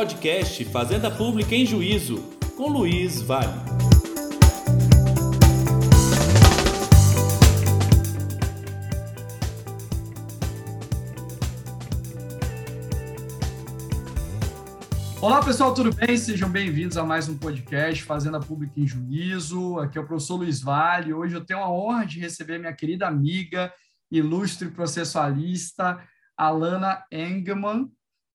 podcast 0.00 0.64
Fazenda 0.64 1.10
Pública 1.10 1.54
em 1.54 1.66
Juízo, 1.66 2.22
com 2.56 2.68
Luiz 2.68 3.20
Vale. 3.20 3.52
Olá 15.20 15.44
pessoal, 15.44 15.74
tudo 15.74 15.94
bem? 15.94 16.16
Sejam 16.16 16.48
bem-vindos 16.48 16.96
a 16.96 17.04
mais 17.04 17.28
um 17.28 17.36
podcast 17.36 18.02
Fazenda 18.02 18.40
Pública 18.40 18.80
em 18.80 18.86
Juízo. 18.86 19.78
Aqui 19.80 19.98
é 19.98 20.00
o 20.00 20.06
professor 20.06 20.36
Luiz 20.36 20.62
Vale. 20.62 21.12
Hoje 21.12 21.34
eu 21.34 21.44
tenho 21.44 21.60
a 21.60 21.70
honra 21.70 22.06
de 22.06 22.18
receber 22.18 22.58
minha 22.58 22.72
querida 22.72 23.06
amiga, 23.06 23.70
ilustre 24.10 24.70
processualista, 24.70 26.02
Alana 26.34 27.04
Engelman. 27.12 27.90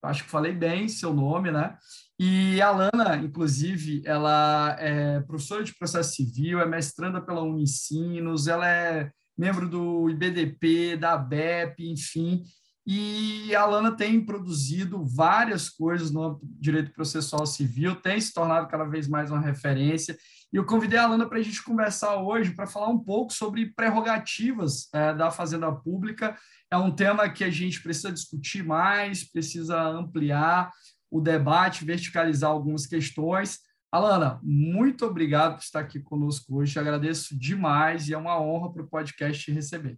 Acho 0.05 0.23
que 0.23 0.29
falei 0.29 0.53
bem 0.53 0.87
seu 0.87 1.13
nome, 1.13 1.51
né? 1.51 1.77
E 2.17 2.61
a 2.61 2.67
Alana, 2.67 3.17
inclusive, 3.17 4.01
ela 4.05 4.75
é 4.79 5.19
professora 5.21 5.63
de 5.63 5.75
processo 5.75 6.15
civil, 6.15 6.61
é 6.61 6.65
mestranda 6.65 7.19
pela 7.19 7.41
Unicinos, 7.41 8.47
ela 8.47 8.67
é 8.67 9.11
membro 9.37 9.67
do 9.67 10.09
IBDP, 10.09 10.95
da 10.95 11.13
ABEP, 11.13 11.91
enfim. 11.91 12.43
E 12.87 13.53
a 13.55 13.61
Alana 13.61 13.91
tem 13.91 14.23
produzido 14.23 15.03
várias 15.03 15.69
coisas 15.69 16.11
no 16.11 16.39
direito 16.43 16.93
processual 16.93 17.45
civil, 17.45 17.95
tem 17.95 18.21
se 18.21 18.31
tornado 18.31 18.67
cada 18.67 18.85
vez 18.85 19.07
mais 19.07 19.31
uma 19.31 19.41
referência. 19.41 20.15
E 20.53 20.57
eu 20.57 20.65
convidei 20.65 20.99
a 20.99 21.03
Alana 21.03 21.27
para 21.27 21.39
a 21.39 21.41
gente 21.41 21.63
conversar 21.63 22.15
hoje 22.17 22.51
para 22.51 22.67
falar 22.67 22.87
um 22.87 22.99
pouco 22.99 23.33
sobre 23.33 23.73
prerrogativas 23.73 24.87
é, 24.93 25.13
da 25.13 25.31
Fazenda 25.31 25.71
Pública. 25.71 26.37
É 26.75 26.77
um 26.77 26.91
tema 26.91 27.29
que 27.29 27.41
a 27.41 27.49
gente 27.49 27.81
precisa 27.81 28.11
discutir 28.11 28.61
mais, 28.61 29.23
precisa 29.23 29.81
ampliar 29.81 30.69
o 31.09 31.21
debate, 31.21 31.85
verticalizar 31.85 32.51
algumas 32.51 32.85
questões. 32.85 33.59
Alana, 33.89 34.41
muito 34.43 35.05
obrigado 35.05 35.55
por 35.55 35.63
estar 35.63 35.79
aqui 35.79 36.01
conosco 36.01 36.57
hoje. 36.57 36.77
agradeço 36.77 37.33
demais 37.39 38.09
e 38.09 38.13
é 38.13 38.17
uma 38.17 38.41
honra 38.41 38.73
para 38.73 38.83
o 38.83 38.89
podcast 38.89 39.49
receber. 39.53 39.97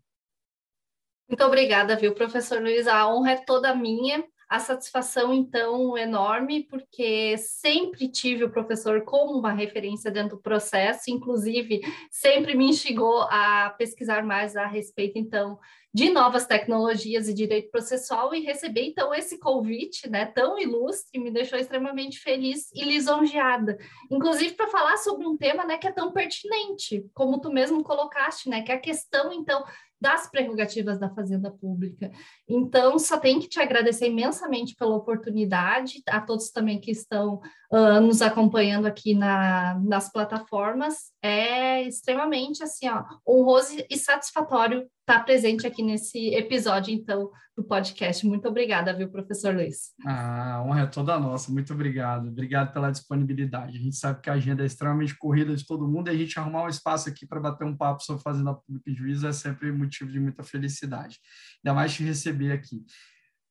Muito 1.27 1.43
obrigada, 1.43 1.95
viu, 1.95 2.13
professor 2.13 2.61
Luiz? 2.61 2.85
A 2.85 3.11
honra 3.11 3.31
é 3.31 3.43
toda 3.43 3.73
minha. 3.73 4.23
A 4.49 4.59
satisfação, 4.59 5.33
então, 5.33 5.97
enorme, 5.97 6.63
porque 6.63 7.37
sempre 7.37 8.07
tive 8.07 8.45
o 8.45 8.49
professor 8.49 9.03
como 9.03 9.37
uma 9.37 9.51
referência 9.51 10.09
dentro 10.09 10.37
do 10.37 10.41
processo, 10.41 11.11
inclusive 11.11 11.81
sempre 12.09 12.55
me 12.55 12.69
instigou 12.69 13.23
a 13.23 13.75
pesquisar 13.77 14.23
mais 14.23 14.55
a 14.55 14.65
respeito, 14.65 15.19
então, 15.19 15.59
de 15.93 16.09
novas 16.11 16.45
tecnologias 16.45 17.27
e 17.27 17.33
direito 17.33 17.71
processual 17.71 18.33
e 18.33 18.39
receber, 18.39 18.85
então, 18.85 19.13
esse 19.13 19.37
convite, 19.37 20.09
né, 20.09 20.25
tão 20.25 20.57
ilustre, 20.57 21.19
me 21.19 21.31
deixou 21.31 21.59
extremamente 21.59 22.19
feliz 22.19 22.71
e 22.73 22.85
lisonjeada. 22.85 23.77
Inclusive, 24.09 24.53
para 24.53 24.67
falar 24.67 24.95
sobre 24.97 25.27
um 25.27 25.35
tema, 25.35 25.65
né, 25.65 25.77
que 25.77 25.87
é 25.87 25.91
tão 25.91 26.13
pertinente, 26.13 27.05
como 27.13 27.41
tu 27.41 27.51
mesmo 27.51 27.83
colocaste, 27.83 28.47
né, 28.47 28.61
que 28.61 28.71
é 28.71 28.75
a 28.75 28.79
questão, 28.79 29.33
então, 29.33 29.65
das 29.99 30.29
prerrogativas 30.29 30.99
da 30.99 31.09
Fazenda 31.09 31.49
Pública. 31.49 32.11
Então, 32.47 32.99
só 32.99 33.17
tenho 33.17 33.39
que 33.39 33.49
te 33.49 33.59
agradecer 33.59 34.07
imensamente 34.07 34.75
pela 34.75 34.95
oportunidade, 34.95 36.03
a 36.07 36.21
todos 36.21 36.51
também 36.51 36.79
que 36.79 36.91
estão 36.91 37.41
uh, 37.71 38.01
nos 38.01 38.21
acompanhando 38.21 38.85
aqui 38.85 39.13
na, 39.13 39.79
nas 39.83 40.11
plataformas. 40.11 41.11
É 41.21 41.83
extremamente 41.83 42.63
assim, 42.63 42.87
ó, 42.89 43.03
honroso 43.27 43.77
e 43.89 43.97
satisfatório 43.97 44.87
estar 45.01 45.23
presente 45.23 45.65
aqui 45.65 45.81
nesse 45.81 46.35
episódio, 46.35 46.93
então, 46.93 47.31
do 47.55 47.63
podcast. 47.63 48.27
Muito 48.27 48.47
obrigada, 48.47 48.93
viu, 48.93 49.09
professor 49.09 49.55
Luiz? 49.55 49.93
Ah, 50.05 50.55
a 50.55 50.63
honra 50.63 50.81
é 50.81 50.85
toda 50.85 51.17
nossa. 51.17 51.51
Muito 51.51 51.73
obrigado. 51.73 52.27
Obrigado 52.27 52.71
pela 52.71 52.91
disponibilidade. 52.91 53.77
A 53.77 53.81
gente 53.81 53.95
sabe 53.95 54.21
que 54.21 54.29
a 54.29 54.33
agenda 54.33 54.63
é 54.63 54.65
extremamente 54.65 55.17
corrida 55.17 55.55
de 55.55 55.65
todo 55.65 55.87
mundo 55.87 56.09
e 56.09 56.11
a 56.11 56.17
gente 56.17 56.37
arrumar 56.37 56.65
um 56.65 56.69
espaço 56.69 57.09
aqui 57.09 57.25
para 57.25 57.39
bater 57.39 57.65
um 57.65 57.75
papo 57.75 58.03
sobre 58.03 58.21
Fazenda 58.21 58.53
Pública 58.53 58.89
e 58.89 58.93
Juízo 58.93 59.25
é 59.25 59.33
sempre 59.33 59.71
motivo 59.71 60.11
de 60.11 60.19
muita 60.19 60.43
felicidade. 60.43 61.19
Ainda 61.65 61.73
mais 61.73 61.93
te 61.93 62.03
receber 62.03 62.51
aqui. 62.51 62.83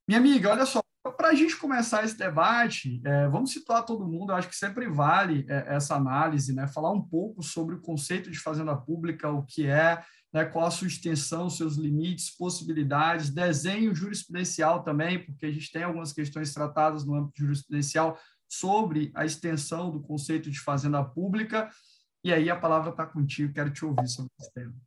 Minha 0.06 0.20
amiga, 0.20 0.50
olha 0.50 0.66
só, 0.66 0.80
para 1.16 1.28
a 1.28 1.34
gente 1.34 1.56
começar 1.56 2.04
esse 2.04 2.16
debate, 2.16 3.00
é, 3.04 3.28
vamos 3.28 3.52
situar 3.52 3.84
todo 3.84 4.06
mundo, 4.06 4.30
eu 4.30 4.36
acho 4.36 4.48
que 4.48 4.56
sempre 4.56 4.88
vale 4.88 5.46
é, 5.48 5.74
essa 5.74 5.94
análise, 5.94 6.54
né? 6.54 6.66
falar 6.68 6.92
um 6.92 7.02
pouco 7.02 7.42
sobre 7.42 7.74
o 7.74 7.80
conceito 7.80 8.30
de 8.30 8.38
fazenda 8.38 8.76
pública, 8.76 9.30
o 9.30 9.42
que 9.42 9.66
é, 9.66 10.02
né? 10.32 10.44
qual 10.44 10.66
a 10.66 10.70
sua 10.70 10.86
extensão, 10.86 11.48
seus 11.48 11.76
limites, 11.76 12.36
possibilidades, 12.36 13.30
desenho 13.30 13.94
jurisprudencial 13.94 14.82
também, 14.82 15.24
porque 15.24 15.46
a 15.46 15.52
gente 15.52 15.72
tem 15.72 15.82
algumas 15.82 16.12
questões 16.12 16.52
tratadas 16.52 17.04
no 17.04 17.14
âmbito 17.14 17.40
jurisprudencial 17.40 18.18
sobre 18.48 19.10
a 19.14 19.24
extensão 19.24 19.90
do 19.90 20.00
conceito 20.00 20.50
de 20.50 20.60
fazenda 20.60 21.02
pública, 21.02 21.68
e 22.22 22.32
aí 22.32 22.50
a 22.50 22.56
palavra 22.56 22.90
está 22.90 23.06
contigo, 23.06 23.52
quero 23.52 23.70
te 23.70 23.84
ouvir 23.84 24.08
sobre 24.08 24.30
esse 24.38 24.52
tema. 24.52 24.85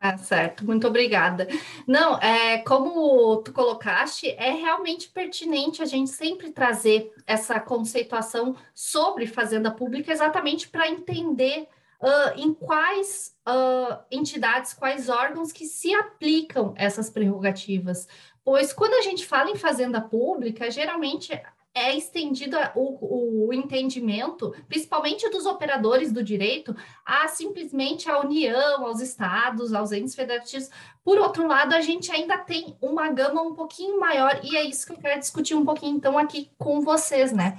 Ah, 0.00 0.16
certo, 0.16 0.64
muito 0.64 0.86
obrigada. 0.86 1.48
Não, 1.84 2.18
é, 2.18 2.58
como 2.58 3.42
tu 3.42 3.52
colocaste, 3.52 4.28
é 4.30 4.52
realmente 4.52 5.08
pertinente 5.08 5.82
a 5.82 5.86
gente 5.86 6.10
sempre 6.10 6.52
trazer 6.52 7.12
essa 7.26 7.58
conceituação 7.58 8.54
sobre 8.72 9.26
fazenda 9.26 9.72
pública, 9.72 10.12
exatamente 10.12 10.68
para 10.68 10.88
entender 10.88 11.66
uh, 12.00 12.38
em 12.38 12.54
quais 12.54 13.36
uh, 13.48 13.98
entidades, 14.08 14.72
quais 14.72 15.08
órgãos 15.08 15.50
que 15.50 15.66
se 15.66 15.92
aplicam 15.92 16.74
essas 16.76 17.10
prerrogativas. 17.10 18.06
Pois 18.44 18.72
quando 18.72 18.94
a 18.94 19.02
gente 19.02 19.26
fala 19.26 19.50
em 19.50 19.56
fazenda 19.56 20.00
pública, 20.00 20.70
geralmente 20.70 21.32
é 21.78 21.96
estendido 21.96 22.56
o, 22.74 23.46
o, 23.46 23.52
entendimento, 23.54 24.54
principalmente 24.68 25.28
dos 25.30 25.46
operadores 25.46 26.12
do 26.12 26.22
direito, 26.22 26.74
a 27.04 27.28
simplesmente 27.28 28.10
a 28.10 28.20
União, 28.20 28.84
aos 28.86 29.00
estados, 29.00 29.72
aos 29.72 29.92
entes 29.92 30.14
federativos. 30.14 30.68
Por 31.04 31.18
outro 31.18 31.46
lado, 31.46 31.74
a 31.74 31.80
gente 31.80 32.10
ainda 32.10 32.36
tem 32.36 32.76
uma 32.82 33.10
gama 33.10 33.40
um 33.42 33.54
pouquinho 33.54 33.98
maior, 33.98 34.40
e 34.42 34.56
é 34.56 34.64
isso 34.64 34.86
que 34.86 34.92
eu 34.92 34.98
quero 34.98 35.20
discutir 35.20 35.54
um 35.54 35.64
pouquinho, 35.64 35.96
então, 35.96 36.18
aqui 36.18 36.50
com 36.58 36.80
vocês, 36.80 37.32
né? 37.32 37.56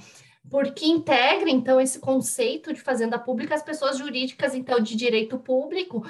Porque 0.48 0.86
integra, 0.86 1.48
então, 1.48 1.80
esse 1.80 1.98
conceito 1.98 2.72
de 2.72 2.80
fazenda 2.80 3.18
pública 3.18 3.54
as 3.54 3.62
pessoas 3.62 3.98
jurídicas, 3.98 4.54
então, 4.54 4.80
de 4.80 4.96
direito 4.96 5.38
público, 5.38 6.04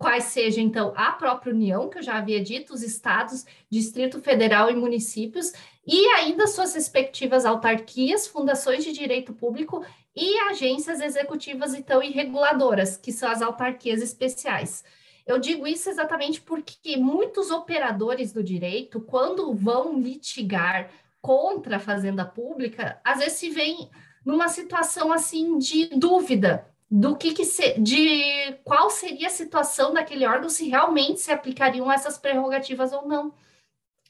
quais 0.00 0.24
sejam, 0.24 0.64
então, 0.64 0.94
a 0.96 1.12
própria 1.12 1.52
União, 1.52 1.90
que 1.90 1.98
eu 1.98 2.02
já 2.02 2.16
havia 2.16 2.42
dito, 2.42 2.72
os 2.72 2.82
estados, 2.82 3.44
Distrito 3.68 4.18
Federal 4.18 4.70
e 4.70 4.74
municípios, 4.74 5.52
e 5.86 6.06
ainda 6.10 6.46
suas 6.46 6.74
respectivas 6.74 7.44
autarquias, 7.44 8.26
fundações 8.26 8.84
de 8.84 8.92
direito 8.92 9.32
público 9.32 9.84
e 10.14 10.38
agências 10.50 11.00
executivas, 11.00 11.74
então, 11.74 12.02
e 12.02 12.10
reguladoras, 12.10 12.96
que 12.96 13.12
são 13.12 13.30
as 13.30 13.40
autarquias 13.40 14.02
especiais. 14.02 14.84
Eu 15.26 15.38
digo 15.38 15.66
isso 15.66 15.88
exatamente 15.88 16.40
porque 16.40 16.96
muitos 16.96 17.50
operadores 17.50 18.32
do 18.32 18.42
direito, 18.42 19.00
quando 19.00 19.54
vão 19.54 19.98
litigar 19.98 20.90
contra 21.20 21.76
a 21.76 21.80
fazenda 21.80 22.24
pública, 22.24 23.00
às 23.04 23.18
vezes 23.18 23.34
se 23.34 23.50
veem 23.50 23.88
numa 24.24 24.48
situação 24.48 25.12
assim 25.12 25.58
de 25.58 25.86
dúvida 25.96 26.66
do 26.90 27.16
que, 27.16 27.32
que 27.32 27.44
se, 27.44 27.78
de 27.78 28.58
qual 28.64 28.90
seria 28.90 29.28
a 29.28 29.30
situação 29.30 29.94
daquele 29.94 30.26
órgão 30.26 30.48
se 30.48 30.68
realmente 30.68 31.20
se 31.20 31.30
aplicariam 31.30 31.90
essas 31.90 32.18
prerrogativas 32.18 32.92
ou 32.92 33.06
não. 33.06 33.32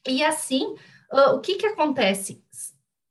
E 0.06 0.24
assim, 0.24 0.74
uh, 1.12 1.34
o 1.34 1.40
que, 1.40 1.56
que 1.56 1.66
acontece? 1.66 2.42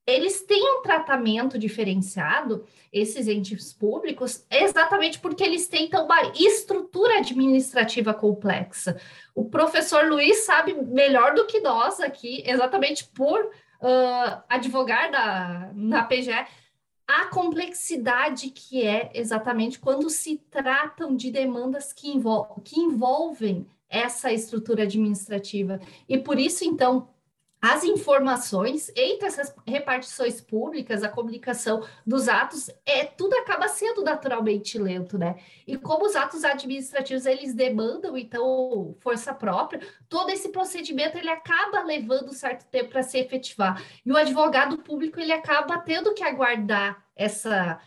Eles 0.08 0.42
têm 0.42 0.80
um 0.80 0.82
tratamento 0.82 1.60
diferenciado, 1.60 2.66
esses 2.92 3.28
entes 3.28 3.72
públicos, 3.72 4.44
exatamente 4.50 5.20
porque 5.20 5.44
eles 5.44 5.68
têm 5.68 5.86
então, 5.86 6.06
uma 6.06 6.32
estrutura 6.36 7.20
administrativa 7.20 8.12
complexa. 8.14 9.00
O 9.36 9.46
professor 9.46 10.08
Luiz 10.08 10.40
sabe 10.46 10.74
melhor 10.74 11.36
do 11.36 11.46
que 11.46 11.60
nós 11.60 12.00
aqui, 12.00 12.44
exatamente 12.44 13.06
por 13.06 13.40
uh, 13.40 14.42
advogar 14.50 15.12
da, 15.12 15.72
na 15.76 16.04
PGE, 16.04 16.46
a 17.08 17.26
complexidade 17.26 18.50
que 18.50 18.86
é 18.86 19.12
exatamente 19.14 19.80
quando 19.80 20.10
se 20.10 20.38
tratam 20.50 21.16
de 21.16 21.32
demandas 21.32 21.94
que, 21.94 22.10
envol 22.10 22.62
que 22.64 22.80
envolvem 22.80 23.68
essa 23.90 24.32
estrutura 24.32 24.84
administrativa. 24.84 25.80
E 26.08 26.18
por 26.18 26.40
isso, 26.40 26.64
então, 26.64 27.10
as 27.62 27.84
informações 27.84 28.90
entre 28.96 29.28
essas 29.28 29.54
repartições 29.68 30.40
públicas, 30.40 31.04
a 31.04 31.10
comunicação 31.10 31.86
dos 32.06 32.30
atos, 32.30 32.70
é 32.86 33.04
tudo 33.04 33.34
acaba 33.36 33.68
sendo 33.68 34.02
naturalmente 34.02 34.78
lento, 34.78 35.18
né? 35.18 35.36
E 35.68 35.78
como 35.78 36.06
os 36.06 36.16
atos 36.16 36.46
administrativos 36.46 37.26
eles 37.26 37.54
demandam 37.54 38.18
então 38.18 38.96
força 39.02 39.34
própria, 39.34 39.82
todo 40.08 40.30
esse 40.30 40.50
procedimento 40.50 41.18
ele 41.18 41.30
acaba 41.30 41.84
levando 41.84 42.34
certo 42.34 42.66
tempo 42.70 42.92
para 42.92 43.04
se 43.04 43.18
efetivar. 43.18 43.84
E 44.06 44.12
o 44.12 44.18
advogado 44.18 44.78
público 44.78 45.20
ele 45.20 45.34
acaba 45.34 45.78
tendo 45.80 46.14
que 46.14 46.24
aguardar 46.24 47.09
essa, 47.20 47.78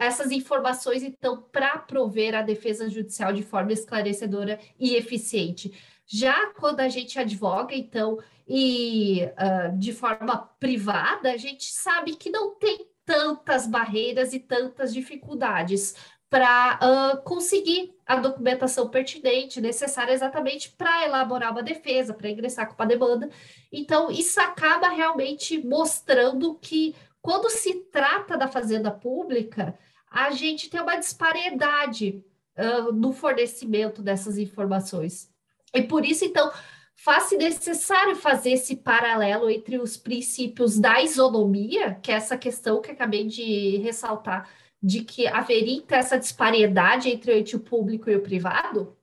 essas 0.00 0.30
informações 0.30 1.02
então 1.02 1.42
para 1.52 1.76
prover 1.76 2.34
a 2.34 2.40
defesa 2.40 2.88
judicial 2.88 3.34
de 3.34 3.42
forma 3.42 3.70
esclarecedora 3.70 4.58
e 4.80 4.96
eficiente. 4.96 5.72
Já 6.06 6.46
quando 6.54 6.80
a 6.80 6.88
gente 6.88 7.18
advoga, 7.18 7.74
então, 7.74 8.18
e 8.48 9.24
uh, 9.24 9.78
de 9.78 9.92
forma 9.92 10.38
privada, 10.58 11.30
a 11.30 11.36
gente 11.36 11.66
sabe 11.66 12.16
que 12.16 12.30
não 12.30 12.54
tem 12.54 12.88
tantas 13.04 13.66
barreiras 13.66 14.32
e 14.32 14.40
tantas 14.40 14.92
dificuldades 14.92 15.94
para 16.30 16.78
uh, 16.82 17.22
conseguir 17.22 17.94
a 18.06 18.16
documentação 18.16 18.88
pertinente, 18.88 19.60
necessária 19.60 20.12
exatamente 20.12 20.70
para 20.70 21.04
elaborar 21.04 21.52
uma 21.52 21.62
defesa, 21.62 22.12
para 22.12 22.30
ingressar 22.30 22.68
com 22.68 22.74
uma 22.74 22.86
demanda. 22.86 23.30
Então, 23.72 24.10
isso 24.10 24.40
acaba 24.40 24.88
realmente 24.88 25.62
mostrando 25.66 26.54
que, 26.54 26.94
quando 27.20 27.50
se 27.50 27.74
trata 27.90 28.36
da 28.36 28.48
fazenda 28.48 28.90
pública, 28.90 29.78
a 30.10 30.30
gente 30.30 30.70
tem 30.70 30.80
uma 30.80 30.96
disparidade 30.96 32.24
uh, 32.56 32.92
no 32.92 33.12
fornecimento 33.12 34.02
dessas 34.02 34.38
informações. 34.38 35.30
E 35.74 35.82
por 35.82 36.04
isso, 36.04 36.24
então, 36.24 36.50
faz-se 36.94 37.36
necessário 37.36 38.16
fazer 38.16 38.52
esse 38.52 38.76
paralelo 38.76 39.50
entre 39.50 39.78
os 39.78 39.96
princípios 39.96 40.78
da 40.78 41.02
isonomia, 41.02 41.94
que 42.02 42.10
é 42.10 42.14
essa 42.14 42.36
questão 42.36 42.80
que 42.80 42.90
acabei 42.90 43.26
de 43.26 43.76
ressaltar, 43.78 44.48
de 44.82 45.04
que 45.04 45.26
haveria 45.26 45.76
então, 45.76 45.98
essa 45.98 46.18
disparidade 46.18 47.08
entre 47.08 47.32
o 47.32 47.60
público 47.60 48.08
e 48.10 48.16
o 48.16 48.22
privado, 48.22 48.96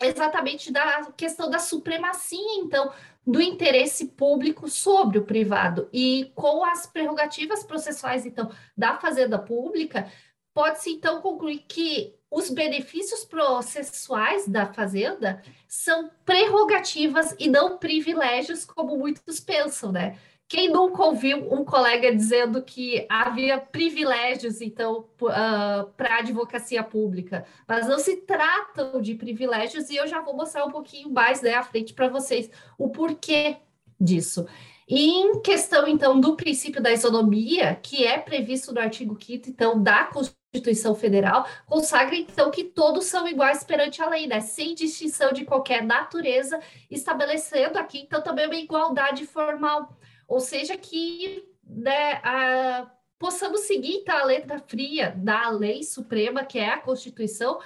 exatamente 0.00 0.72
da 0.72 1.12
questão 1.16 1.48
da 1.48 1.58
supremacia, 1.58 2.38
então, 2.58 2.92
do 3.26 3.40
interesse 3.40 4.06
público 4.06 4.68
sobre 4.68 5.18
o 5.18 5.24
privado. 5.24 5.88
E 5.92 6.32
com 6.34 6.64
as 6.64 6.86
prerrogativas 6.86 7.64
processuais, 7.64 8.26
então, 8.26 8.50
da 8.76 8.98
fazenda 8.98 9.38
pública, 9.38 10.10
pode-se, 10.52 10.90
então, 10.90 11.20
concluir 11.20 11.64
que 11.68 12.14
os 12.30 12.50
benefícios 12.50 13.24
processuais 13.24 14.48
da 14.48 14.72
fazenda 14.72 15.42
são 15.68 16.10
prerrogativas 16.24 17.36
e 17.38 17.48
não 17.48 17.78
privilégios, 17.78 18.64
como 18.64 18.96
muitos 18.96 19.38
pensam, 19.38 19.92
né? 19.92 20.18
Quem 20.52 20.68
nunca 20.68 21.02
ouviu 21.02 21.50
um 21.50 21.64
colega 21.64 22.14
dizendo 22.14 22.60
que 22.60 23.06
havia 23.08 23.56
privilégios, 23.56 24.60
então, 24.60 25.06
uh, 25.22 25.28
ah, 25.30 25.86
para 25.96 26.16
a 26.16 26.18
advocacia 26.18 26.84
pública? 26.84 27.46
Mas 27.66 27.88
não 27.88 27.98
se 27.98 28.18
tratam 28.18 29.00
de 29.00 29.14
privilégios, 29.14 29.88
e 29.88 29.96
eu 29.96 30.06
já 30.06 30.20
vou 30.20 30.36
mostrar 30.36 30.66
um 30.66 30.70
pouquinho 30.70 31.08
mais 31.08 31.40
né, 31.40 31.54
à 31.54 31.62
frente 31.62 31.94
para 31.94 32.10
vocês 32.10 32.50
o 32.76 32.90
porquê 32.90 33.56
disso. 33.98 34.46
Em 34.86 35.40
questão, 35.40 35.88
então, 35.88 36.20
do 36.20 36.36
princípio 36.36 36.82
da 36.82 36.92
isonomia, 36.92 37.74
que 37.76 38.06
é 38.06 38.18
previsto 38.18 38.74
no 38.74 38.80
artigo 38.80 39.16
5 39.18 39.48
então, 39.48 39.82
da 39.82 40.04
Constituição 40.04 40.94
Federal, 40.94 41.46
consagra, 41.64 42.14
então, 42.14 42.50
que 42.50 42.64
todos 42.64 43.06
são 43.06 43.26
iguais 43.26 43.64
perante 43.64 44.02
a 44.02 44.08
lei, 44.10 44.26
né? 44.26 44.40
Sem 44.40 44.74
distinção 44.74 45.32
de 45.32 45.46
qualquer 45.46 45.82
natureza, 45.82 46.60
estabelecendo 46.90 47.78
aqui, 47.78 48.00
então, 48.00 48.20
também 48.20 48.44
uma 48.44 48.54
igualdade 48.54 49.24
formal 49.24 49.96
ou 50.26 50.40
seja, 50.40 50.76
que 50.76 51.44
né, 51.64 52.20
a, 52.22 52.90
possamos 53.18 53.60
seguir 53.60 53.98
então, 53.98 54.16
a 54.16 54.24
letra 54.24 54.58
fria 54.58 55.14
da 55.16 55.48
lei 55.50 55.82
suprema, 55.82 56.44
que 56.44 56.58
é 56.58 56.70
a 56.70 56.78
Constituição, 56.78 57.60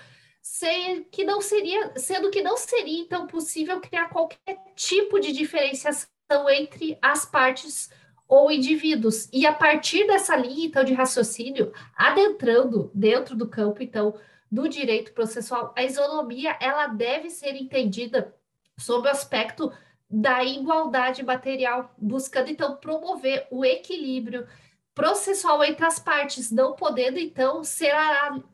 que 1.11 1.25
não 1.25 1.41
seria, 1.41 1.93
sendo 1.97 2.31
que 2.31 2.43
não 2.43 2.57
seria 2.57 3.01
então 3.01 3.27
possível 3.27 3.81
criar 3.81 4.09
qualquer 4.09 4.59
tipo 4.75 5.19
de 5.19 5.33
diferenciação 5.33 6.09
entre 6.49 6.97
as 7.03 7.25
partes 7.25 7.91
ou 8.29 8.51
indivíduos. 8.51 9.29
E 9.33 9.47
a 9.47 9.53
partir 9.53 10.07
dessa 10.07 10.37
linha 10.37 10.67
então 10.67 10.85
de 10.85 10.95
raciocínio, 10.95 11.73
adentrando 11.97 12.91
dentro 12.95 13.37
do 13.37 13.49
campo 13.49 13.83
então 13.83 14.15
do 14.51 14.69
direito 14.69 15.13
processual, 15.13 15.73
a 15.77 15.83
isonomia 15.83 16.57
ela 16.61 16.87
deve 16.87 17.31
ser 17.31 17.55
entendida 17.57 18.35
sob 18.79 19.09
o 19.09 19.11
aspecto 19.11 19.73
da 20.09 20.45
igualdade 20.45 21.25
material, 21.25 21.93
buscando 21.99 22.51
então 22.51 22.77
promover 22.77 23.47
o 23.51 23.65
equilíbrio 23.65 24.47
processual 24.95 25.63
entre 25.63 25.85
as 25.85 25.99
partes, 25.99 26.51
não 26.51 26.75
podendo 26.75 27.19
então 27.19 27.63
ser 27.63 27.93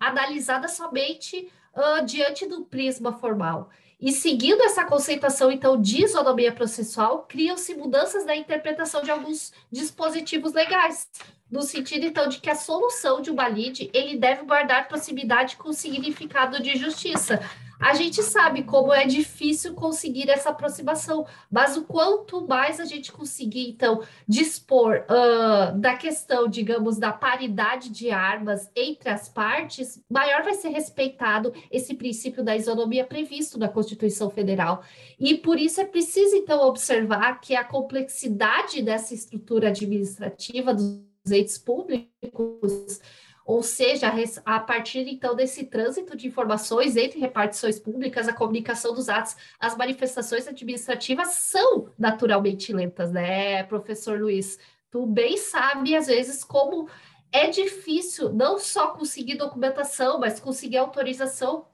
analisada 0.00 0.66
somente 0.66 1.50
uh, 1.75 2.04
diante 2.04 2.46
do 2.46 2.64
prisma 2.64 3.12
formal. 3.12 3.70
E 4.00 4.10
seguindo 4.10 4.60
essa 4.62 4.84
conceituação, 4.84 5.52
então, 5.52 5.81
de 5.81 6.02
isonomia 6.02 6.50
processual, 6.50 7.25
criam-se 7.28 7.72
mudanças 7.76 8.26
na 8.26 8.34
interpretação 8.34 9.00
de 9.00 9.12
alguns 9.12 9.52
dispositivos 9.70 10.52
legais, 10.52 11.08
no 11.49 11.62
sentido, 11.62 12.06
então, 12.06 12.26
de 12.26 12.40
que 12.40 12.50
a 12.50 12.56
solução 12.56 13.20
de 13.20 13.31
uma 13.31 13.49
lide, 13.49 13.88
ele 13.94 14.16
deve 14.16 14.43
guardar 14.43 14.88
proximidade 14.88 15.54
com 15.54 15.72
significado 15.72 16.60
de 16.60 16.76
justiça, 16.76 17.38
a 17.82 17.94
gente 17.94 18.23
sabe 18.23 18.62
como 18.62 18.93
é 18.93 19.05
difícil 19.05 19.75
conseguir 19.75 20.31
essa 20.31 20.50
aproximação, 20.50 21.26
mas 21.50 21.76
o 21.76 21.82
quanto 21.82 22.46
mais 22.46 22.79
a 22.79 22.84
gente 22.84 23.11
conseguir, 23.11 23.70
então, 23.70 24.02
dispor 24.26 25.05
uh, 25.08 25.76
da 25.76 25.96
questão, 25.96 26.46
digamos, 26.46 26.96
da 26.96 27.12
paridade 27.12 27.90
de 27.90 28.08
armas 28.08 28.70
entre 28.76 29.11
as 29.11 29.29
partes, 29.29 30.00
maior 30.08 30.44
vai 30.44 30.55
ser 30.55 30.69
respeitado 30.69 31.52
esse 31.73 31.94
princípio 31.94 32.44
da 32.44 32.56
isonomia 32.56 33.05
previsto 33.05 33.58
na 33.58 33.69
Constituição 33.69 34.31
Federal. 34.31 34.85
E 35.19 35.35
por 35.35 35.58
isso 35.58 35.81
é 35.81 35.85
preciso, 35.85 36.37
então, 36.37 36.64
observar 36.64 37.40
que 37.40 37.56
a 37.56 37.64
complexidade 37.64 38.81
dessa 38.81 39.12
estrutura 39.12 39.69
administrativa 39.69 40.73
dos 40.73 41.02
entes 41.32 41.58
públicos 41.58 43.00
ou 43.44 43.62
seja, 43.62 44.12
a 44.44 44.61
partir 44.61 45.06
então 45.09 45.35
desse 45.35 45.65
trânsito 45.65 46.17
de 46.17 46.29
informações 46.29 46.97
entre 46.97 47.19
repartições 47.19 47.79
públicas, 47.79 48.29
a 48.29 48.33
comunicação 48.33 48.94
dos 48.94 49.09
atos, 49.09 49.37
as 49.59 49.77
manifestações 49.77 50.47
administrativas 50.47 51.29
são 51.29 51.91
naturalmente 51.99 52.73
lentas, 52.73 53.11
né, 53.11 53.65
professor 53.65 54.21
Luiz? 54.21 54.59
Tu 54.91 55.05
bem 55.06 55.37
sabe, 55.37 55.97
às 55.97 56.06
vezes, 56.06 56.44
como 56.44 56.89
é 57.33 57.49
difícil 57.49 58.33
não 58.33 58.59
só 58.59 58.89
conseguir 58.89 59.37
documentação, 59.37 60.21
mas 60.21 60.38
conseguir 60.38 60.77
autorização, 60.77 61.67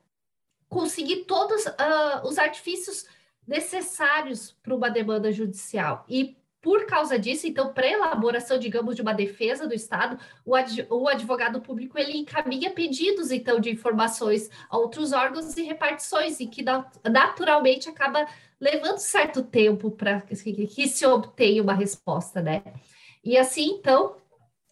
conseguir 0.68 1.24
todos 1.24 1.66
uh, 1.66 2.24
os 2.24 2.38
artifícios 2.38 3.06
necessários 3.46 4.52
para 4.62 4.74
uma 4.74 4.88
demanda 4.88 5.32
judicial. 5.32 6.04
E 6.08 6.37
por 6.60 6.86
causa 6.86 7.18
disso, 7.18 7.46
então, 7.46 7.72
para 7.72 7.86
elaboração, 7.86 8.58
digamos, 8.58 8.96
de 8.96 9.02
uma 9.02 9.12
defesa 9.14 9.66
do 9.66 9.74
Estado, 9.74 10.18
o, 10.44 10.56
ad, 10.56 10.86
o 10.90 11.06
advogado 11.06 11.60
público 11.60 11.96
ele 11.98 12.16
encaminha 12.18 12.70
pedidos, 12.70 13.30
então, 13.30 13.60
de 13.60 13.70
informações 13.70 14.50
a 14.68 14.76
outros 14.76 15.12
órgãos 15.12 15.56
e 15.56 15.62
repartições, 15.62 16.40
e 16.40 16.46
que 16.46 16.64
naturalmente 17.08 17.88
acaba 17.88 18.26
levando 18.60 18.98
certo 18.98 19.42
tempo 19.42 19.90
para 19.92 20.20
que, 20.20 20.66
que 20.66 20.88
se 20.88 21.06
obtenha 21.06 21.62
uma 21.62 21.74
resposta, 21.74 22.42
né? 22.42 22.62
E 23.22 23.38
assim, 23.38 23.76
então, 23.78 24.16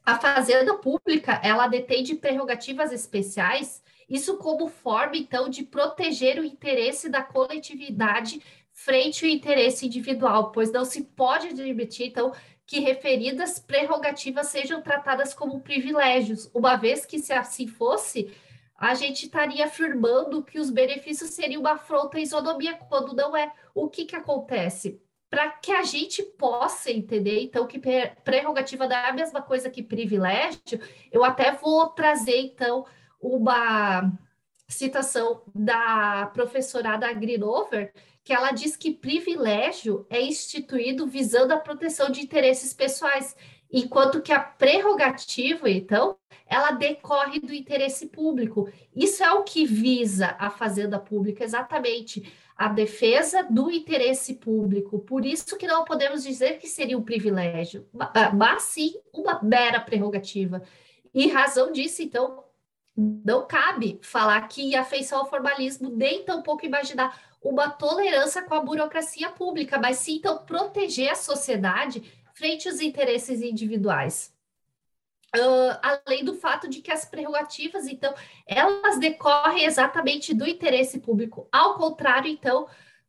a 0.04 0.18
Fazenda 0.18 0.75
Pública, 0.75 1.40
ela 1.42 1.68
detém 1.68 2.02
de 2.02 2.16
prerrogativas 2.16 2.90
especiais, 2.92 3.80
isso 4.08 4.38
como 4.38 4.68
forma, 4.68 5.16
então, 5.16 5.49
de 5.49 5.62
proteger 5.62 6.38
o 6.40 6.44
interesse 6.44 7.08
da 7.08 7.22
coletividade 7.22 8.40
frente 8.76 9.25
ao 9.25 9.30
interesse 9.30 9.87
individual, 9.87 10.52
pois 10.52 10.71
não 10.71 10.85
se 10.85 11.02
pode 11.02 11.49
admitir, 11.49 12.09
então, 12.09 12.33
que 12.66 12.78
referidas 12.78 13.59
prerrogativas 13.59 14.49
sejam 14.49 14.83
tratadas 14.83 15.33
como 15.33 15.62
privilégios, 15.62 16.50
uma 16.54 16.76
vez 16.76 17.06
que, 17.06 17.18
se 17.18 17.33
assim 17.33 17.66
fosse, 17.66 18.30
a 18.76 18.95
gente 18.95 19.25
estaria 19.25 19.64
afirmando 19.64 20.45
que 20.45 20.59
os 20.59 20.68
benefícios 20.68 21.30
seriam 21.30 21.62
uma 21.62 21.73
afronta 21.73 22.18
à 22.18 22.21
isonomia, 22.21 22.75
quando 22.75 23.16
não 23.16 23.35
é. 23.35 23.50
O 23.75 23.88
que, 23.88 24.04
que 24.04 24.14
acontece? 24.14 25.00
Para 25.30 25.50
que 25.52 25.73
a 25.73 25.83
gente 25.83 26.23
possa 26.23 26.90
entender, 26.90 27.40
então, 27.40 27.66
que 27.66 27.80
prerrogativa 28.23 28.85
é 28.85 29.09
a 29.09 29.12
mesma 29.14 29.40
coisa 29.40 29.71
que 29.71 29.83
privilégio, 29.83 30.78
eu 31.11 31.25
até 31.25 31.50
vou 31.50 31.88
trazer, 31.88 32.38
então, 32.40 32.85
uma 33.18 34.12
citação 34.68 35.42
da 35.54 36.30
professora 36.35 36.99
da 36.99 37.11
Grinover, 37.14 37.92
que 38.26 38.33
ela 38.33 38.50
diz 38.50 38.76
que 38.76 38.90
privilégio 38.90 40.04
é 40.11 40.21
instituído 40.21 41.06
visando 41.06 41.54
a 41.54 41.61
proteção 41.61 42.11
de 42.11 42.21
interesses 42.21 42.75
pessoais, 42.75 43.37
enquanto 43.73 44.21
que 44.21 44.33
a 44.33 44.40
prerrogativa, 44.40 45.71
então, 45.71 46.18
ela 46.45 46.73
decorre 46.73 47.38
do 47.38 47.54
interesse 47.54 48.06
público. 48.06 48.68
Isso 48.97 49.23
é 49.23 49.30
o 49.30 49.45
que 49.45 49.64
visa 49.64 50.35
a 50.40 50.50
fazenda 50.50 50.99
pública, 50.99 51.45
exatamente 51.45 52.28
a 52.56 52.66
defesa 52.66 53.45
do 53.45 53.71
interesse 53.71 54.35
público. 54.35 54.99
Por 54.99 55.25
isso 55.25 55.56
que 55.56 55.68
não 55.68 55.85
podemos 55.85 56.25
dizer 56.25 56.59
que 56.59 56.66
seria 56.66 56.99
um 56.99 57.04
privilégio, 57.04 57.87
mas 58.37 58.64
sim 58.64 58.97
uma 59.14 59.40
mera 59.40 59.78
prerrogativa. 59.78 60.62
E 61.14 61.28
razão 61.28 61.71
disso, 61.71 62.02
então, 62.02 62.42
não 62.97 63.47
cabe 63.47 64.00
falar 64.02 64.40
que 64.49 64.75
afeição 64.75 65.21
ao 65.21 65.30
formalismo, 65.30 65.90
nem 65.90 66.25
tampouco 66.25 66.66
imaginar 66.66 67.25
uma 67.43 67.71
tolerância 67.71 68.43
com 68.43 68.55
a 68.55 68.61
burocracia 68.61 69.31
pública, 69.31 69.78
mas 69.78 69.99
sim 69.99 70.16
então 70.16 70.38
proteger 70.38 71.11
a 71.11 71.14
sociedade 71.14 72.02
frente 72.35 72.69
aos 72.69 72.81
interesses 72.81 73.40
individuais. 73.40 74.35
Uh, 75.35 75.78
além 75.83 76.25
do 76.25 76.35
fato 76.35 76.69
de 76.69 76.81
que 76.81 76.90
as 76.90 77.05
prerrogativas, 77.05 77.87
então, 77.87 78.14
elas 78.47 78.99
decorrem 78.99 79.64
exatamente 79.64 80.33
do 80.33 80.47
interesse 80.47 81.00
público, 81.00 81.49
ao 81.52 81.75
contrário, 81.75 82.31
então, 82.31 82.66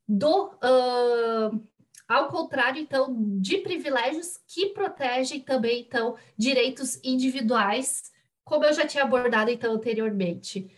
do 0.08 0.48
uh, 0.48 1.68
ao 2.08 2.30
contrário, 2.30 2.82
então, 2.82 3.14
de 3.40 3.58
privilégios 3.58 4.40
que 4.48 4.68
protegem 4.68 5.42
também, 5.42 5.82
então, 5.82 6.16
direitos 6.38 7.00
individuais, 7.04 8.12
como 8.44 8.64
eu 8.64 8.74
já 8.74 8.88
tinha 8.88 9.04
abordado, 9.04 9.52
então, 9.52 9.74
anteriormente. 9.74 10.72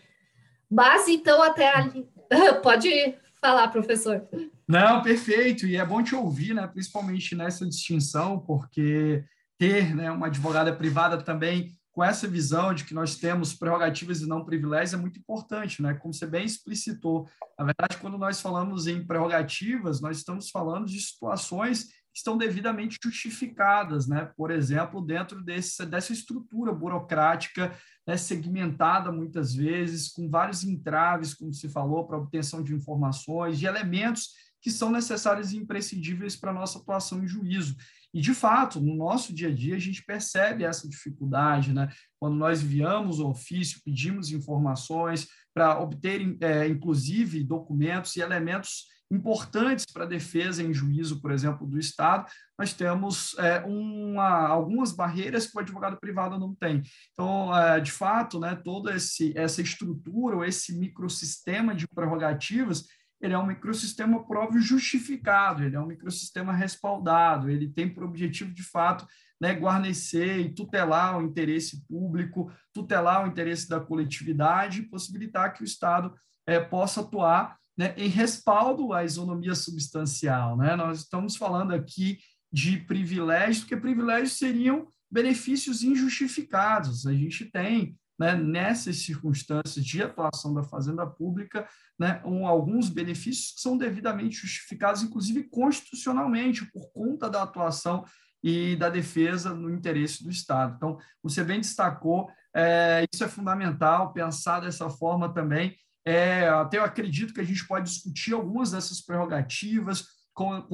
Mas, 0.70 1.08
então, 1.08 1.42
até 1.42 1.68
ali... 1.68 2.08
Pode 2.62 3.18
falar, 3.42 3.68
professor. 3.70 4.28
Não, 4.68 5.02
perfeito. 5.02 5.66
E 5.66 5.76
é 5.76 5.86
bom 5.86 6.04
te 6.04 6.16
ouvir, 6.16 6.54
né? 6.54 6.68
principalmente 6.68 7.36
nessa 7.36 7.66
distinção, 7.66 8.40
porque 8.40 9.24
ter 9.58 9.96
né, 9.96 10.10
uma 10.12 10.28
advogada 10.28 10.74
privada 10.74 11.18
também 11.22 11.78
com 11.92 12.04
essa 12.04 12.28
visão 12.28 12.74
de 12.74 12.86
que 12.86 12.94
nós 12.94 13.16
temos 13.16 13.54
prerrogativas 13.54 14.22
e 14.22 14.26
não 14.26 14.46
privilégios 14.46 14.94
é 14.94 14.98
muito 14.98 15.20
importante, 15.20 15.82
né? 15.82 15.94
Como 15.96 16.14
você 16.14 16.26
bem 16.26 16.46
explicitou. 16.46 17.28
Na 17.58 17.66
verdade, 17.66 17.98
quando 17.98 18.18
nós 18.18 18.40
falamos 18.40 18.88
em 18.88 19.06
prerrogativas, 19.06 20.00
nós 20.00 20.18
estamos 20.18 20.50
falando 20.50 20.86
de 20.86 20.98
situações 20.98 21.86
que 22.14 22.18
estão 22.18 22.38
devidamente 22.38 22.98
justificadas, 23.04 24.08
né? 24.08 24.32
Por 24.38 24.50
exemplo, 24.50 25.02
dentro 25.02 25.44
desse, 25.44 25.86
dessa 25.86 26.14
estrutura 26.14 26.72
burocrática 26.72 27.76
né, 28.10 28.18
segmentada 28.18 29.12
muitas 29.12 29.54
vezes, 29.54 30.12
com 30.12 30.28
vários 30.28 30.64
entraves, 30.64 31.36
como 31.36 31.54
se 31.54 31.70
falou, 31.70 32.08
para 32.08 32.18
obtenção 32.18 32.64
de 32.64 32.74
informações, 32.74 33.60
de 33.60 33.68
elementos 33.68 34.30
que 34.60 34.72
são 34.72 34.92
necessários 34.92 35.54
e 35.54 35.58
imprescindíveis 35.58 36.36
para 36.36 36.50
a 36.50 36.54
nossa 36.54 36.80
atuação 36.80 37.24
em 37.24 37.28
juízo. 37.28 37.76
E, 38.12 38.20
de 38.20 38.34
fato, 38.34 38.82
no 38.82 38.96
nosso 38.96 39.32
dia 39.32 39.50
a 39.50 39.54
dia, 39.54 39.76
a 39.76 39.80
gente 39.80 40.04
percebe 40.04 40.64
essa 40.64 40.90
dificuldade, 40.90 41.72
né? 41.72 41.88
Quando 42.20 42.36
nós 42.36 42.64
enviamos 42.64 43.20
o 43.20 43.30
ofício, 43.30 43.80
pedimos 43.86 44.32
informações 44.32 45.28
para 45.54 45.80
obter, 45.80 46.36
é, 46.42 46.68
inclusive, 46.68 47.44
documentos 47.44 48.16
e 48.16 48.22
elementos 48.22 48.88
importantes 49.12 49.86
para 49.86 50.04
a 50.04 50.08
defesa 50.08 50.62
em 50.62 50.74
juízo, 50.74 51.22
por 51.22 51.32
exemplo, 51.32 51.66
do 51.66 51.80
Estado, 51.80 52.30
nós 52.58 52.74
temos 52.74 53.36
é, 53.40 53.60
uma, 53.66 54.48
algumas 54.48 54.92
barreiras 54.92 55.48
que 55.48 55.58
o 55.58 55.62
advogado 55.62 55.98
privado 56.00 56.38
não 56.38 56.54
tem. 56.54 56.84
Então, 57.14 57.56
é, 57.56 57.80
de 57.80 57.92
fato, 57.92 58.40
né, 58.40 58.56
toda 58.64 58.94
essa 58.94 59.62
estrutura 59.62 60.36
ou 60.36 60.46
esse 60.46 60.78
microsistema 60.78 61.74
de 61.74 61.88
prerrogativas 61.88 62.86
ele 63.22 63.34
é 63.34 63.38
um 63.38 63.46
microsistema 63.46 64.26
próprio 64.26 64.62
justificado, 64.62 65.64
ele 65.64 65.76
é 65.76 65.80
um 65.80 65.86
microsistema 65.86 66.54
respaldado, 66.54 67.50
ele 67.50 67.70
tem 67.70 67.90
por 67.90 68.04
objetivo, 68.04 68.54
de 68.54 68.64
fato, 68.64 69.06
né, 69.42 69.54
guarnecer 69.54 70.40
e 70.40 70.54
tutelar 70.54 71.18
o 71.18 71.22
interesse 71.22 71.86
público, 71.86 72.52
tutelar 72.74 73.24
o 73.24 73.28
interesse 73.28 73.68
da 73.68 73.80
coletividade 73.80 74.80
e 74.80 74.90
possibilitar 74.90 75.54
que 75.54 75.62
o 75.62 75.66
Estado 75.66 76.14
é, 76.48 76.60
possa 76.60 77.02
atuar 77.02 77.59
né, 77.80 77.94
em 77.96 78.10
respaldo 78.10 78.92
à 78.92 79.06
isonomia 79.06 79.56
substancial. 79.56 80.58
Né? 80.58 80.76
Nós 80.76 81.00
estamos 81.00 81.38
falando 81.38 81.74
aqui 81.74 82.20
de 82.52 82.76
privilégios, 82.76 83.60
porque 83.60 83.78
privilégios 83.78 84.34
seriam 84.34 84.90
benefícios 85.10 85.82
injustificados. 85.82 87.08
A 87.08 87.14
gente 87.14 87.46
tem 87.46 87.98
né, 88.20 88.36
nessas 88.36 88.98
circunstâncias 88.98 89.86
de 89.86 90.04
atuação 90.04 90.54
da 90.54 90.62
fazenda 90.62 91.08
pública, 91.08 91.66
né, 91.98 92.22
um, 92.26 92.46
alguns 92.46 92.90
benefícios 92.90 93.54
que 93.54 93.62
são 93.62 93.78
devidamente 93.78 94.36
justificados, 94.36 95.02
inclusive 95.02 95.44
constitucionalmente, 95.44 96.70
por 96.74 96.92
conta 96.92 97.30
da 97.30 97.44
atuação 97.44 98.04
e 98.44 98.76
da 98.76 98.90
defesa 98.90 99.54
no 99.54 99.74
interesse 99.74 100.22
do 100.22 100.30
Estado. 100.30 100.74
Então, 100.76 100.98
você 101.24 101.46
bem 101.46 101.62
destacou, 101.62 102.30
é, 102.54 103.06
isso 103.14 103.24
é 103.24 103.30
fundamental, 103.30 104.12
pensar 104.12 104.60
dessa 104.60 104.90
forma 104.90 105.34
também. 105.34 105.78
É, 106.10 106.50
até 106.50 106.80
eu 106.80 106.84
acredito 106.84 107.36
que 107.36 107.40
a 107.40 107.44
gente 107.44 107.68
pode 107.68 107.88
discutir 107.88 108.34
algumas 108.34 108.72
dessas 108.72 109.00
prerrogativas, 109.00 110.08
como, 110.34 110.66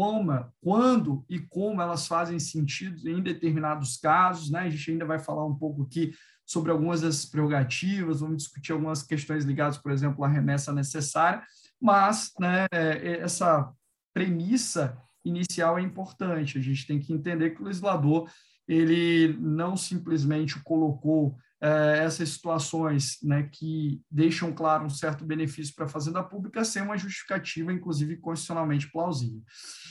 quando 0.61 1.25
e 1.29 1.39
como 1.39 1.81
elas 1.81 2.07
fazem 2.07 2.39
sentido 2.39 3.09
em 3.09 3.21
determinados 3.21 3.97
casos. 3.97 4.49
Né? 4.49 4.61
A 4.61 4.69
gente 4.69 4.91
ainda 4.91 5.03
vai 5.03 5.19
falar 5.19 5.45
um 5.45 5.53
pouco 5.53 5.83
aqui 5.83 6.13
sobre 6.45 6.71
algumas 6.71 7.01
das 7.01 7.25
prerrogativas, 7.25 8.21
vamos 8.21 8.37
discutir 8.37 8.71
algumas 8.71 9.03
questões 9.03 9.43
ligadas, 9.43 9.77
por 9.77 9.91
exemplo, 9.91 10.23
à 10.23 10.27
remessa 10.29 10.71
necessária, 10.71 11.43
mas 11.81 12.31
né, 12.39 12.67
é, 12.71 13.19
essa 13.19 13.69
premissa 14.13 14.97
inicial 15.25 15.77
é 15.77 15.81
importante. 15.81 16.57
A 16.57 16.61
gente 16.61 16.87
tem 16.87 16.97
que 16.97 17.11
entender 17.11 17.49
que 17.49 17.61
o 17.61 17.65
legislador 17.65 18.31
ele 18.65 19.35
não 19.37 19.75
simplesmente 19.75 20.63
colocou 20.63 21.35
é, 21.65 22.03
essas 22.03 22.29
situações 22.29 23.17
né, 23.23 23.49
que 23.51 23.99
deixam 24.11 24.53
claro 24.53 24.85
um 24.85 24.89
certo 24.89 25.25
benefício 25.25 25.73
para 25.73 25.85
a 25.85 25.89
fazenda 25.89 26.21
pública 26.21 26.63
sem 26.63 26.83
uma 26.83 26.95
justificativa, 26.95 27.73
inclusive 27.73 28.17
constitucionalmente 28.17 28.91
plausível. 28.91 29.41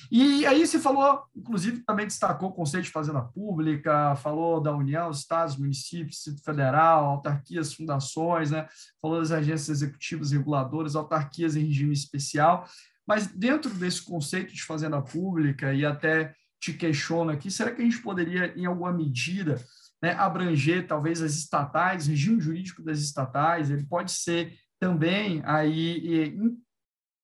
E 0.09 0.47
aí 0.47 0.65
se 0.69 0.79
falou, 0.79 1.25
inclusive 1.35 1.83
também 1.85 2.07
destacou 2.07 2.51
o 2.51 2.53
conceito 2.53 2.85
de 2.85 2.93
fazenda 2.93 3.21
pública, 3.23 4.15
falou 4.15 4.61
da 4.61 4.73
União, 4.73 5.11
estados, 5.11 5.57
municípios, 5.57 6.15
Distrito 6.15 6.45
Federal, 6.45 7.07
autarquias, 7.07 7.75
fundações, 7.75 8.53
né, 8.53 8.69
falou 9.03 9.19
das 9.19 9.33
agências 9.33 9.69
executivas 9.83 10.31
reguladoras, 10.31 10.95
autarquias 10.95 11.57
em 11.57 11.65
regime 11.65 11.93
especial, 11.93 12.69
mas 13.05 13.27
dentro 13.27 13.75
desse 13.75 14.01
conceito 14.01 14.55
de 14.55 14.63
fazenda 14.63 15.03
pública, 15.03 15.75
e 15.75 15.85
até 15.85 16.33
te 16.61 16.73
questiono 16.73 17.33
aqui, 17.33 17.51
será 17.51 17.73
que 17.73 17.83
a 17.83 17.85
gente 17.85 18.01
poderia, 18.01 18.57
em 18.57 18.65
alguma 18.65 18.93
medida, 18.93 19.61
né, 20.03 20.13
abranger 20.13 20.87
talvez 20.87 21.23
as 21.23 21.35
estatais, 21.35 22.07
regime 22.07 22.41
jurídico 22.41 22.83
das 22.83 22.99
estatais, 22.99 23.71
ele 23.71 23.85
pode 23.87 24.13
ser 24.13 24.59
também 24.79 25.43
aí 25.45 26.37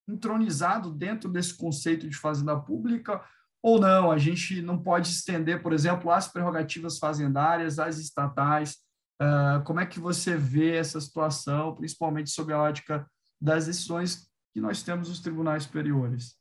entronizado 0.09 0.93
dentro 0.93 1.31
desse 1.31 1.57
conceito 1.57 2.09
de 2.09 2.17
fazenda 2.17 2.59
pública 2.59 3.23
ou 3.63 3.79
não? 3.79 4.11
A 4.11 4.19
gente 4.19 4.63
não 4.63 4.79
pode 4.79 5.09
estender, 5.09 5.63
por 5.63 5.73
exemplo, 5.73 6.11
as 6.11 6.27
prerrogativas 6.27 6.99
fazendárias 6.99 7.79
às 7.79 7.99
estatais. 7.99 8.79
Uh, 9.21 9.63
como 9.65 9.81
é 9.81 9.87
que 9.87 10.01
você 10.01 10.37
vê 10.37 10.77
essa 10.77 11.01
situação, 11.01 11.75
principalmente 11.75 12.31
sob 12.31 12.53
a 12.53 12.59
ótica 12.59 13.07
das 13.41 13.67
decisões 13.67 14.27
que 14.55 14.61
nós 14.61 14.83
temos 14.83 15.09
nos 15.09 15.21
tribunais 15.21 15.65
superiores? 15.65 16.40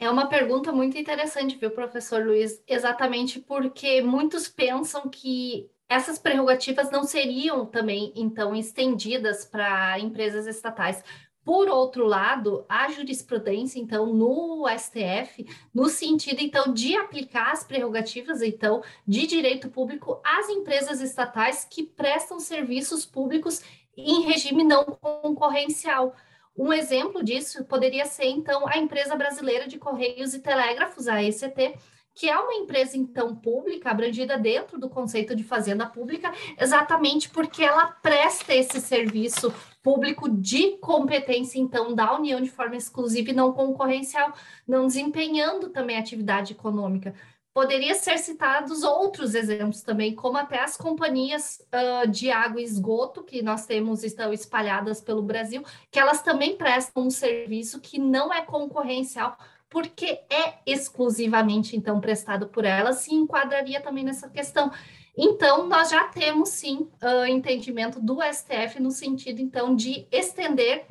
É 0.00 0.08
uma 0.08 0.26
pergunta 0.26 0.70
muito 0.70 0.96
interessante, 0.96 1.56
viu, 1.56 1.72
professor 1.72 2.24
Luiz? 2.24 2.62
Exatamente 2.68 3.40
porque 3.40 4.00
muitos 4.00 4.46
pensam 4.46 5.08
que 5.08 5.68
essas 5.88 6.18
prerrogativas 6.18 6.90
não 6.90 7.02
seriam 7.02 7.66
também, 7.66 8.12
então, 8.14 8.54
estendidas 8.54 9.44
para 9.44 9.98
empresas 9.98 10.46
estatais. 10.46 11.02
Por 11.44 11.68
outro 11.68 12.04
lado, 12.04 12.64
a 12.68 12.90
jurisprudência, 12.90 13.80
então, 13.80 14.06
no 14.06 14.66
STF, 14.68 15.46
no 15.74 15.88
sentido, 15.88 16.42
então, 16.42 16.72
de 16.72 16.94
aplicar 16.94 17.52
as 17.52 17.64
prerrogativas, 17.64 18.40
então, 18.42 18.82
de 19.06 19.26
direito 19.26 19.68
público 19.68 20.20
às 20.22 20.48
empresas 20.48 21.00
estatais 21.00 21.64
que 21.64 21.82
prestam 21.82 22.38
serviços 22.38 23.04
públicos 23.04 23.62
em 23.96 24.26
regime 24.26 24.62
não 24.62 24.84
concorrencial. 24.84 26.14
Um 26.58 26.72
exemplo 26.72 27.22
disso 27.22 27.64
poderia 27.64 28.04
ser, 28.04 28.26
então, 28.26 28.66
a 28.66 28.76
empresa 28.76 29.14
brasileira 29.14 29.68
de 29.68 29.78
Correios 29.78 30.34
e 30.34 30.40
Telégrafos, 30.40 31.06
a 31.06 31.22
ECT, 31.22 31.78
que 32.12 32.28
é 32.28 32.36
uma 32.36 32.54
empresa, 32.54 32.96
então, 32.96 33.36
pública, 33.36 33.90
abrangida 33.90 34.36
dentro 34.36 34.76
do 34.76 34.88
conceito 34.88 35.36
de 35.36 35.44
fazenda 35.44 35.86
pública, 35.86 36.32
exatamente 36.58 37.30
porque 37.30 37.62
ela 37.62 37.86
presta 37.86 38.52
esse 38.52 38.80
serviço 38.80 39.54
público 39.80 40.28
de 40.28 40.76
competência, 40.78 41.60
então, 41.60 41.94
da 41.94 42.12
União 42.12 42.40
de 42.40 42.50
forma 42.50 42.74
exclusiva 42.74 43.30
e 43.30 43.34
não 43.34 43.52
concorrencial, 43.52 44.32
não 44.66 44.88
desempenhando 44.88 45.68
também 45.68 45.96
atividade 45.96 46.54
econômica. 46.54 47.14
Poderia 47.52 47.94
ser 47.94 48.18
citados 48.18 48.82
outros 48.84 49.34
exemplos 49.34 49.82
também, 49.82 50.14
como 50.14 50.36
até 50.36 50.60
as 50.60 50.76
companhias 50.76 51.60
uh, 51.72 52.08
de 52.08 52.30
água 52.30 52.60
e 52.60 52.64
esgoto 52.64 53.24
que 53.24 53.42
nós 53.42 53.66
temos 53.66 54.04
estão 54.04 54.32
espalhadas 54.32 55.00
pelo 55.00 55.22
Brasil, 55.22 55.64
que 55.90 55.98
elas 55.98 56.22
também 56.22 56.56
prestam 56.56 57.04
um 57.04 57.10
serviço 57.10 57.80
que 57.80 57.98
não 57.98 58.32
é 58.32 58.42
concorrencial, 58.42 59.36
porque 59.68 60.20
é 60.30 60.58
exclusivamente 60.66 61.76
então 61.76 62.00
prestado 62.00 62.48
por 62.48 62.64
elas, 62.64 62.98
se 62.98 63.14
enquadraria 63.14 63.80
também 63.80 64.04
nessa 64.04 64.28
questão. 64.28 64.70
Então, 65.16 65.66
nós 65.66 65.90
já 65.90 66.04
temos 66.04 66.50
sim 66.50 66.88
uh, 67.02 67.26
entendimento 67.26 68.00
do 68.00 68.18
STF 68.22 68.80
no 68.80 68.92
sentido 68.92 69.40
então 69.40 69.74
de 69.74 70.06
estender 70.12 70.86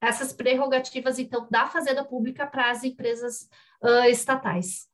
essas 0.00 0.32
prerrogativas 0.32 1.18
então 1.18 1.46
da 1.50 1.66
fazenda 1.66 2.02
pública 2.02 2.46
para 2.46 2.70
as 2.70 2.84
empresas 2.84 3.50
uh, 3.82 4.08
estatais. 4.08 4.88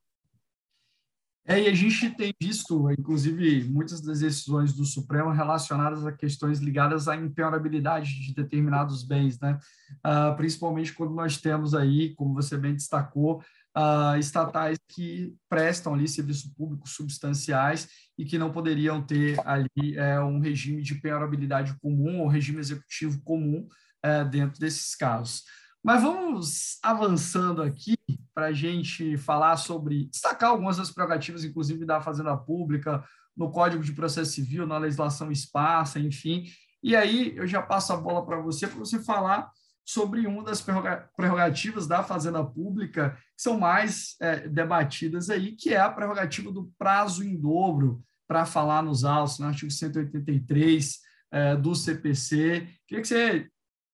É, 1.45 1.61
e 1.61 1.69
a 1.69 1.75
gente 1.75 2.11
tem 2.11 2.33
visto, 2.41 2.89
inclusive, 2.93 3.65
muitas 3.65 4.01
das 4.01 4.21
decisões 4.21 4.73
do 4.73 4.85
Supremo 4.85 5.31
relacionadas 5.31 6.07
a 6.07 6.13
questões 6.13 6.61
ligadas 6.61 7.09
à 7.09 7.17
impenhorabilidade 7.17 8.21
de 8.21 8.33
determinados 8.33 9.03
bens, 9.03 9.41
né? 9.41 9.59
Uh, 10.07 10.37
principalmente 10.37 10.93
quando 10.93 11.15
nós 11.15 11.39
temos 11.39 11.75
aí, 11.75 12.15
como 12.15 12.33
você 12.33 12.57
bem 12.57 12.75
destacou, 12.75 13.43
uh, 13.77 14.17
estatais 14.19 14.79
que 14.89 15.35
prestam 15.49 15.95
ali 15.95 16.07
serviços 16.07 16.51
públicos 16.53 16.93
substanciais 16.93 17.89
e 18.17 18.25
que 18.25 18.39
não 18.39 18.53
poderiam 18.53 19.03
ter 19.03 19.41
ali 19.45 19.97
é, 19.97 20.21
um 20.21 20.39
regime 20.39 20.83
de 20.83 20.95
penhorabilidade 20.97 21.75
comum 21.81 22.21
ou 22.21 22.29
regime 22.29 22.61
executivo 22.61 23.21
comum 23.23 23.67
é, 24.03 24.25
dentro 24.25 24.61
desses 24.61 24.95
casos. 24.95 25.43
Mas 25.83 26.03
vamos 26.03 26.79
avançando 26.83 27.61
aqui 27.61 27.97
para 28.33 28.47
a 28.47 28.53
gente 28.53 29.17
falar 29.17 29.57
sobre, 29.57 30.07
destacar 30.07 30.51
algumas 30.51 30.77
das 30.77 30.91
prerrogativas, 30.91 31.45
inclusive 31.45 31.85
da 31.85 32.01
Fazenda 32.01 32.37
Pública, 32.37 33.05
no 33.37 33.51
Código 33.51 33.83
de 33.83 33.93
Processo 33.93 34.33
Civil, 34.33 34.67
na 34.67 34.79
legislação 34.79 35.33
esparsa, 35.33 35.99
enfim. 35.99 36.45
E 36.83 36.95
aí 36.95 37.37
eu 37.37 37.47
já 37.47 37.61
passo 37.61 37.93
a 37.93 37.97
bola 37.97 38.25
para 38.25 38.41
você, 38.41 38.67
para 38.67 38.79
você 38.79 39.03
falar 39.03 39.51
sobre 39.85 40.27
uma 40.27 40.45
das 40.45 40.61
prerrogativas 40.61 41.89
da 41.89 42.05
Fazenda 42.05 42.45
Pública 42.45 43.19
que 43.37 43.43
são 43.43 43.59
mais 43.59 44.15
é, 44.21 44.49
debatidas 44.49 45.29
aí, 45.31 45.53
que 45.53 45.75
é 45.75 45.81
a 45.81 45.91
prerrogativa 45.91 46.53
do 46.53 46.73
prazo 46.79 47.25
em 47.25 47.37
dobro 47.37 48.03
para 48.29 48.47
falar 48.47 48.83
nos 48.83 49.05
autos, 49.05 49.41
no 49.41 49.47
artigo 49.47 49.71
183 49.71 51.01
é, 51.33 51.57
do 51.57 51.75
CPC. 51.75 52.69
Queria 52.87 53.03
que 53.03 53.09
você 53.09 53.49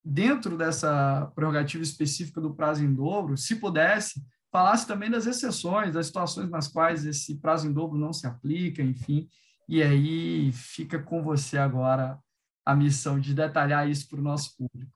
dentro 0.08 0.56
dessa 0.56 1.30
prerrogativa 1.34 1.82
específica 1.82 2.40
do 2.40 2.54
prazo 2.54 2.82
em 2.82 2.94
dobro, 2.94 3.36
se 3.36 3.56
pudesse, 3.56 4.24
falasse 4.50 4.86
também 4.86 5.10
das 5.10 5.26
exceções, 5.26 5.92
das 5.92 6.06
situações 6.06 6.48
nas 6.48 6.66
quais 6.66 7.04
esse 7.04 7.38
prazo 7.38 7.68
em 7.68 7.72
dobro 7.72 7.98
não 7.98 8.10
se 8.10 8.26
aplica, 8.26 8.82
enfim, 8.82 9.28
e 9.68 9.82
aí 9.82 10.50
fica 10.52 10.98
com 10.98 11.22
você 11.22 11.58
agora 11.58 12.18
a 12.64 12.74
missão 12.74 13.20
de 13.20 13.34
detalhar 13.34 13.88
isso 13.88 14.08
para 14.08 14.18
o 14.18 14.22
nosso 14.22 14.56
público. 14.56 14.90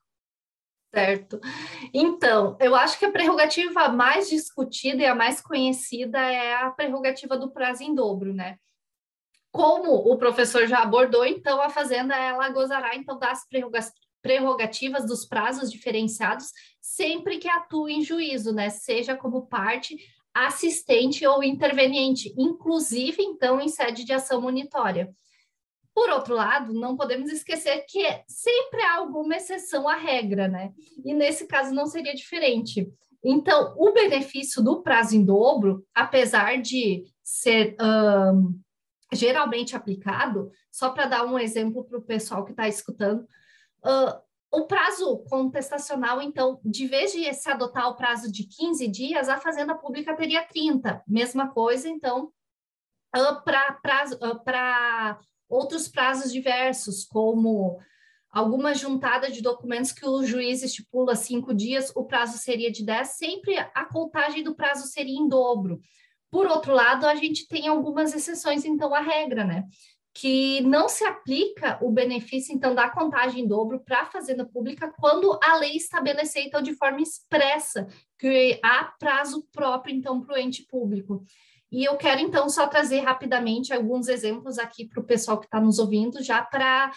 Certo. 0.94 1.38
Então, 1.92 2.56
eu 2.60 2.74
acho 2.74 2.98
que 2.98 3.04
a 3.04 3.12
prerrogativa 3.12 3.88
mais 3.88 4.30
discutida 4.30 5.02
e 5.02 5.06
a 5.06 5.14
mais 5.14 5.42
conhecida 5.42 6.18
é 6.18 6.54
a 6.54 6.70
prerrogativa 6.70 7.36
do 7.36 7.50
prazo 7.50 7.82
em 7.82 7.94
dobro, 7.94 8.32
né? 8.32 8.56
Como 9.50 9.92
o 9.92 10.16
professor 10.16 10.66
já 10.66 10.82
abordou, 10.82 11.24
então 11.24 11.60
a 11.60 11.68
Fazenda 11.68 12.14
ela 12.14 12.48
gozará 12.48 12.94
então 12.94 13.18
das 13.18 13.46
prerrogativas 14.22 15.04
dos 15.04 15.26
prazos 15.26 15.70
diferenciados 15.70 16.52
sempre 16.80 17.38
que 17.38 17.48
atue 17.48 17.92
em 17.92 18.02
juízo, 18.02 18.52
né? 18.52 18.70
Seja 18.70 19.16
como 19.16 19.46
parte 19.46 19.96
assistente 20.32 21.26
ou 21.26 21.42
interveniente, 21.42 22.32
inclusive 22.38 23.22
então 23.22 23.60
em 23.60 23.68
sede 23.68 24.04
de 24.04 24.12
ação 24.12 24.40
monitória. 24.40 25.12
Por 25.94 26.08
outro 26.08 26.34
lado, 26.34 26.72
não 26.72 26.96
podemos 26.96 27.30
esquecer 27.30 27.84
que 27.86 28.02
sempre 28.26 28.80
há 28.82 28.96
alguma 28.96 29.36
exceção 29.36 29.86
à 29.86 29.94
regra, 29.94 30.48
né? 30.48 30.72
E 31.04 31.12
nesse 31.12 31.46
caso 31.46 31.74
não 31.74 31.86
seria 31.86 32.14
diferente. 32.14 32.90
Então, 33.22 33.74
o 33.76 33.92
benefício 33.92 34.62
do 34.62 34.82
prazo 34.82 35.14
em 35.14 35.24
dobro, 35.24 35.86
apesar 35.94 36.60
de 36.60 37.04
ser 37.22 37.76
um, 37.80 38.58
geralmente 39.12 39.76
aplicado, 39.76 40.50
só 40.70 40.90
para 40.90 41.06
dar 41.06 41.24
um 41.24 41.38
exemplo 41.38 41.84
para 41.84 41.98
o 41.98 42.02
pessoal 42.02 42.44
que 42.44 42.52
está 42.52 42.66
escutando, 42.66 43.26
Uh, 43.84 44.20
o 44.50 44.66
prazo 44.66 45.18
contestacional, 45.30 46.20
então, 46.20 46.60
de 46.62 46.86
vez 46.86 47.12
de 47.12 47.32
se 47.32 47.50
adotar 47.50 47.88
o 47.88 47.96
prazo 47.96 48.30
de 48.30 48.44
15 48.44 48.86
dias, 48.86 49.28
a 49.28 49.38
Fazenda 49.38 49.74
Pública 49.74 50.14
teria 50.14 50.44
30. 50.44 51.02
Mesma 51.06 51.50
coisa, 51.50 51.88
então, 51.88 52.30
uh, 53.16 53.42
para 53.42 55.18
uh, 55.18 55.26
outros 55.48 55.88
prazos 55.88 56.30
diversos, 56.30 57.04
como 57.04 57.80
alguma 58.30 58.74
juntada 58.74 59.30
de 59.30 59.42
documentos 59.42 59.92
que 59.92 60.06
o 60.06 60.24
juiz 60.24 60.62
estipula 60.62 61.14
cinco 61.14 61.54
dias, 61.54 61.90
o 61.94 62.04
prazo 62.04 62.38
seria 62.38 62.70
de 62.70 62.84
10, 62.84 63.08
sempre 63.08 63.58
a 63.58 63.84
contagem 63.84 64.42
do 64.42 64.54
prazo 64.54 64.86
seria 64.86 65.18
em 65.18 65.28
dobro. 65.28 65.80
Por 66.30 66.46
outro 66.46 66.74
lado, 66.74 67.06
a 67.06 67.14
gente 67.14 67.46
tem 67.46 67.68
algumas 67.68 68.14
exceções, 68.14 68.64
então, 68.64 68.94
à 68.94 69.00
regra, 69.00 69.44
né? 69.44 69.64
Que 70.14 70.60
não 70.62 70.88
se 70.88 71.04
aplica 71.04 71.78
o 71.80 71.90
benefício, 71.90 72.54
então, 72.54 72.74
da 72.74 72.90
contagem 72.90 73.44
em 73.44 73.48
dobro 73.48 73.80
para 73.80 74.02
a 74.02 74.06
Fazenda 74.06 74.44
Pública 74.44 74.92
quando 74.98 75.38
a 75.42 75.56
lei 75.56 75.76
estabelecer, 75.76 76.44
então, 76.44 76.60
de 76.60 76.74
forma 76.74 77.00
expressa 77.00 77.86
que 78.18 78.60
há 78.62 78.92
prazo 78.98 79.46
próprio, 79.52 79.94
então, 79.94 80.20
para 80.20 80.34
o 80.34 80.38
ente 80.38 80.64
público. 80.64 81.24
E 81.70 81.84
eu 81.84 81.96
quero, 81.96 82.20
então, 82.20 82.48
só 82.50 82.66
trazer 82.66 83.00
rapidamente 83.00 83.72
alguns 83.72 84.06
exemplos 84.06 84.58
aqui 84.58 84.86
para 84.86 85.00
o 85.00 85.06
pessoal 85.06 85.40
que 85.40 85.46
está 85.46 85.58
nos 85.58 85.78
ouvindo, 85.78 86.22
já 86.22 86.42
para 86.42 86.92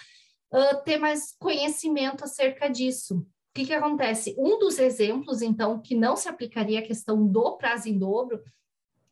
uh, 0.52 0.84
ter 0.84 0.98
mais 0.98 1.34
conhecimento 1.40 2.26
acerca 2.26 2.68
disso. 2.68 3.20
O 3.20 3.26
que, 3.56 3.66
que 3.68 3.74
acontece? 3.74 4.36
Um 4.38 4.60
dos 4.60 4.78
exemplos, 4.78 5.42
então, 5.42 5.82
que 5.82 5.96
não 5.96 6.18
se 6.18 6.28
aplicaria 6.28 6.80
a 6.80 6.86
questão 6.86 7.26
do 7.26 7.56
prazo 7.56 7.88
em 7.88 7.98
dobro 7.98 8.44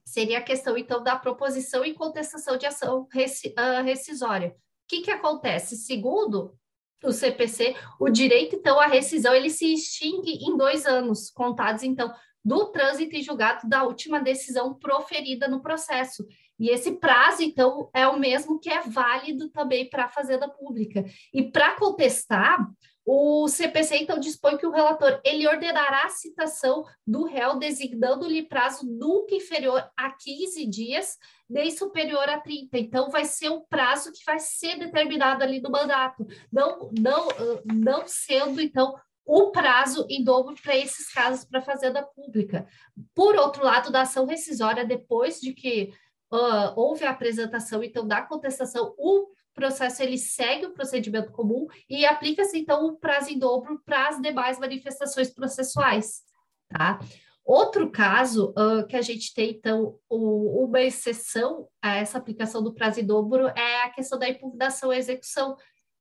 seria 0.05 0.39
a 0.39 0.43
questão, 0.43 0.77
então, 0.77 1.03
da 1.03 1.15
proposição 1.15 1.83
e 1.85 1.93
contestação 1.93 2.57
de 2.57 2.65
ação 2.65 3.01
uh, 3.03 3.83
rescisória. 3.83 4.49
O 4.49 4.53
que, 4.87 5.01
que 5.01 5.11
acontece? 5.11 5.77
Segundo 5.77 6.57
o 7.03 7.11
CPC, 7.11 7.75
o 7.99 8.09
direito, 8.09 8.55
então, 8.55 8.79
à 8.79 8.85
rescisão, 8.85 9.33
ele 9.33 9.49
se 9.49 9.73
extingue 9.73 10.45
em 10.45 10.55
dois 10.55 10.85
anos, 10.85 11.29
contados, 11.29 11.83
então, 11.83 12.13
do 12.43 12.65
trânsito 12.71 13.15
em 13.15 13.21
julgado 13.21 13.67
da 13.67 13.83
última 13.83 14.19
decisão 14.19 14.73
proferida 14.73 15.47
no 15.47 15.61
processo. 15.61 16.25
E 16.59 16.69
esse 16.69 16.93
prazo, 16.93 17.41
então, 17.41 17.89
é 17.93 18.07
o 18.07 18.19
mesmo 18.19 18.59
que 18.59 18.69
é 18.69 18.81
válido 18.81 19.49
também 19.49 19.89
para 19.89 20.05
a 20.05 20.09
Fazenda 20.09 20.47
Pública. 20.47 21.03
E 21.33 21.43
para 21.43 21.75
contestar, 21.75 22.69
o 23.05 23.49
CPC, 23.49 23.97
então, 23.97 24.17
dispõe 24.17 24.57
que 24.57 24.65
o 24.65 24.71
relator 24.71 25.19
ele 25.25 25.45
ordenará 25.45 26.05
a 26.05 26.09
citação 26.09 26.85
do 27.05 27.25
réu, 27.25 27.57
designando-lhe 27.57 28.43
prazo 28.43 28.85
nunca 28.85 29.35
inferior 29.35 29.89
a 29.97 30.09
15 30.11 30.65
dias, 30.67 31.17
nem 31.49 31.69
superior 31.69 32.29
a 32.29 32.39
30. 32.39 32.77
Então, 32.77 33.09
vai 33.09 33.25
ser 33.25 33.49
o 33.49 33.61
prazo 33.61 34.13
que 34.13 34.23
vai 34.25 34.39
ser 34.39 34.79
determinado 34.79 35.43
ali 35.43 35.59
no 35.59 35.69
mandato, 35.69 36.25
não, 36.51 36.89
não, 36.97 37.27
não 37.65 38.03
sendo, 38.07 38.61
então, 38.61 38.95
o 39.25 39.51
prazo 39.51 40.05
em 40.09 40.23
dobro 40.23 40.55
para 40.61 40.75
esses 40.75 41.11
casos 41.11 41.45
para 41.45 41.59
a 41.59 41.63
Fazenda 41.63 42.03
Pública. 42.03 42.67
Por 43.13 43.35
outro 43.35 43.65
lado, 43.65 43.91
da 43.91 44.01
ação 44.01 44.25
rescisória, 44.25 44.85
depois 44.85 45.41
de 45.41 45.53
que 45.53 45.93
uh, 46.31 46.73
houve 46.75 47.05
a 47.05 47.11
apresentação, 47.11 47.83
então, 47.83 48.07
da 48.07 48.21
contestação, 48.21 48.93
o 48.97 49.27
processo 49.53 50.01
ele 50.01 50.17
segue 50.17 50.65
o 50.65 50.73
procedimento 50.73 51.31
comum 51.31 51.67
e 51.89 52.05
aplica-se 52.05 52.59
então 52.59 52.85
o 52.85 52.97
prazo 52.97 53.29
em 53.29 53.39
dobro 53.39 53.81
para 53.85 54.09
as 54.09 54.21
demais 54.21 54.59
manifestações 54.59 55.33
processuais, 55.33 56.21
tá? 56.69 56.99
Outro 57.45 57.91
caso 57.91 58.53
uh, 58.57 58.87
que 58.87 58.95
a 58.95 59.01
gente 59.01 59.33
tem, 59.33 59.51
então, 59.51 59.99
o, 60.09 60.65
uma 60.65 60.81
exceção 60.81 61.67
a 61.81 61.97
essa 61.97 62.17
aplicação 62.17 62.63
do 62.63 62.73
prazo 62.73 63.01
em 63.01 63.05
dobro 63.05 63.47
é 63.49 63.83
a 63.83 63.89
questão 63.89 64.17
da 64.17 64.29
impugnação 64.29 64.91
à 64.91 64.97
execução, 64.97 65.57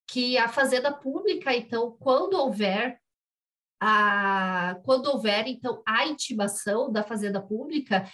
que 0.07 0.39
a 0.39 0.47
Fazenda 0.47 0.93
Pública, 0.93 1.55
então, 1.55 1.97
quando 1.99 2.35
houver 2.35 2.97
a, 3.81 4.81
quando 4.85 5.07
houver, 5.07 5.49
então, 5.49 5.83
a 5.85 6.07
intimação 6.07 6.93
da 6.93 7.03
Fazenda 7.03 7.43
Pública, 7.43 8.09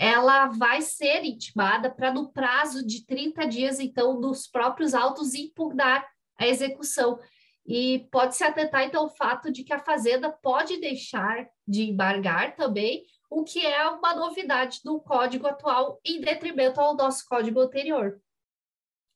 ela 0.00 0.46
vai 0.46 0.80
ser 0.80 1.26
intimada 1.26 1.90
para, 1.90 2.10
no 2.10 2.32
prazo 2.32 2.86
de 2.86 3.04
30 3.04 3.46
dias, 3.46 3.78
então, 3.78 4.18
dos 4.18 4.46
próprios 4.46 4.94
autos 4.94 5.34
impugnar 5.34 6.08
a 6.38 6.46
execução. 6.46 7.20
E 7.66 8.08
pode-se 8.10 8.42
atentar, 8.42 8.82
então, 8.82 9.04
o 9.04 9.10
fato 9.10 9.52
de 9.52 9.62
que 9.62 9.74
a 9.74 9.78
Fazenda 9.78 10.32
pode 10.32 10.80
deixar 10.80 11.46
de 11.68 11.82
embargar 11.82 12.56
também, 12.56 13.04
o 13.28 13.44
que 13.44 13.64
é 13.66 13.86
uma 13.90 14.14
novidade 14.14 14.80
do 14.82 14.98
código 15.00 15.46
atual, 15.46 16.00
em 16.02 16.18
detrimento 16.18 16.80
ao 16.80 16.96
nosso 16.96 17.26
código 17.28 17.60
anterior. 17.60 18.18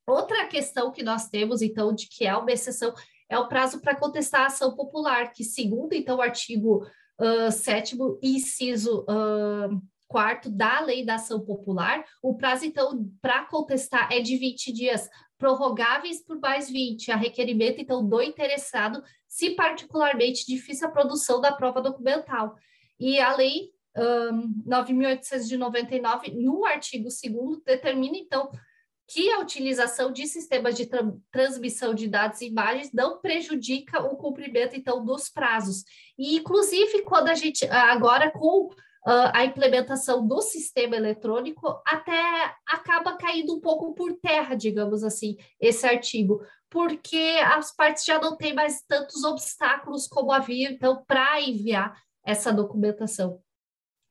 Outra 0.06 0.46
questão 0.48 0.92
que 0.92 1.02
nós 1.02 1.30
temos, 1.30 1.62
então, 1.62 1.94
de 1.94 2.06
que 2.10 2.26
é 2.26 2.36
uma 2.36 2.52
exceção, 2.52 2.92
é 3.26 3.38
o 3.38 3.48
prazo 3.48 3.80
para 3.80 3.96
contestar 3.96 4.42
a 4.42 4.46
ação 4.48 4.76
popular, 4.76 5.32
que, 5.32 5.44
segundo, 5.44 5.94
então, 5.94 6.18
o 6.18 6.22
artigo 6.22 6.86
uh, 7.18 7.50
7 7.50 7.96
inciso 8.22 9.00
uh, 9.08 9.82
quarto 10.06 10.50
da 10.50 10.80
Lei 10.80 11.04
da 11.04 11.14
Ação 11.14 11.40
Popular, 11.40 12.04
o 12.22 12.36
prazo, 12.36 12.64
então, 12.64 13.08
para 13.20 13.44
contestar 13.46 14.12
é 14.12 14.20
de 14.20 14.36
20 14.36 14.72
dias, 14.72 15.08
prorrogáveis 15.38 16.22
por 16.22 16.38
mais 16.38 16.70
20, 16.70 17.10
a 17.10 17.16
requerimento, 17.16 17.80
então, 17.80 18.06
do 18.06 18.22
interessado, 18.22 19.02
se 19.26 19.50
particularmente 19.50 20.46
difícil 20.46 20.88
a 20.88 20.90
produção 20.90 21.40
da 21.40 21.52
prova 21.52 21.82
documental. 21.82 22.54
E 22.98 23.18
a 23.18 23.34
Lei 23.36 23.74
um, 23.96 24.62
9.899, 24.66 26.34
no 26.34 26.64
artigo 26.64 27.08
2 27.08 27.62
determina, 27.64 28.16
então, 28.16 28.50
que 29.06 29.30
a 29.30 29.38
utilização 29.38 30.10
de 30.10 30.26
sistemas 30.26 30.74
de 30.74 30.86
tra 30.86 31.02
transmissão 31.30 31.94
de 31.94 32.08
dados 32.08 32.40
e 32.40 32.46
imagens 32.46 32.92
não 32.92 33.20
prejudica 33.20 34.02
o 34.02 34.16
cumprimento, 34.16 34.76
então, 34.76 35.04
dos 35.04 35.28
prazos. 35.28 35.84
E, 36.18 36.36
inclusive, 36.36 37.02
quando 37.02 37.28
a 37.28 37.34
gente, 37.34 37.66
agora 37.66 38.30
com 38.30 38.70
uh, 39.06 39.30
a 39.32 39.44
implementação 39.44 40.26
do 40.26 40.40
sistema 40.40 40.96
eletrônico 40.96 41.80
até 41.86 42.54
acaba 42.66 43.16
caindo 43.16 43.54
um 43.54 43.60
pouco 43.60 43.94
por 43.94 44.14
terra, 44.14 44.54
digamos 44.54 45.04
assim, 45.04 45.36
esse 45.60 45.86
artigo, 45.86 46.40
porque 46.70 47.38
as 47.44 47.74
partes 47.74 48.04
já 48.04 48.18
não 48.18 48.36
têm 48.36 48.54
mais 48.54 48.82
tantos 48.82 49.22
obstáculos 49.24 50.08
como 50.08 50.32
havia, 50.32 50.70
então, 50.70 51.04
para 51.06 51.40
enviar 51.40 51.96
essa 52.24 52.52
documentação. 52.52 53.40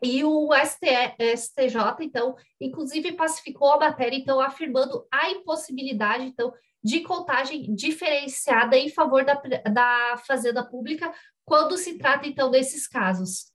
E 0.01 0.23
o 0.23 0.49
STJ, 0.53 1.77
então, 2.01 2.35
inclusive 2.59 3.13
pacificou 3.13 3.71
a 3.71 3.79
matéria, 3.79 4.17
então, 4.17 4.39
afirmando 4.39 5.07
a 5.11 5.29
impossibilidade, 5.31 6.25
então, 6.25 6.53
de 6.83 6.99
contagem 7.01 7.73
diferenciada 7.73 8.75
em 8.77 8.89
favor 8.89 9.23
da, 9.23 9.35
da 9.71 10.17
fazenda 10.27 10.63
pública 10.65 11.13
quando 11.45 11.77
se 11.77 11.97
trata, 11.97 12.27
então, 12.27 12.51
desses 12.51 12.87
casos. 12.87 13.52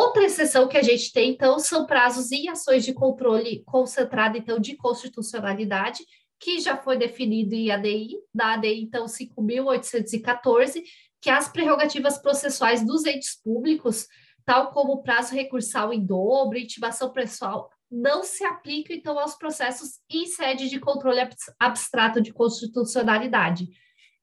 Outra 0.00 0.24
exceção 0.24 0.66
que 0.66 0.78
a 0.78 0.82
gente 0.82 1.12
tem, 1.12 1.32
então, 1.32 1.58
são 1.58 1.84
prazos 1.84 2.30
e 2.30 2.48
ações 2.48 2.86
de 2.86 2.94
controle 2.94 3.62
concentrado, 3.66 4.38
então, 4.38 4.58
de 4.58 4.74
constitucionalidade, 4.74 6.02
que 6.40 6.58
já 6.58 6.74
foi 6.74 6.96
definido 6.96 7.54
em 7.54 7.70
ADI, 7.70 8.16
da 8.34 8.54
ADI, 8.54 8.80
então, 8.80 9.04
5.814, 9.04 10.82
que 11.20 11.28
as 11.28 11.50
prerrogativas 11.50 12.16
processuais 12.16 12.82
dos 12.82 13.04
entes 13.04 13.38
públicos, 13.42 14.06
tal 14.46 14.70
como 14.70 14.94
o 14.94 15.02
prazo 15.02 15.34
recursal 15.34 15.92
em 15.92 16.02
dobro, 16.02 16.56
intimação 16.56 17.12
pessoal, 17.12 17.68
não 17.90 18.22
se 18.22 18.42
aplicam, 18.42 18.96
então, 18.96 19.18
aos 19.18 19.34
processos 19.34 19.98
em 20.10 20.24
sede 20.24 20.70
de 20.70 20.80
controle 20.80 21.20
abstrato 21.58 22.22
de 22.22 22.32
constitucionalidade. 22.32 23.68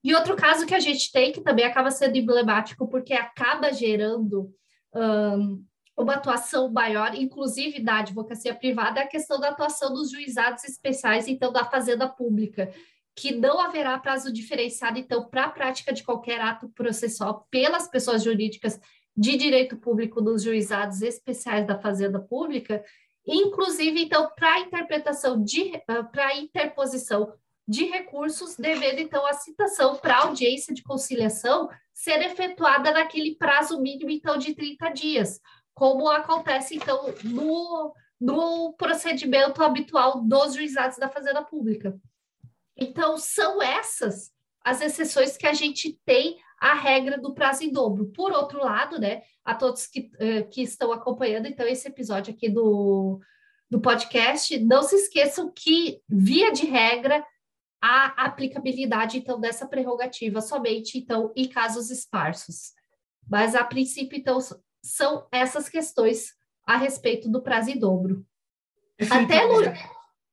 E 0.04 0.16
outro 0.16 0.36
caso 0.36 0.66
que 0.66 0.74
a 0.74 0.80
gente 0.80 1.12
tem, 1.12 1.32
que 1.32 1.42
também 1.42 1.66
acaba 1.66 1.92
sendo 1.92 2.18
emblemático, 2.18 2.90
porque 2.90 3.14
acaba 3.14 3.72
gerando 3.72 4.52
um, 4.94 5.64
uma 5.98 6.16
atuação 6.16 6.72
maior, 6.72 7.16
inclusive 7.16 7.80
da 7.80 8.00
advocacia 8.00 8.54
privada, 8.54 9.00
é 9.00 9.04
a 9.04 9.08
questão 9.08 9.40
da 9.40 9.50
atuação 9.50 9.94
dos 9.94 10.12
juizados 10.12 10.64
especiais, 10.64 11.28
então, 11.28 11.52
da 11.52 11.66
fazenda 11.66 12.08
pública, 12.08 12.72
que 13.16 13.32
não 13.32 13.60
haverá 13.60 13.98
prazo 13.98 14.32
diferenciado, 14.32 15.00
então, 15.00 15.28
para 15.28 15.46
a 15.46 15.50
prática 15.50 15.92
de 15.92 16.04
qualquer 16.04 16.40
ato 16.40 16.70
processual 16.70 17.48
pelas 17.50 17.88
pessoas 17.88 18.24
jurídicas 18.24 18.80
de 19.16 19.36
direito 19.36 19.76
público 19.78 20.22
nos 20.22 20.44
juizados 20.44 21.02
especiais 21.02 21.66
da 21.66 21.80
fazenda 21.80 22.20
pública, 22.20 22.84
inclusive, 23.26 24.04
então, 24.04 24.30
para 24.36 24.60
interpretação 24.60 25.44
de, 25.44 25.82
para 26.12 26.38
interposição 26.38 27.34
de 27.68 27.86
recursos, 27.86 28.56
devendo, 28.56 29.00
então, 29.00 29.26
a 29.26 29.34
citação 29.34 29.98
para 29.98 30.20
audiência 30.20 30.74
de 30.74 30.82
conciliação 30.82 31.70
ser 31.94 32.22
efetuada 32.22 32.92
naquele 32.92 33.36
prazo 33.36 33.82
mínimo, 33.82 34.10
então, 34.10 34.38
de 34.38 34.56
30 34.56 34.90
dias, 34.90 35.42
como 35.74 36.08
acontece, 36.08 36.76
então, 36.76 37.14
no, 37.24 37.94
no 38.20 38.74
procedimento 38.74 39.62
habitual 39.62 40.22
dos 40.22 40.56
juizados 40.56 40.98
da 40.98 41.10
Fazenda 41.10 41.44
Pública. 41.44 42.00
Então, 42.78 43.18
são 43.18 43.62
essas 43.62 44.32
as 44.64 44.82
exceções 44.82 45.38
que 45.38 45.48
a 45.48 45.54
gente 45.54 45.98
tem 46.06 46.38
à 46.60 46.74
regra 46.74 47.18
do 47.18 47.34
prazo 47.34 47.64
em 47.64 47.72
dobro. 47.72 48.08
Por 48.08 48.34
outro 48.34 48.60
lado, 48.60 49.00
né, 49.00 49.22
a 49.44 49.56
todos 49.56 49.88
que, 49.88 50.12
uh, 50.16 50.50
que 50.50 50.62
estão 50.62 50.92
acompanhando, 50.92 51.48
então, 51.48 51.66
esse 51.66 51.88
episódio 51.88 52.34
aqui 52.34 52.50
do, 52.50 53.20
do 53.70 53.80
podcast, 53.80 54.58
não 54.60 54.84
se 54.84 54.96
esqueçam 54.96 55.52
que, 55.56 56.02
via 56.08 56.52
de 56.52 56.66
regra, 56.66 57.26
a 57.82 58.26
aplicabilidade, 58.26 59.18
então, 59.18 59.40
dessa 59.40 59.68
prerrogativa 59.68 60.42
somente, 60.42 60.98
então, 60.98 61.32
em 61.36 61.48
casos 61.48 61.90
esparsos. 61.90 62.74
Mas, 63.30 63.56
a 63.56 63.64
princípio, 63.64 64.18
então, 64.18 64.40
são 64.84 65.28
essas 65.32 65.70
questões 65.70 66.34
a 66.66 66.78
respeito 66.78 67.30
do 67.30 67.42
prazo 67.42 67.70
em 67.70 67.80
dobro. 67.80 68.26
Até 69.00 69.46
no... 69.46 69.62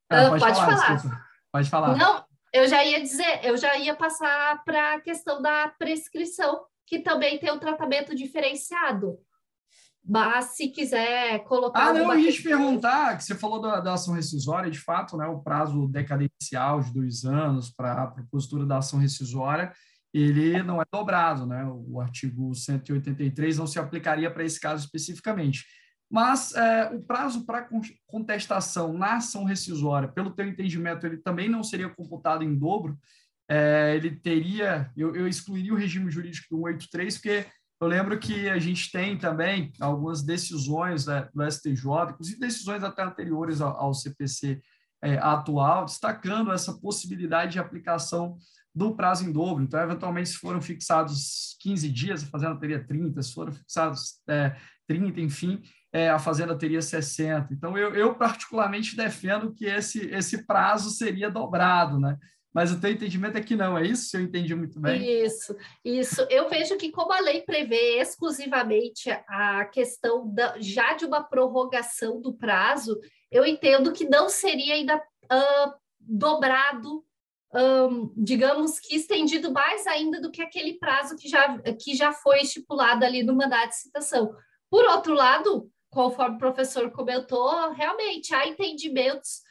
Ah, 0.09 0.29
pode, 0.29 0.43
pode, 0.43 0.55
falar. 0.55 0.99
falar. 0.99 1.27
Pode 1.51 1.69
falar. 1.69 1.97
Não, 1.97 2.25
eu 2.53 2.67
já 2.67 2.83
ia 2.83 3.01
dizer, 3.01 3.43
eu 3.43 3.57
já 3.57 3.77
ia 3.77 3.95
passar 3.95 4.63
para 4.63 4.95
a 4.95 5.01
questão 5.01 5.41
da 5.41 5.67
prescrição, 5.77 6.65
que 6.85 6.99
também 6.99 7.37
tem 7.39 7.51
um 7.51 7.59
tratamento 7.59 8.15
diferenciado. 8.15 9.19
Mas 10.07 10.55
se 10.55 10.67
quiser 10.67 11.43
colocar. 11.45 11.87
Ah, 11.87 11.93
não, 11.93 12.13
eu 12.13 12.19
ia 12.19 12.31
te 12.31 12.43
perguntar, 12.43 13.17
que 13.17 13.23
você 13.23 13.33
falou 13.33 13.59
da, 13.59 13.79
da, 13.79 13.93
ação 13.93 14.13
rescisória, 14.13 14.69
de 14.69 14.79
fato, 14.79 15.17
né, 15.17 15.25
o 15.25 15.39
prazo 15.39 15.87
decadencial 15.87 16.81
de 16.81 16.93
dois 16.93 17.25
anos 17.25 17.71
para 17.71 18.03
a 18.03 18.07
propositura 18.07 18.65
da 18.67 18.77
ação 18.77 18.99
rescisória, 18.99 19.73
ele 20.13 20.61
não 20.61 20.79
é 20.79 20.85
dobrado, 20.91 21.47
né? 21.47 21.65
O 21.65 21.99
artigo 21.99 22.53
183 22.53 23.57
não 23.57 23.65
se 23.65 23.79
aplicaria 23.79 24.29
para 24.29 24.43
esse 24.43 24.59
caso 24.59 24.85
especificamente. 24.85 25.65
Mas 26.09 26.53
é, 26.53 26.91
o 26.93 27.01
prazo 27.01 27.45
para 27.45 27.67
contestação 28.05 28.93
na 28.93 29.15
ação 29.15 29.43
rescisória, 29.43 30.07
pelo 30.07 30.31
teu 30.31 30.47
entendimento, 30.47 31.05
ele 31.05 31.17
também 31.17 31.49
não 31.49 31.63
seria 31.63 31.89
computado 31.89 32.43
em 32.43 32.55
dobro. 32.55 32.97
É, 33.49 33.93
ele 33.95 34.11
teria, 34.11 34.91
eu, 34.95 35.15
eu 35.15 35.27
excluiria 35.27 35.73
o 35.73 35.77
regime 35.77 36.11
jurídico 36.11 36.55
do 36.55 36.61
183, 36.61 37.17
porque 37.17 37.45
eu 37.79 37.87
lembro 37.87 38.17
que 38.17 38.49
a 38.49 38.57
gente 38.57 38.91
tem 38.91 39.17
também 39.17 39.71
algumas 39.79 40.23
decisões 40.23 41.05
né, 41.05 41.27
do 41.33 41.43
STJ, 41.49 42.11
inclusive 42.11 42.39
decisões 42.39 42.83
até 42.83 43.03
anteriores 43.03 43.61
ao, 43.61 43.75
ao 43.77 43.93
CPC 43.93 44.61
é, 45.03 45.17
atual, 45.17 45.85
destacando 45.85 46.51
essa 46.51 46.73
possibilidade 46.73 47.53
de 47.53 47.59
aplicação 47.59 48.37
do 48.73 48.95
prazo 48.95 49.27
em 49.27 49.31
dobro. 49.31 49.63
Então, 49.63 49.79
eventualmente, 49.79 50.29
se 50.29 50.37
foram 50.37 50.61
fixados 50.61 51.55
15 51.61 51.89
dias, 51.89 52.23
a 52.23 52.27
fazenda 52.27 52.59
teria 52.59 52.83
30, 52.83 53.21
se 53.21 53.33
foram 53.33 53.51
fixados 53.51 54.21
é, 54.27 54.55
30, 54.87 55.21
enfim, 55.21 55.61
é, 55.93 56.09
a 56.09 56.19
fazenda 56.19 56.57
teria 56.57 56.81
60. 56.81 57.53
Então, 57.53 57.77
eu, 57.77 57.93
eu, 57.95 58.15
particularmente 58.15 58.95
defendo 58.95 59.53
que 59.53 59.65
esse, 59.65 60.07
esse 60.07 60.45
prazo 60.45 60.89
seria 60.89 61.29
dobrado, 61.29 61.99
né? 61.99 62.17
Mas 62.55 62.71
o 62.71 62.79
teu 62.79 62.89
entendimento 62.89 63.37
é 63.37 63.43
que 63.43 63.53
não, 63.53 63.77
é 63.77 63.85
isso? 63.85 64.15
Eu 64.15 64.21
entendi 64.21 64.55
muito 64.55 64.79
bem. 64.79 65.25
Isso, 65.25 65.53
isso. 65.83 66.25
Eu 66.29 66.47
vejo 66.47 66.77
que 66.77 66.89
como 66.89 67.11
a 67.11 67.19
lei 67.19 67.41
prevê 67.41 67.99
exclusivamente 67.99 69.09
a 69.27 69.65
questão 69.65 70.33
da, 70.33 70.55
já 70.57 70.93
de 70.93 71.05
uma 71.05 71.21
prorrogação 71.21 72.21
do 72.21 72.33
prazo, 72.33 72.97
eu 73.29 73.45
entendo 73.45 73.91
que 73.91 74.07
não 74.07 74.29
seria 74.29 74.75
ainda 74.75 74.95
uh, 74.95 75.73
dobrado, 75.99 77.03
um, 77.53 78.13
digamos 78.15 78.79
que 78.79 78.95
estendido 78.95 79.51
mais 79.51 79.85
ainda 79.85 80.21
do 80.21 80.31
que 80.31 80.41
aquele 80.41 80.79
prazo 80.79 81.17
que 81.17 81.27
já, 81.27 81.59
que 81.73 81.93
já 81.93 82.13
foi 82.13 82.39
estipulado 82.39 83.03
ali 83.03 83.21
no 83.21 83.35
mandato 83.35 83.71
de 83.71 83.79
citação. 83.79 84.33
Por 84.69 84.85
outro 84.85 85.13
lado, 85.13 85.69
conforme 85.89 86.37
o 86.37 86.39
professor 86.39 86.89
comentou, 86.89 87.73
realmente 87.73 88.33
há 88.33 88.47
entendimentos 88.47 89.43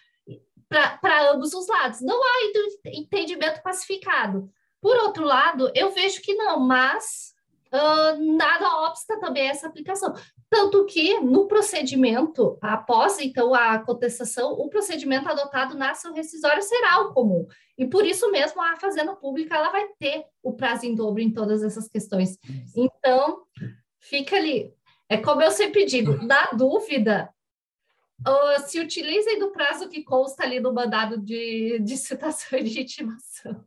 para 1.01 1.31
ambos 1.33 1.55
os 1.55 1.67
lados. 1.67 2.01
Não 2.01 2.21
há 2.23 2.91
entendimento 2.93 3.63
pacificado. 3.63 4.51
Por 4.81 4.97
outro 4.97 5.25
lado, 5.25 5.71
eu 5.75 5.91
vejo 5.93 6.21
que 6.21 6.35
não, 6.35 6.61
mas 6.61 7.35
uh, 7.73 8.37
nada 8.37 8.87
obsta 8.87 9.19
também 9.19 9.49
essa 9.49 9.67
aplicação. 9.67 10.15
Tanto 10.49 10.85
que 10.85 11.19
no 11.21 11.49
procedimento, 11.49 12.57
após 12.61 13.19
então 13.19 13.55
a 13.55 13.79
contestação, 13.79 14.53
o 14.53 14.69
procedimento 14.69 15.29
adotado 15.29 15.77
na 15.77 15.91
ação 15.91 16.15
rescisória 16.15 16.63
será 16.63 17.01
o 17.01 17.13
comum. 17.13 17.47
E 17.77 17.87
por 17.87 18.07
isso 18.07 18.31
mesmo 18.31 18.63
a 18.63 18.77
Fazenda 18.77 19.17
Pública 19.17 19.57
ela 19.57 19.71
vai 19.71 19.89
ter 19.99 20.25
o 20.43 20.53
prazo 20.53 20.87
em 20.87 20.95
dobro 20.95 21.21
em 21.21 21.33
todas 21.33 21.63
essas 21.63 21.89
questões. 21.89 22.39
Então, 22.77 23.43
fica 23.99 24.37
ali. 24.37 24.73
É 25.09 25.17
como 25.17 25.43
eu 25.43 25.51
sempre 25.51 25.85
digo, 25.85 26.13
na 26.25 26.53
dúvida, 26.53 27.34
uh, 28.21 28.67
se 28.67 28.81
utilizem 28.81 29.39
do 29.39 29.51
prazo 29.51 29.89
que 29.89 30.03
consta 30.03 30.45
ali 30.45 30.61
no 30.61 30.73
mandado 30.73 31.19
de, 31.19 31.79
de 31.81 31.97
citação 31.97 32.59
e 32.59 32.65
de 32.65 32.81
intimação. 32.81 33.65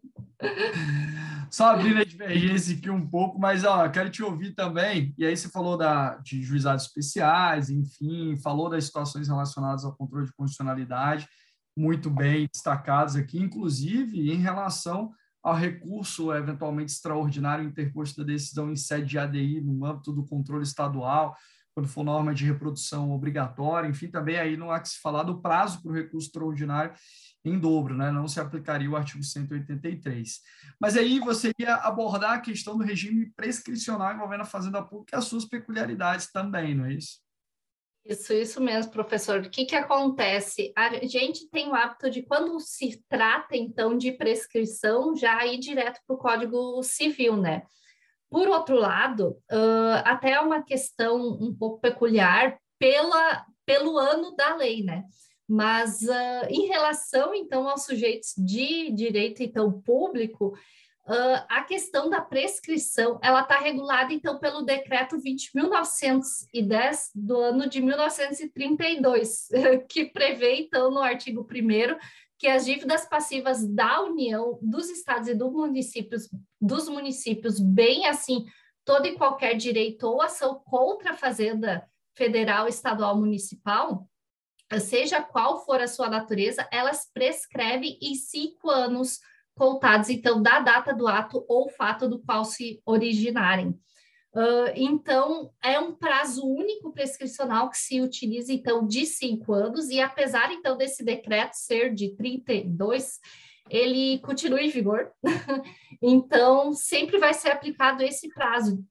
Só 1.50 1.72
abrindo 1.72 2.00
a 2.00 2.04
divergência 2.04 2.78
aqui 2.78 2.90
um 2.90 3.08
pouco, 3.08 3.40
mas 3.40 3.64
ó, 3.64 3.88
quero 3.90 4.10
te 4.10 4.22
ouvir 4.22 4.54
também. 4.54 5.14
E 5.18 5.26
aí 5.26 5.36
você 5.36 5.50
falou 5.50 5.78
da, 5.78 6.18
de 6.18 6.42
juizados 6.44 6.86
especiais, 6.86 7.70
enfim, 7.70 8.38
falou 8.38 8.70
das 8.70 8.86
situações 8.86 9.28
relacionadas 9.28 9.84
ao 9.84 9.96
controle 9.96 10.26
de 10.26 10.34
constitucionalidade, 10.34 11.28
muito 11.76 12.10
bem 12.10 12.48
destacados 12.54 13.16
aqui, 13.16 13.40
inclusive 13.40 14.32
em 14.32 14.38
relação 14.38 15.12
ao 15.44 15.56
recurso 15.56 16.34
eventualmente 16.34 16.92
extraordinário 16.92 17.64
interposto 17.64 18.22
da 18.22 18.34
decisão 18.34 18.70
em 18.70 18.76
sede 18.76 19.08
de 19.08 19.18
ADI 19.18 19.62
no 19.62 19.86
âmbito 19.86 20.12
do 20.12 20.26
controle 20.26 20.64
estadual 20.64 21.36
quando 21.78 21.88
for 21.88 22.04
norma 22.04 22.34
de 22.34 22.44
reprodução 22.44 23.12
obrigatória, 23.12 23.88
enfim, 23.88 24.08
também 24.08 24.36
aí 24.36 24.58
não 24.58 24.72
há 24.72 24.80
que 24.80 24.90
se 24.90 25.00
falar 25.00 25.22
do 25.22 25.40
prazo 25.40 25.80
para 25.80 25.92
o 25.92 25.94
recurso 25.94 26.26
extraordinário 26.26 26.92
em 27.46 27.60
dobro, 27.60 27.96
né? 27.96 28.10
não 28.10 28.28
se 28.28 28.40
aplicaria 28.40 28.90
o 28.90 28.96
artigo 28.96 29.24
183. 29.24 30.42
Mas 30.82 30.98
aí 30.98 31.20
você 31.20 31.52
ia 31.60 31.76
abordar 31.76 32.32
a 32.32 32.42
questão 32.42 32.76
do 32.76 32.84
regime 32.84 33.32
prescricional 33.36 34.12
envolvendo 34.12 34.42
a 34.42 34.46
fazenda 34.46 34.82
pública 34.82 35.16
e 35.16 35.20
as 35.20 35.26
suas 35.26 35.46
peculiaridades 35.46 36.32
também, 36.32 36.74
não 36.74 36.86
é 36.86 36.96
isso? 36.96 37.20
Isso, 38.04 38.34
isso 38.34 38.60
mesmo, 38.60 38.92
professor. 38.92 39.42
O 39.42 39.50
que, 39.50 39.64
que 39.64 39.76
acontece? 39.76 40.74
A 40.76 41.06
gente 41.06 41.48
tem 41.48 41.68
o 41.68 41.76
hábito 41.76 42.10
de, 42.10 42.24
quando 42.24 42.60
se 42.60 43.04
trata, 43.08 43.56
então, 43.56 43.96
de 43.96 44.12
prescrição, 44.14 45.16
já 45.16 45.46
ir 45.46 45.60
direto 45.60 46.00
para 46.08 46.16
o 46.16 46.18
Código 46.18 46.82
Civil, 46.82 47.38
né? 47.38 47.62
Por 48.30 48.48
outro 48.50 48.76
lado, 48.76 49.38
uh, 49.52 50.02
até 50.04 50.32
é 50.32 50.40
uma 50.40 50.62
questão 50.62 51.38
um 51.40 51.56
pouco 51.56 51.80
peculiar 51.80 52.58
pela, 52.78 53.46
pelo 53.66 53.98
ano 53.98 54.36
da 54.36 54.56
lei, 54.56 54.84
né? 54.84 55.04
Mas 55.48 56.02
uh, 56.02 56.46
em 56.50 56.68
relação, 56.68 57.34
então, 57.34 57.70
aos 57.70 57.86
sujeitos 57.86 58.34
de 58.38 58.92
direito, 58.92 59.42
então, 59.42 59.82
público, 59.82 60.48
uh, 61.08 61.46
a 61.48 61.64
questão 61.64 62.10
da 62.10 62.20
prescrição, 62.20 63.18
ela 63.24 63.42
está 63.42 63.58
regulada, 63.58 64.12
então, 64.12 64.38
pelo 64.40 64.64
Decreto 64.64 65.16
20.910 65.18 67.12
do 67.16 67.40
ano 67.40 67.70
de 67.70 67.82
1932, 67.82 69.48
que 69.88 70.04
prevê, 70.06 70.58
então, 70.60 70.92
no 70.92 71.00
artigo 71.00 71.48
1 71.50 71.98
que 72.38 72.48
as 72.48 72.66
dívidas 72.66 73.06
passivas 73.06 73.68
da 73.68 74.02
União, 74.02 74.60
dos 74.62 74.90
estados 74.90 75.28
e 75.28 75.36
do 75.36 75.52
municípios, 75.52 76.30
dos 76.62 76.88
municípios, 76.88 77.60
bem 77.60 78.06
assim 78.08 78.46
todo 78.86 79.06
e 79.06 79.18
qualquer 79.18 79.56
direito 79.56 80.08
ou 80.08 80.22
ação 80.22 80.62
contra 80.66 81.12
a 81.12 81.18
Fazenda 81.18 81.86
Federal, 82.16 82.70
Estadual, 82.70 83.18
Municipal, 83.18 84.08
seja 84.80 85.22
qual 85.22 85.64
for 85.66 85.82
a 85.82 85.88
sua 85.88 86.10
natureza, 86.10 86.68
elas 86.72 87.10
prescrevem 87.14 87.98
em 88.02 88.16
cinco 88.16 88.70
anos 88.70 89.20
contados, 89.56 90.10
então, 90.10 90.42
da 90.42 90.60
data 90.60 90.94
do 90.94 91.08
ato 91.08 91.44
ou 91.50 91.70
fato 91.70 92.08
do 92.08 92.20
qual 92.20 92.46
se 92.46 92.82
originarem. 92.86 93.78
Uh, 94.34 94.72
então, 94.76 95.52
é 95.64 95.80
um 95.80 95.96
prazo 95.96 96.46
único 96.46 96.92
prescricional 96.92 97.70
que 97.70 97.78
se 97.78 98.02
utiliza, 98.02 98.54
então, 98.54 98.86
de 98.86 99.06
cinco 99.06 99.54
anos, 99.54 99.90
e 99.90 100.00
apesar, 100.00 100.52
então, 100.52 100.78
desse 100.78 101.04
decreto 101.04 101.54
ser 101.54 101.94
de 101.94 102.16
32, 102.16 103.20
ele 103.70 104.20
continua 104.20 104.62
em 104.62 104.70
vigor. 104.70 105.12
então, 106.02 106.74
sempre 106.74 107.18
vai 107.18 107.34
ser 107.34 107.50
aplicado 107.50 108.04
esse 108.04 108.30
prazo. 108.30 108.84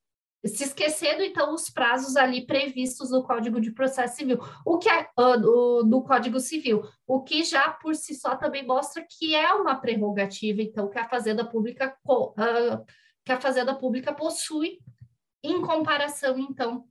Se 0.44 0.64
esquecendo, 0.64 1.22
então, 1.22 1.52
os 1.52 1.68
prazos 1.70 2.16
ali 2.16 2.46
previstos 2.46 3.10
no 3.10 3.22
Código 3.22 3.60
de 3.60 3.72
Processo 3.72 4.16
Civil, 4.16 4.38
o 4.64 4.78
que 4.78 4.88
é 4.88 5.08
uh, 5.18 5.84
no 5.84 6.02
Código 6.02 6.38
Civil, 6.38 6.82
o 7.06 7.22
que 7.22 7.42
já 7.42 7.70
por 7.70 7.94
si 7.94 8.14
só 8.14 8.36
também 8.36 8.64
mostra 8.64 9.04
que 9.08 9.34
é 9.34 9.52
uma 9.54 9.74
prerrogativa, 9.76 10.62
então, 10.62 10.88
que 10.88 10.98
a 10.98 11.08
Fazenda 11.08 11.44
Pública, 11.44 11.96
uh, 12.06 12.84
que 13.24 13.32
a 13.32 13.40
Fazenda 13.40 13.74
Pública 13.74 14.12
possui 14.12 14.78
em 15.46 15.62
comparação, 15.62 16.38
então, 16.38 16.84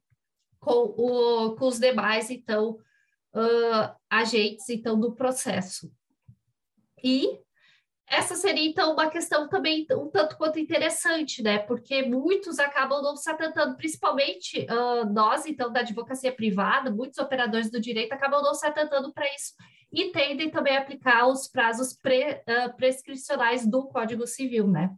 com, 0.60 0.72
o, 0.72 1.56
com 1.56 1.68
os 1.68 1.80
demais, 1.80 2.30
então, 2.30 2.80
uh, 3.34 3.96
agentes, 4.10 4.70
então, 4.70 5.00
do 5.00 5.14
processo. 5.14 5.92
E 7.04 7.40
essa 8.08 8.36
seria, 8.36 8.68
então, 8.68 8.94
uma 8.94 9.10
questão 9.10 9.50
também 9.50 9.86
um 9.92 10.10
tanto 10.10 10.38
quanto 10.38 10.60
interessante, 10.60 11.42
né? 11.42 11.58
Porque 11.58 12.04
muitos 12.04 12.60
acabam 12.60 13.02
não 13.02 13.16
se 13.16 13.30
atentando, 13.30 13.76
principalmente 13.76 14.66
uh, 14.70 15.06
nós, 15.12 15.46
então, 15.46 15.72
da 15.72 15.80
advocacia 15.80 16.32
privada, 16.32 16.92
muitos 16.92 17.18
operadores 17.18 17.72
do 17.72 17.82
direito 17.82 18.14
acabam 18.14 18.42
não 18.44 18.54
se 18.54 18.66
atentando 18.66 19.12
para 19.12 19.26
isso 19.34 19.54
e 19.92 20.12
tendem 20.12 20.50
também 20.52 20.78
a 20.78 20.82
aplicar 20.82 21.28
os 21.28 21.48
prazos 21.48 21.94
pre, 21.94 22.34
uh, 22.34 22.76
prescricionais 22.76 23.66
do 23.66 23.88
Código 23.88 24.28
Civil, 24.28 24.68
né? 24.68 24.94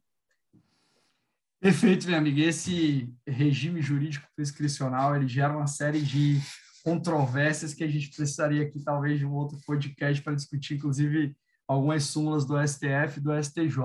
Perfeito, 1.60 2.06
minha 2.06 2.20
amiga. 2.20 2.42
Esse 2.42 3.12
regime 3.26 3.82
jurídico 3.82 4.28
prescricional, 4.36 5.16
ele 5.16 5.28
gera 5.28 5.58
uma 5.58 5.66
série 5.66 6.02
de 6.02 6.40
controvérsias 6.84 7.74
que 7.74 7.84
a 7.84 7.88
gente 7.88 8.10
precisaria 8.16 8.64
aqui, 8.64 8.80
talvez, 8.84 9.18
de 9.18 9.26
um 9.26 9.34
outro 9.34 9.58
podcast 9.66 10.22
para 10.22 10.36
discutir, 10.36 10.76
inclusive 10.76 11.36
algumas 11.68 12.04
súmulas 12.04 12.46
do 12.46 12.56
STF 12.66 13.18
e 13.18 13.22
do 13.22 13.34
STJ. 13.44 13.80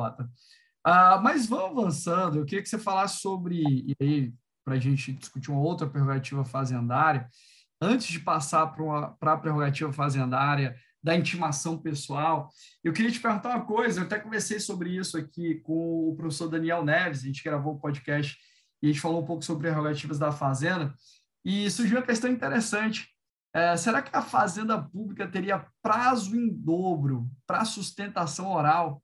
Ah, 0.85 1.18
mas 1.22 1.46
vamos 1.46 1.78
avançando, 1.78 2.38
eu 2.38 2.44
queria 2.44 2.62
que 2.62 2.68
você 2.68 2.78
falasse 2.78 3.20
sobre, 3.20 3.62
e 3.62 3.96
aí, 4.00 4.35
para 4.64 4.74
a 4.74 4.78
gente 4.78 5.12
discutir 5.14 5.50
uma 5.50 5.61
outra 5.61 5.88
prerrogativa 5.88 6.44
fazendária, 6.44 7.26
antes 7.80 8.06
de 8.06 8.20
passar 8.20 8.66
para 8.66 9.32
a 9.32 9.37
prerrogativa 9.37 9.92
fazendária 9.92 10.76
da 11.02 11.16
intimação 11.16 11.76
pessoal, 11.78 12.48
eu 12.84 12.92
queria 12.92 13.10
te 13.10 13.18
perguntar 13.18 13.50
uma 13.50 13.64
coisa, 13.64 14.00
eu 14.00 14.04
até 14.04 14.18
conversei 14.18 14.60
sobre 14.60 14.96
isso 14.96 15.18
aqui 15.18 15.56
com 15.56 16.08
o 16.08 16.14
professor 16.14 16.48
Daniel 16.48 16.84
Neves, 16.84 17.22
a 17.22 17.26
gente 17.26 17.42
gravou 17.42 17.72
o 17.72 17.76
um 17.76 17.78
podcast 17.78 18.38
e 18.80 18.86
a 18.86 18.88
gente 18.92 19.00
falou 19.00 19.20
um 19.20 19.26
pouco 19.26 19.44
sobre 19.44 19.68
prerrogativas 19.68 20.18
da 20.18 20.30
Fazenda, 20.30 20.94
e 21.44 21.68
surgiu 21.70 21.98
uma 21.98 22.06
questão 22.06 22.30
interessante. 22.30 23.08
É, 23.54 23.76
será 23.76 24.00
que 24.00 24.16
a 24.16 24.22
fazenda 24.22 24.80
pública 24.80 25.28
teria 25.28 25.66
prazo 25.82 26.34
em 26.34 26.48
dobro 26.48 27.28
para 27.46 27.64
sustentação 27.64 28.50
oral? 28.50 29.02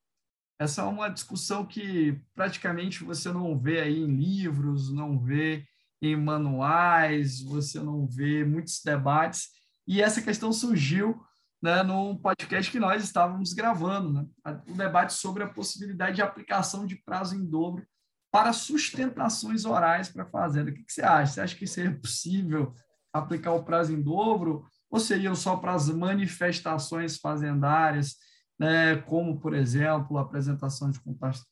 Essa 0.58 0.82
é 0.82 0.84
uma 0.84 1.08
discussão 1.08 1.66
que 1.66 2.20
praticamente 2.34 3.04
você 3.04 3.30
não 3.30 3.58
vê 3.58 3.80
aí 3.80 3.98
em 3.98 4.16
livros, 4.16 4.92
não 4.92 5.20
vê 5.20 5.64
em 6.00 6.16
manuais, 6.16 7.42
você 7.42 7.80
não 7.80 8.06
vê 8.06 8.44
muitos 8.44 8.80
debates. 8.82 9.48
E 9.87 10.00
essa 10.00 10.22
questão 10.22 10.52
surgiu 10.52 11.20
né, 11.62 11.83
num 11.83 12.16
podcast 12.16 12.71
que 12.71 12.79
nós 12.79 13.03
estávamos 13.03 13.53
gravando, 13.53 14.12
né? 14.12 14.27
o 14.68 14.75
debate 14.75 15.12
sobre 15.12 15.42
a 15.42 15.49
possibilidade 15.49 16.16
de 16.16 16.23
aplicação 16.23 16.87
de 16.87 16.97
prazo 16.97 17.35
em 17.35 17.44
dobro 17.44 17.85
para 18.31 18.53
sustentações 18.53 19.64
orais 19.64 20.09
para 20.09 20.23
a 20.23 20.31
fazenda. 20.31 20.71
O 20.71 20.75
que, 20.75 20.85
que 20.85 20.92
você 20.92 21.03
acha? 21.03 21.33
Você 21.33 21.40
acha 21.40 21.57
que 21.57 21.81
é 21.81 21.90
possível 21.90 22.75
aplicar 23.12 23.53
o 23.53 23.64
prazo 23.64 23.92
em 23.92 24.01
dobro, 24.01 24.64
ou 24.90 25.01
seriam 25.01 25.35
só 25.35 25.57
para 25.57 25.75
as 25.75 25.88
manifestações 25.88 27.16
fazendárias, 27.16 28.16
né, 28.59 28.97
como, 28.97 29.38
por 29.38 29.55
exemplo, 29.55 30.18
apresentação 30.18 30.90
de 30.90 31.01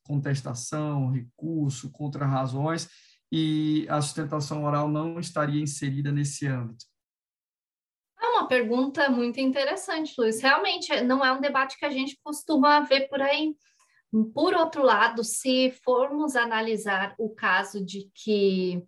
contestação, 0.03 1.11
recurso, 1.11 1.91
contra-razões, 1.91 2.89
e 3.31 3.87
a 3.89 4.01
sustentação 4.01 4.65
oral 4.65 4.89
não 4.89 5.19
estaria 5.19 5.63
inserida 5.63 6.13
nesse 6.13 6.47
âmbito? 6.47 6.85
Uma 8.37 8.47
pergunta 8.47 9.09
muito 9.09 9.41
interessante, 9.41 10.15
Luiz. 10.19 10.43
Realmente, 10.43 11.01
não 11.01 11.25
é 11.25 11.33
um 11.33 11.41
debate 11.41 11.79
que 11.79 11.87
a 11.87 11.91
gente 11.91 12.19
costuma 12.23 12.81
ver 12.81 13.09
por 13.09 13.23
aí. 13.23 13.57
Por 14.35 14.55
outro 14.55 14.83
lado, 14.83 15.25
se 15.25 15.71
formos 15.83 16.37
analisar 16.37 17.15
o 17.19 17.31
caso 17.31 17.83
de 17.85 18.11
que 18.15 18.87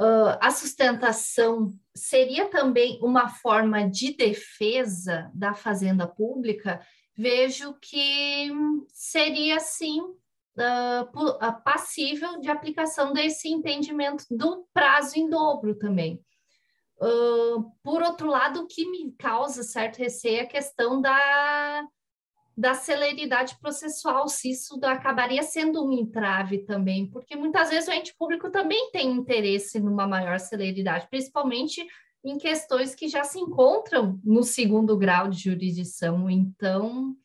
Uh, 0.00 0.34
a 0.40 0.50
sustentação 0.50 1.70
seria 1.94 2.48
também 2.48 2.98
uma 3.02 3.28
forma 3.28 3.88
de 3.88 4.16
defesa 4.16 5.30
da 5.32 5.54
fazenda 5.54 6.08
pública? 6.08 6.80
Vejo 7.16 7.74
que 7.74 8.50
seria, 8.88 9.60
sim, 9.60 10.00
uh, 10.00 11.62
passível 11.62 12.40
de 12.40 12.48
aplicação 12.48 13.12
desse 13.12 13.48
entendimento 13.48 14.24
do 14.30 14.66
prazo 14.72 15.18
em 15.18 15.28
dobro 15.28 15.78
também. 15.78 16.20
Uh, 17.02 17.72
por 17.82 18.00
outro 18.00 18.28
lado, 18.28 18.60
o 18.60 18.66
que 18.66 18.88
me 18.88 19.12
causa 19.18 19.64
certo 19.64 19.98
receio 19.98 20.36
é 20.36 20.40
a 20.42 20.46
questão 20.46 21.00
da 21.00 21.84
da 22.56 22.74
celeridade 22.74 23.56
processual, 23.58 24.28
se 24.28 24.50
isso 24.50 24.78
acabaria 24.84 25.42
sendo 25.42 25.84
um 25.84 25.92
entrave 25.92 26.58
também, 26.58 27.10
porque 27.10 27.34
muitas 27.34 27.70
vezes 27.70 27.88
o 27.88 27.92
ente 27.92 28.14
público 28.16 28.50
também 28.50 28.90
tem 28.92 29.10
interesse 29.10 29.80
numa 29.80 30.06
maior 30.06 30.38
celeridade, 30.38 31.08
principalmente 31.08 31.84
em 32.24 32.38
questões 32.38 32.94
que 32.94 33.08
já 33.08 33.24
se 33.24 33.38
encontram 33.38 34.20
no 34.22 34.42
segundo 34.42 34.96
grau 34.96 35.28
de 35.28 35.44
jurisdição. 35.44 36.30
Então, 36.30 37.16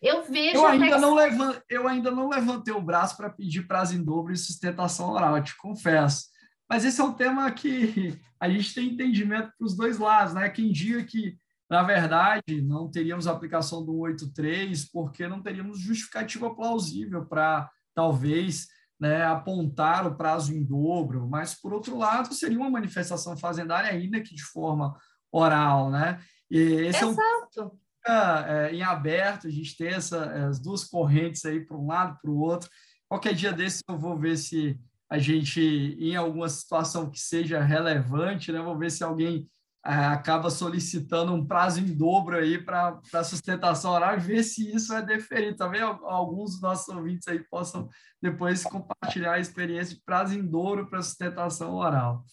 eu 0.00 0.22
vejo. 0.24 0.56
Eu 0.56 0.66
ainda, 0.66 0.86
que... 0.86 0.96
não, 0.98 1.14
levant... 1.14 1.62
eu 1.68 1.86
ainda 1.86 2.10
não 2.10 2.28
levantei 2.28 2.74
o 2.74 2.82
braço 2.82 3.16
para 3.16 3.30
pedir 3.30 3.66
prazo 3.66 3.94
em 3.94 4.02
dobro 4.02 4.32
e 4.32 4.36
sustentação 4.36 5.10
oral, 5.10 5.36
eu 5.36 5.44
te 5.44 5.56
confesso. 5.56 6.26
Mas 6.68 6.84
esse 6.84 7.00
é 7.00 7.04
um 7.04 7.14
tema 7.14 7.50
que 7.50 8.18
a 8.40 8.48
gente 8.48 8.74
tem 8.74 8.88
entendimento 8.88 9.52
para 9.56 9.66
os 9.66 9.76
dois 9.76 9.98
lados, 9.98 10.34
né? 10.34 10.48
Quem 10.48 10.70
diga 10.70 11.02
que 11.04 11.38
na 11.70 11.82
verdade, 11.82 12.62
não 12.62 12.90
teríamos 12.90 13.26
aplicação 13.26 13.84
do 13.84 14.06
183 14.06 14.90
porque 14.90 15.28
não 15.28 15.42
teríamos 15.42 15.78
justificativa 15.78 16.54
plausível 16.54 17.26
para, 17.26 17.70
talvez, 17.94 18.68
né, 18.98 19.24
apontar 19.26 20.06
o 20.06 20.16
prazo 20.16 20.54
em 20.54 20.64
dobro, 20.64 21.28
mas, 21.28 21.54
por 21.54 21.74
outro 21.74 21.96
lado, 21.96 22.32
seria 22.32 22.58
uma 22.58 22.70
manifestação 22.70 23.36
fazendária, 23.36 23.90
ainda 23.90 24.20
que 24.20 24.34
de 24.34 24.42
forma 24.42 24.96
oral. 25.30 25.90
Né? 25.90 26.18
E 26.50 26.58
esse 26.58 27.04
Exato. 27.04 27.78
É, 28.06 28.12
um, 28.12 28.14
é, 28.14 28.74
em 28.74 28.82
aberto, 28.82 29.46
a 29.46 29.50
gente 29.50 29.76
tem 29.76 29.88
essa, 29.88 30.48
as 30.48 30.58
duas 30.58 30.84
correntes 30.84 31.44
aí 31.44 31.60
para 31.60 31.76
um 31.76 31.86
lado 31.86 32.18
para 32.20 32.30
o 32.30 32.38
outro. 32.38 32.70
Qualquer 33.06 33.34
dia 33.34 33.52
desse 33.52 33.82
eu 33.86 33.98
vou 33.98 34.16
ver 34.18 34.38
se 34.38 34.78
a 35.10 35.18
gente, 35.18 35.60
em 35.98 36.16
alguma 36.16 36.48
situação 36.48 37.10
que 37.10 37.18
seja 37.18 37.62
relevante, 37.62 38.52
né, 38.52 38.60
vou 38.60 38.76
ver 38.76 38.90
se 38.90 39.02
alguém 39.02 39.48
é, 39.86 39.90
acaba 39.90 40.50
solicitando 40.50 41.32
um 41.32 41.46
prazo 41.46 41.80
em 41.80 41.96
dobro 41.96 42.36
aí 42.36 42.62
para 42.62 43.00
sustentação 43.24 43.92
oral 43.92 44.16
e 44.16 44.20
ver 44.20 44.42
se 44.42 44.70
isso 44.74 44.92
é 44.92 45.00
deferido. 45.00 45.56
Também 45.56 45.80
alguns 45.80 46.52
dos 46.52 46.60
nossos 46.60 46.94
ouvintes 46.94 47.26
aí 47.26 47.38
possam 47.38 47.88
depois 48.20 48.64
compartilhar 48.64 49.34
a 49.34 49.40
experiência 49.40 49.94
de 49.94 50.02
prazo 50.04 50.34
em 50.38 50.44
dobro 50.44 50.86
para 50.88 51.02
sustentação 51.02 51.74
oral. 51.74 52.24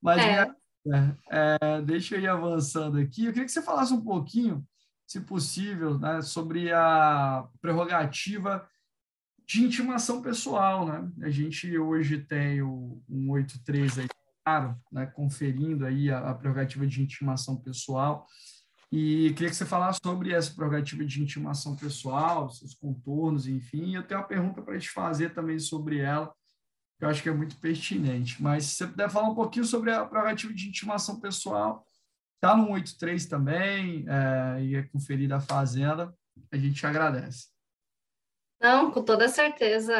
Mas. 0.00 0.22
É, 0.22 0.54
é, 1.30 1.82
deixa 1.82 2.14
eu 2.14 2.20
ir 2.20 2.28
avançando 2.28 2.98
aqui. 2.98 3.24
Eu 3.24 3.32
queria 3.32 3.46
que 3.46 3.52
você 3.52 3.62
falasse 3.62 3.92
um 3.92 4.02
pouquinho, 4.02 4.62
se 5.06 5.20
possível, 5.20 5.98
né, 5.98 6.20
sobre 6.20 6.72
a 6.72 7.46
prerrogativa 7.60 8.66
de 9.46 9.64
intimação 9.64 10.22
pessoal. 10.22 10.86
Né? 10.86 11.10
A 11.22 11.30
gente 11.30 11.76
hoje 11.78 12.18
tem 12.18 12.62
o 12.62 13.02
183 13.08 13.98
aí 13.98 14.06
claro, 14.44 14.78
né, 14.92 15.06
conferindo 15.06 15.86
aí 15.86 16.10
a, 16.10 16.30
a, 16.30 16.34
prerrogativa 16.34 16.86
de 16.86 17.02
intimação 17.02 17.56
pessoal. 17.56 18.26
E 18.92 19.32
queria 19.32 19.48
que 19.48 19.56
você 19.56 19.64
falasse 19.64 19.98
sobre 20.04 20.32
essa 20.32 20.54
prerrogativa 20.54 21.04
de 21.04 21.22
intimação 21.22 21.74
pessoal, 21.74 22.50
seus 22.50 22.74
contornos, 22.74 23.48
enfim. 23.48 23.86
E 23.86 23.94
eu 23.94 24.02
tenho 24.02 24.20
uma 24.20 24.26
pergunta 24.26 24.62
para 24.62 24.78
te 24.78 24.90
fazer 24.90 25.34
também 25.34 25.58
sobre 25.58 25.98
ela, 25.98 26.32
que 26.98 27.04
eu 27.04 27.08
acho 27.08 27.22
que 27.22 27.28
é 27.28 27.34
muito 27.34 27.56
pertinente. 27.56 28.40
Mas 28.40 28.66
se 28.66 28.76
você 28.76 28.86
puder 28.86 29.10
falar 29.10 29.30
um 29.30 29.34
pouquinho 29.34 29.64
sobre 29.64 29.90
a 29.90 30.04
prerrogativa 30.04 30.52
de 30.52 30.68
intimação 30.68 31.18
pessoal, 31.18 31.84
está 32.36 32.56
no 32.56 32.66
183 32.66 33.26
também, 33.26 34.04
é, 34.06 34.62
e 34.62 34.76
é 34.76 34.82
conferida 34.82 35.36
a 35.36 35.40
Fazenda, 35.40 36.14
a 36.52 36.56
gente 36.56 36.86
agradece. 36.86 37.53
Não, 38.60 38.90
com 38.90 39.02
toda 39.02 39.28
certeza, 39.28 39.94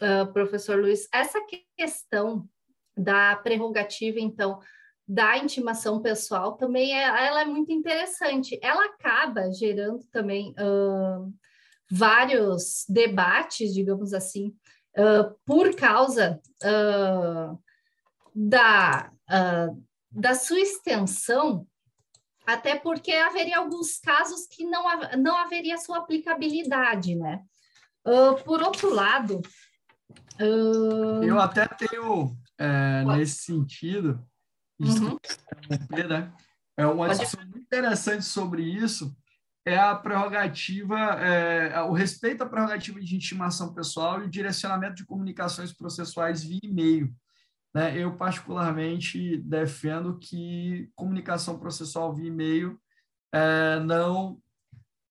uh, 0.00 0.32
professor 0.32 0.78
Luiz. 0.78 1.08
Essa 1.12 1.38
questão 1.76 2.48
da 2.96 3.36
prerrogativa, 3.36 4.20
então, 4.20 4.60
da 5.06 5.36
intimação 5.36 6.00
pessoal 6.00 6.56
também 6.56 6.96
é, 6.96 7.26
ela 7.26 7.42
é 7.42 7.44
muito 7.44 7.72
interessante. 7.72 8.58
Ela 8.62 8.86
acaba 8.86 9.50
gerando 9.52 10.04
também 10.10 10.50
uh, 10.52 11.32
vários 11.90 12.84
debates, 12.88 13.74
digamos 13.74 14.14
assim, 14.14 14.54
uh, 14.96 15.34
por 15.44 15.74
causa 15.74 16.40
uh, 16.64 17.58
da, 18.34 19.12
da 20.10 20.34
sua 20.34 20.60
extensão, 20.60 21.66
até 22.46 22.78
porque 22.78 23.12
haveria 23.12 23.58
alguns 23.58 23.98
casos 23.98 24.46
que 24.46 24.64
não, 24.64 24.84
não 25.18 25.36
haveria 25.36 25.76
sua 25.76 25.98
aplicabilidade, 25.98 27.14
né? 27.14 27.42
Por 28.44 28.62
outro 28.62 28.94
lado... 28.94 29.40
Eu 31.22 31.38
até 31.38 31.68
tenho, 31.68 32.36
é, 32.58 33.04
nesse 33.04 33.44
sentido, 33.44 34.20
uhum. 34.80 35.18
né? 36.08 36.32
É 36.76 36.86
uma 36.86 37.08
discussão 37.10 37.40
muito 37.42 37.58
interessante 37.58 38.24
sobre 38.24 38.62
isso, 38.62 39.14
é 39.64 39.78
a 39.78 39.94
prerrogativa, 39.94 40.98
é, 40.98 41.80
o 41.82 41.92
respeito 41.92 42.42
à 42.42 42.46
prerrogativa 42.46 43.00
de 43.00 43.14
intimação 43.14 43.72
pessoal 43.72 44.20
e 44.20 44.24
o 44.24 44.30
direcionamento 44.30 44.96
de 44.96 45.06
comunicações 45.06 45.72
processuais 45.72 46.42
via 46.42 46.58
e-mail. 46.64 47.14
Né? 47.74 47.96
Eu, 47.96 48.16
particularmente, 48.16 49.36
defendo 49.38 50.18
que 50.18 50.90
comunicação 50.96 51.58
processual 51.58 52.12
via 52.12 52.28
e-mail 52.28 52.80
é, 53.32 53.78
não 53.80 54.41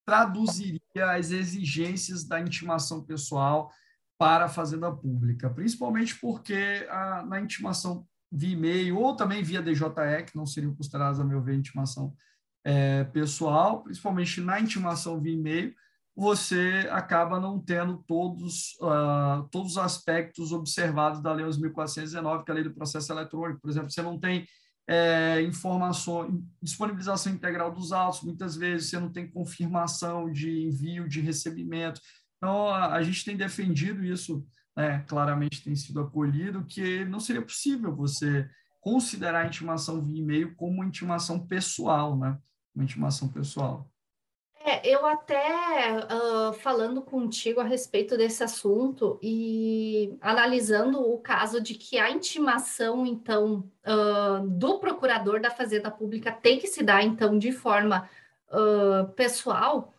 traduziria 0.06 1.12
as 1.12 1.32
exigências 1.32 2.24
da 2.24 2.40
intimação 2.40 3.04
pessoal 3.04 3.72
para 4.18 4.46
a 4.46 4.50
fazenda 4.50 4.92
pública, 4.92 5.50
principalmente 5.50 6.16
porque 6.20 6.88
a, 6.90 7.24
na 7.26 7.40
intimação 7.42 8.06
via 8.32 8.54
e-mail 8.54 8.98
ou 8.98 9.16
também 9.16 9.44
via 9.44 9.62
DJE, 9.62 10.24
que 10.26 10.36
não 10.36 10.46
seriam 10.46 10.76
consideradas, 10.76 11.20
a 11.20 11.24
meu 11.24 11.42
ver, 11.42 11.56
intimação 11.56 12.14
é, 12.64 13.04
pessoal, 13.06 13.84
principalmente 13.84 14.40
na 14.40 14.60
intimação 14.60 15.20
via 15.20 15.34
e-mail, 15.34 15.74
você 16.16 16.88
acaba 16.92 17.40
não 17.40 17.60
tendo 17.60 18.04
todos, 18.06 18.78
uh, 18.82 19.48
todos 19.50 19.72
os 19.72 19.78
aspectos 19.78 20.52
observados 20.52 21.22
da 21.22 21.34
Lei 21.34 21.46
1419, 21.46 22.44
que 22.44 22.52
é 22.52 22.54
a 22.54 22.56
Lei 22.56 22.64
do 22.64 22.74
Processo 22.74 23.12
Eletrônico. 23.12 23.62
Por 23.62 23.70
exemplo, 23.70 23.90
você 23.90 24.02
não 24.02 24.20
tem 24.20 24.46
é, 24.92 25.42
informação, 25.44 26.44
disponibilização 26.62 27.32
integral 27.32 27.72
dos 27.72 27.94
autos, 27.94 28.24
muitas 28.24 28.58
vezes 28.58 28.90
você 28.90 29.00
não 29.00 29.10
tem 29.10 29.32
confirmação 29.32 30.30
de 30.30 30.66
envio, 30.68 31.08
de 31.08 31.22
recebimento. 31.22 32.02
Então, 32.38 32.68
a, 32.68 32.96
a 32.96 33.02
gente 33.02 33.24
tem 33.24 33.38
defendido 33.38 34.04
isso 34.04 34.46
né, 34.76 35.04
claramente 35.08 35.64
tem 35.64 35.76
sido 35.76 36.02
acolhido, 36.02 36.66
que 36.66 37.06
não 37.06 37.20
seria 37.20 37.42
possível 37.42 37.96
você 37.96 38.50
considerar 38.82 39.44
a 39.44 39.48
intimação 39.48 40.04
via 40.04 40.20
e-mail 40.20 40.56
como 40.56 40.74
uma 40.74 40.86
intimação 40.86 41.46
pessoal, 41.46 42.18
né? 42.18 42.38
Uma 42.74 42.84
intimação 42.84 43.28
pessoal. 43.28 43.90
É, 44.64 44.88
eu 44.88 45.06
até 45.08 45.42
uh, 45.92 46.54
falando 46.54 47.02
contigo 47.02 47.60
a 47.60 47.64
respeito 47.64 48.16
desse 48.16 48.44
assunto 48.44 49.18
e 49.22 50.16
analisando 50.22 51.02
o 51.02 51.18
caso 51.18 51.60
de 51.60 51.74
que 51.74 51.98
a 51.98 52.12
intimação, 52.12 53.06
então, 53.06 53.68
uh, 53.86 54.48
do 54.48 54.78
procurador 54.78 55.42
da 55.42 55.50
Fazenda 55.50 55.90
Pública 55.90 56.32
tem 56.32 56.60
que 56.60 56.68
se 56.68 56.84
dar, 56.84 57.04
então, 57.04 57.40
de 57.40 57.52
forma 57.52 58.08
uh, 58.50 59.12
pessoal, 59.14 59.94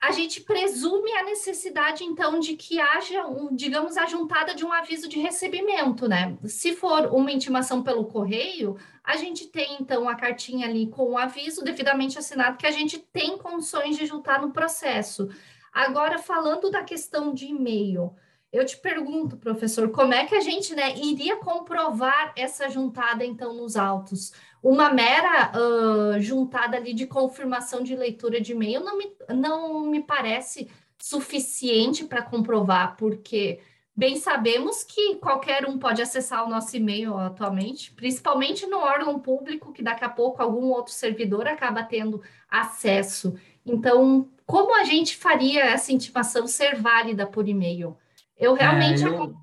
a 0.00 0.12
gente 0.12 0.42
presume 0.42 1.10
a 1.12 1.24
necessidade, 1.24 2.04
então, 2.04 2.38
de 2.38 2.54
que 2.54 2.80
haja, 2.80 3.26
um, 3.26 3.54
digamos, 3.54 3.96
a 3.96 4.06
juntada 4.06 4.54
de 4.54 4.64
um 4.64 4.72
aviso 4.72 5.08
de 5.08 5.18
recebimento, 5.18 6.06
né? 6.08 6.38
Se 6.44 6.72
for 6.74 7.06
uma 7.06 7.32
intimação 7.32 7.82
pelo 7.82 8.04
correio, 8.04 8.76
a 9.02 9.16
gente 9.16 9.48
tem, 9.48 9.76
então, 9.80 10.08
a 10.08 10.14
cartinha 10.14 10.68
ali 10.68 10.86
com 10.86 11.10
o 11.10 11.18
aviso 11.18 11.64
devidamente 11.64 12.16
assinado, 12.16 12.58
que 12.58 12.66
a 12.66 12.70
gente 12.70 12.98
tem 12.98 13.36
condições 13.38 13.96
de 13.96 14.06
juntar 14.06 14.40
no 14.40 14.52
processo. 14.52 15.28
Agora, 15.72 16.18
falando 16.18 16.70
da 16.70 16.84
questão 16.84 17.34
de 17.34 17.46
e-mail, 17.46 18.14
eu 18.52 18.64
te 18.64 18.76
pergunto, 18.78 19.36
professor, 19.36 19.90
como 19.90 20.14
é 20.14 20.26
que 20.26 20.34
a 20.34 20.40
gente 20.40 20.74
né, 20.74 20.96
iria 20.96 21.36
comprovar 21.36 22.32
essa 22.36 22.68
juntada, 22.68 23.24
então, 23.24 23.52
nos 23.52 23.76
autos? 23.76 24.32
Uma 24.62 24.92
mera 24.92 25.52
uh, 25.52 26.20
juntada 26.20 26.76
ali 26.76 26.92
de 26.92 27.06
confirmação 27.06 27.82
de 27.82 27.94
leitura 27.94 28.40
de 28.40 28.52
e-mail 28.52 28.80
não 28.80 28.98
me, 28.98 29.12
não 29.34 29.80
me 29.82 30.02
parece 30.02 30.68
suficiente 30.98 32.04
para 32.04 32.22
comprovar, 32.22 32.96
porque 32.96 33.60
bem 33.94 34.16
sabemos 34.16 34.82
que 34.82 35.16
qualquer 35.16 35.64
um 35.66 35.78
pode 35.78 36.02
acessar 36.02 36.44
o 36.44 36.50
nosso 36.50 36.76
e-mail 36.76 37.16
atualmente, 37.16 37.92
principalmente 37.92 38.66
no 38.66 38.78
órgão 38.78 39.18
público, 39.18 39.72
que 39.72 39.82
daqui 39.82 40.04
a 40.04 40.08
pouco 40.08 40.42
algum 40.42 40.66
outro 40.66 40.92
servidor 40.92 41.46
acaba 41.46 41.84
tendo 41.84 42.20
acesso. 42.48 43.38
Então, 43.64 44.28
como 44.44 44.74
a 44.74 44.84
gente 44.84 45.16
faria 45.16 45.64
essa 45.64 45.92
intimação 45.92 46.46
ser 46.46 46.76
válida 46.76 47.26
por 47.26 47.46
e-mail? 47.46 47.96
Eu 48.36 48.54
realmente. 48.54 49.04
É, 49.04 49.08
eu, 49.08 49.36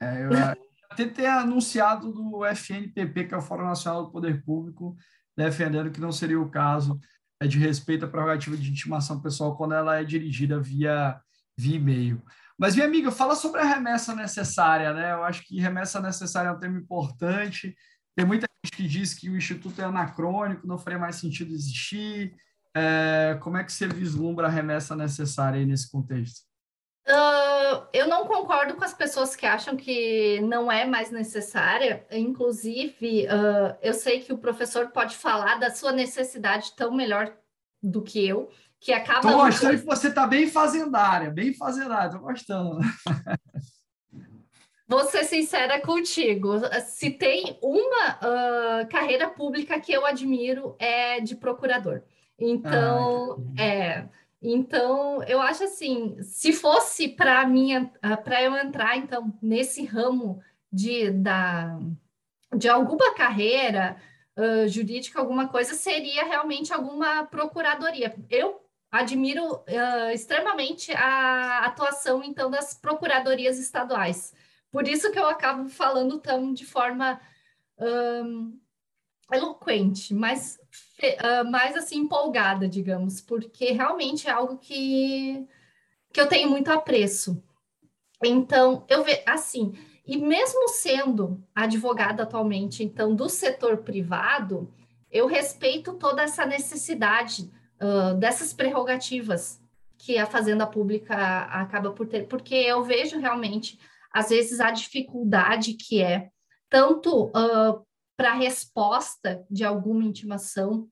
é, 0.00 0.24
eu, 0.24 0.61
até 0.92 1.06
ter 1.06 1.26
anunciado 1.26 2.12
do 2.12 2.44
FNPP, 2.44 3.24
que 3.24 3.34
é 3.34 3.36
o 3.36 3.42
Fórum 3.42 3.64
Nacional 3.64 4.04
do 4.04 4.12
Poder 4.12 4.44
Público, 4.44 4.94
defendendo 5.36 5.90
que 5.90 6.00
não 6.00 6.12
seria 6.12 6.40
o 6.40 6.50
caso 6.50 7.00
é, 7.40 7.46
de 7.46 7.58
respeito 7.58 8.04
à 8.04 8.08
prerrogativa 8.08 8.56
de 8.56 8.70
intimação 8.70 9.20
pessoal 9.20 9.56
quando 9.56 9.74
ela 9.74 9.98
é 9.98 10.04
dirigida 10.04 10.60
via, 10.60 11.18
via 11.56 11.76
e-mail. 11.76 12.22
Mas, 12.58 12.74
minha 12.74 12.86
amiga, 12.86 13.10
fala 13.10 13.34
sobre 13.34 13.60
a 13.60 13.64
remessa 13.64 14.14
necessária, 14.14 14.92
né? 14.92 15.12
Eu 15.12 15.24
acho 15.24 15.42
que 15.42 15.58
remessa 15.58 16.00
necessária 16.00 16.50
é 16.50 16.52
um 16.52 16.60
tema 16.60 16.78
importante. 16.78 17.74
Tem 18.14 18.26
muita 18.26 18.46
gente 18.64 18.76
que 18.76 18.86
diz 18.86 19.14
que 19.14 19.30
o 19.30 19.36
Instituto 19.36 19.80
é 19.80 19.84
anacrônico, 19.84 20.66
não 20.66 20.78
faria 20.78 20.98
mais 20.98 21.16
sentido 21.16 21.52
existir. 21.52 22.34
É, 22.74 23.36
como 23.40 23.56
é 23.56 23.64
que 23.64 23.72
você 23.72 23.88
vislumbra 23.88 24.46
a 24.46 24.50
remessa 24.50 24.94
necessária 24.94 25.58
aí 25.58 25.66
nesse 25.66 25.90
contexto? 25.90 26.51
Uh, 27.08 27.82
eu 27.92 28.06
não 28.06 28.26
concordo 28.26 28.74
com 28.74 28.84
as 28.84 28.94
pessoas 28.94 29.34
que 29.34 29.44
acham 29.44 29.76
que 29.76 30.40
não 30.42 30.70
é 30.70 30.84
mais 30.84 31.10
necessária. 31.10 32.06
Inclusive, 32.12 33.26
uh, 33.26 33.76
eu 33.82 33.92
sei 33.92 34.20
que 34.20 34.32
o 34.32 34.38
professor 34.38 34.88
pode 34.88 35.16
falar 35.16 35.56
da 35.56 35.70
sua 35.70 35.90
necessidade 35.90 36.72
tão 36.76 36.92
melhor 36.92 37.32
do 37.82 38.02
que 38.02 38.24
eu, 38.24 38.48
que 38.78 38.92
acaba. 38.92 39.18
Estou 39.18 39.44
gostando 39.44 39.78
que 39.78 39.84
você 39.84 40.08
está 40.08 40.26
bem 40.26 40.48
fazendária, 40.48 41.28
bem 41.30 41.52
fazendária, 41.52 42.06
estou 42.06 42.20
gostando. 42.20 42.78
Vou 44.86 45.04
ser 45.04 45.24
sincera 45.24 45.80
contigo. 45.80 46.60
Se 46.84 47.10
tem 47.10 47.58
uma 47.62 48.18
uh, 48.18 48.88
carreira 48.88 49.28
pública 49.28 49.80
que 49.80 49.90
eu 49.90 50.04
admiro, 50.04 50.76
é 50.78 51.18
de 51.18 51.34
procurador. 51.34 52.02
Então, 52.38 53.42
ah, 53.58 53.62
é 53.62 54.08
então, 54.42 55.22
eu 55.22 55.40
acho 55.40 55.64
assim, 55.64 56.20
se 56.20 56.52
fosse 56.52 57.08
para 57.08 57.46
minha 57.46 57.90
para 58.24 58.42
eu 58.42 58.56
entrar 58.56 58.96
então 58.96 59.32
nesse 59.40 59.84
ramo 59.84 60.42
de 60.72 61.10
da 61.10 61.78
de 62.54 62.68
alguma 62.68 63.14
carreira 63.14 63.96
uh, 64.36 64.68
jurídica, 64.68 65.20
alguma 65.20 65.48
coisa, 65.48 65.74
seria 65.74 66.24
realmente 66.24 66.72
alguma 66.72 67.24
procuradoria. 67.24 68.14
Eu 68.28 68.60
admiro 68.90 69.54
uh, 69.56 70.10
extremamente 70.12 70.92
a 70.92 71.64
atuação 71.64 72.22
então 72.24 72.50
das 72.50 72.74
procuradorias 72.74 73.58
estaduais. 73.58 74.34
Por 74.70 74.88
isso 74.88 75.12
que 75.12 75.18
eu 75.18 75.26
acabo 75.26 75.68
falando 75.68 76.18
tão 76.18 76.52
de 76.52 76.66
forma 76.66 77.20
um, 77.78 78.58
eloquente, 79.32 80.12
mas 80.14 80.58
uh, 81.02 81.50
mais 81.50 81.76
assim 81.76 81.98
empolgada, 81.98 82.68
digamos, 82.68 83.20
porque 83.20 83.72
realmente 83.72 84.28
é 84.28 84.30
algo 84.30 84.58
que, 84.58 85.46
que 86.12 86.20
eu 86.20 86.28
tenho 86.28 86.48
muito 86.48 86.70
apreço. 86.70 87.42
Então, 88.24 88.84
eu 88.88 89.02
vejo 89.02 89.20
assim, 89.26 89.72
e 90.06 90.16
mesmo 90.16 90.68
sendo 90.68 91.42
advogada 91.54 92.22
atualmente, 92.22 92.82
então, 92.82 93.14
do 93.14 93.28
setor 93.28 93.78
privado, 93.78 94.72
eu 95.10 95.26
respeito 95.26 95.94
toda 95.94 96.22
essa 96.22 96.46
necessidade 96.46 97.50
uh, 97.80 98.14
dessas 98.14 98.52
prerrogativas 98.52 99.60
que 99.98 100.18
a 100.18 100.26
Fazenda 100.26 100.66
Pública 100.66 101.14
acaba 101.44 101.92
por 101.92 102.06
ter, 102.08 102.26
porque 102.26 102.54
eu 102.54 102.82
vejo 102.82 103.20
realmente, 103.20 103.78
às 104.12 104.30
vezes, 104.30 104.58
a 104.58 104.70
dificuldade 104.70 105.74
que 105.74 106.02
é 106.02 106.30
tanto 106.68 107.26
uh, 107.26 107.86
para 108.16 108.34
resposta 108.34 109.44
de 109.50 109.64
alguma 109.64 110.04
intimação 110.04 110.88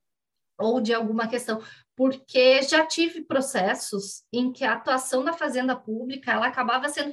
ou 0.59 0.81
de 0.81 0.93
alguma 0.93 1.27
questão, 1.27 1.63
porque 1.97 2.63
já 2.63 2.85
tive 2.87 3.23
processos 3.23 4.25
em 4.33 4.53
que 4.53 4.63
a 4.65 4.75
atuação 4.75 5.25
da 5.25 5.33
fazenda 5.33 5.75
pública 5.75 6.33
ela 6.33 6.47
acabava 6.47 6.89
sendo 6.89 7.13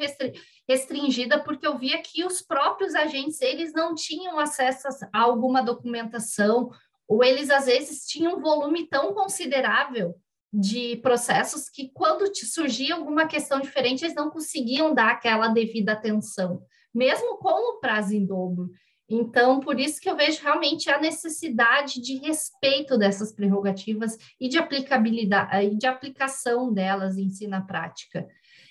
restringida 0.68 1.42
porque 1.42 1.66
eu 1.66 1.78
via 1.78 2.02
que 2.02 2.26
os 2.26 2.42
próprios 2.42 2.94
agentes 2.94 3.42
eles 3.42 3.72
não 3.74 3.96
tinham 3.96 4.38
acesso 4.38 4.88
a 5.14 5.22
alguma 5.22 5.62
documentação 5.62 6.70
ou 7.08 7.24
eles 7.24 7.50
às 7.50 7.66
vezes 7.68 8.06
tinham 8.06 8.38
um 8.38 8.42
volume 8.42 8.86
tão 8.88 9.14
considerável 9.14 10.14
de 10.52 10.98
processos 10.98 11.70
que, 11.70 11.90
quando 11.94 12.34
surgia 12.34 12.96
alguma 12.96 13.28
questão 13.28 13.60
diferente, 13.60 14.04
eles 14.04 14.16
não 14.16 14.30
conseguiam 14.30 14.94
dar 14.94 15.12
aquela 15.12 15.50
devida 15.50 15.94
atenção, 15.94 16.62
mesmo 16.94 17.38
com 17.38 17.76
o 17.76 17.80
prazo 17.80 18.14
em 18.14 18.26
dobro. 18.26 18.70
Então, 19.10 19.62
por 19.62 19.80
isso 19.80 20.02
que 20.02 20.10
eu 20.10 20.18
vejo 20.18 20.44
realmente 20.44 20.90
a 20.90 21.00
necessidade 21.00 22.02
de 22.02 22.18
respeito 22.18 22.98
dessas 22.98 23.32
prerrogativas 23.32 24.18
e 24.40 24.50
de 24.50 24.58
aplicabilidade 24.58 25.66
e 25.66 25.78
de 25.78 25.88
aplicação 25.88 26.74
delas 26.74 27.18
em 27.18 27.30
si 27.30 27.48
na 27.48 27.62
prática. 27.62 28.28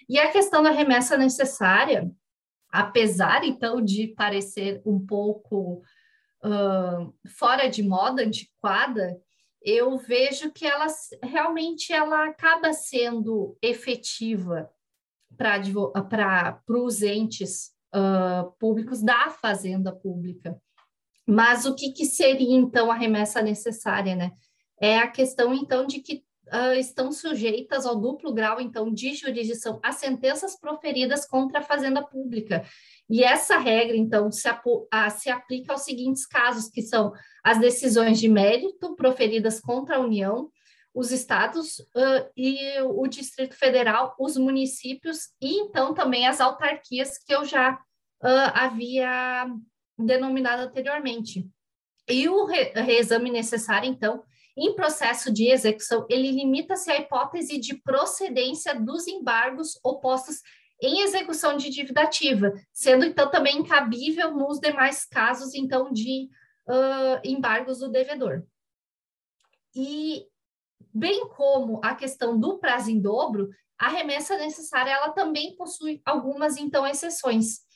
E 0.09 0.18
a 0.18 0.30
questão 0.30 0.62
da 0.62 0.70
remessa 0.70 1.16
necessária, 1.16 2.11
apesar 2.68 3.45
então 3.45 3.82
de 3.82 4.09
parecer 4.09 4.82
um 4.84 5.05
pouco 5.05 5.82
uh, 6.45 7.14
fora 7.28 7.68
de 7.68 7.82
moda, 7.82 8.22
antiquada, 8.22 9.18
eu 9.62 9.97
vejo 9.97 10.53
que 10.53 10.66
ela 10.66 10.87
realmente 11.22 11.93
ela 11.93 12.26
acaba 12.26 12.72
sendo 12.72 13.57
efetiva 13.62 14.70
para 15.37 16.61
os 16.68 17.03
entes 17.03 17.76
uh, 17.97 18.53
públicos 18.59 19.03
da 19.03 19.30
fazenda 19.30 19.92
pública. 19.92 20.61
Mas 21.26 21.64
o 21.64 21.74
que, 21.74 21.92
que, 21.92 22.05
seria 22.05 22.55
então 22.55 22.90
a 22.90 22.94
remessa 22.94 23.42
necessária, 23.42 24.14
né? 24.14 24.32
É 24.80 24.99
a 24.99 25.09
questão 25.09 25.55
então 25.55 25.86
de 25.86 26.01
que 26.01 26.22
uh, 26.53 26.78
estão 26.78 27.11
sujeitas 27.11 27.86
ao 27.86 27.99
duplo 27.99 28.32
grau 28.32 28.61
então 28.61 28.92
de 28.92 29.14
jurisdição 29.14 29.80
as 29.82 29.97
sentenças 29.97 30.59
proferidas 30.59 31.26
contra 31.26 31.61
a 31.61 31.64
fazenda 31.64 32.05
pública. 32.05 32.64
E 33.09 33.24
essa 33.24 33.59
regra, 33.59 33.97
então, 33.97 34.30
se, 34.30 34.49
a, 34.49 35.11
se, 35.11 35.30
aplica 35.30 35.72
aos 35.72 35.82
seguintes 35.82 36.26
casos, 36.26 36.68
que 36.68 36.82
são 36.82 37.12
as 37.42 37.59
decisões 37.59 38.20
de 38.20 38.28
mérito 38.28 38.94
proferidas 38.94 39.61
contra 39.61 39.97
a 39.97 40.01
União, 40.01 40.51
os 40.97 41.12
estados 41.12 41.78
uh, 41.78 42.30
e 42.34 42.80
o 42.80 43.07
Distrito 43.07 43.55
Federal, 43.55 44.16
os 44.18 44.38
municípios 44.38 45.28
e, 45.38 45.61
então, 45.61 45.92
também 45.92 46.26
as 46.26 46.40
autarquias 46.40 47.18
que 47.18 47.34
eu 47.34 47.44
já 47.44 47.74
uh, 47.74 48.51
havia 48.55 49.47
denominado 49.99 50.62
anteriormente. 50.62 51.47
E 52.09 52.26
o 52.30 52.47
re 52.47 52.72
reexame 52.74 53.30
necessário, 53.30 53.86
então, 53.86 54.24
em 54.57 54.74
processo 54.74 55.30
de 55.30 55.51
execução, 55.51 56.07
ele 56.09 56.30
limita-se 56.30 56.90
à 56.90 56.97
hipótese 56.99 57.59
de 57.59 57.74
procedência 57.74 58.74
dos 58.74 59.07
embargos 59.07 59.78
opostos 59.84 60.40
em 60.80 61.03
execução 61.03 61.59
de 61.59 61.68
dívida 61.68 62.05
ativa, 62.05 62.55
sendo 62.72 63.05
então 63.05 63.30
também 63.30 63.59
incabível 63.59 64.34
nos 64.34 64.59
demais 64.59 65.05
casos 65.05 65.55
então 65.55 65.92
de 65.92 66.30
uh, 66.66 67.20
embargos 67.22 67.80
do 67.80 67.90
devedor. 67.90 68.44
E 69.74 70.24
bem 70.97 71.28
como 71.28 71.80
a 71.84 71.94
questão 71.94 72.38
do 72.38 72.59
prazo 72.59 72.90
em 72.90 73.01
dobro, 73.01 73.51
a 73.78 73.88
remessa 73.88 74.36
necessária 74.38 74.90
ela 74.90 75.11
também 75.11 75.55
possui 75.55 76.01
algumas 76.05 76.57
então 76.57 76.86
exceções. 76.86 77.66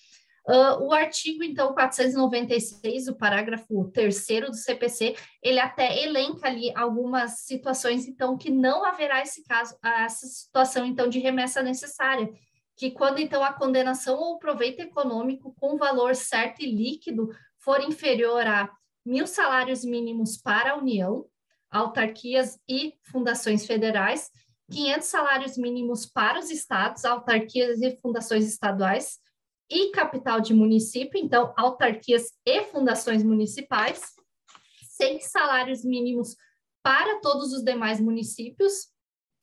Uh, 0.48 0.84
o 0.84 0.92
artigo, 0.92 1.44
então, 1.44 1.74
496, 1.74 3.08
o 3.08 3.14
parágrafo 3.14 3.90
terceiro 3.92 4.48
do 4.48 4.56
CPC, 4.56 5.14
ele 5.42 5.60
até 5.60 6.02
elenca 6.02 6.48
ali 6.48 6.72
algumas 6.74 7.40
situações, 7.40 8.08
então, 8.08 8.38
que 8.38 8.50
não 8.50 8.82
haverá 8.82 9.20
esse 9.20 9.44
caso, 9.44 9.76
essa 9.84 10.26
situação, 10.26 10.86
então, 10.86 11.08
de 11.08 11.18
remessa 11.18 11.62
necessária, 11.62 12.26
que 12.74 12.90
quando 12.90 13.18
então 13.18 13.44
a 13.44 13.52
condenação 13.52 14.18
ou 14.18 14.38
proveito 14.38 14.80
econômico 14.80 15.54
com 15.60 15.76
valor 15.76 16.16
certo 16.16 16.62
e 16.62 16.74
líquido 16.74 17.28
for 17.58 17.82
inferior 17.82 18.46
a 18.46 18.72
mil 19.04 19.26
salários 19.26 19.84
mínimos 19.84 20.38
para 20.38 20.72
a 20.72 20.76
União, 20.78 21.26
autarquias 21.70 22.58
e 22.68 22.94
fundações 23.10 23.66
federais, 23.66 24.30
500 24.70 25.06
salários 25.06 25.56
mínimos 25.56 26.06
para 26.06 26.38
os 26.38 26.50
estados, 26.50 27.04
autarquias 27.04 27.80
e 27.80 27.96
fundações 27.96 28.46
estaduais, 28.46 29.18
e 29.70 29.90
capital 29.92 30.40
de 30.40 30.52
município, 30.52 31.20
então 31.20 31.54
autarquias 31.56 32.32
e 32.44 32.64
fundações 32.64 33.22
municipais, 33.22 34.02
100 34.96 35.20
salários 35.20 35.84
mínimos 35.84 36.36
para 36.82 37.20
todos 37.20 37.52
os 37.52 37.62
demais 37.62 38.00
municípios, 38.00 38.88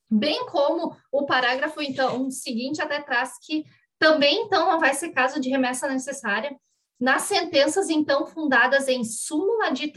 bem 0.10 0.46
como 0.48 0.96
o 1.12 1.26
parágrafo 1.26 1.82
então 1.82 2.30
seguinte 2.30 2.82
até 2.82 3.02
traz 3.02 3.34
que 3.42 3.66
também 4.00 4.44
então 4.44 4.70
não 4.72 4.80
vai 4.80 4.94
ser 4.94 5.10
caso 5.10 5.40
de 5.40 5.50
remessa 5.50 5.88
necessária 5.88 6.56
nas 7.00 7.24
sentenças 7.24 7.90
então 7.90 8.26
fundadas 8.26 8.88
em 8.88 9.04
súmula 9.04 9.72
de, 9.72 9.92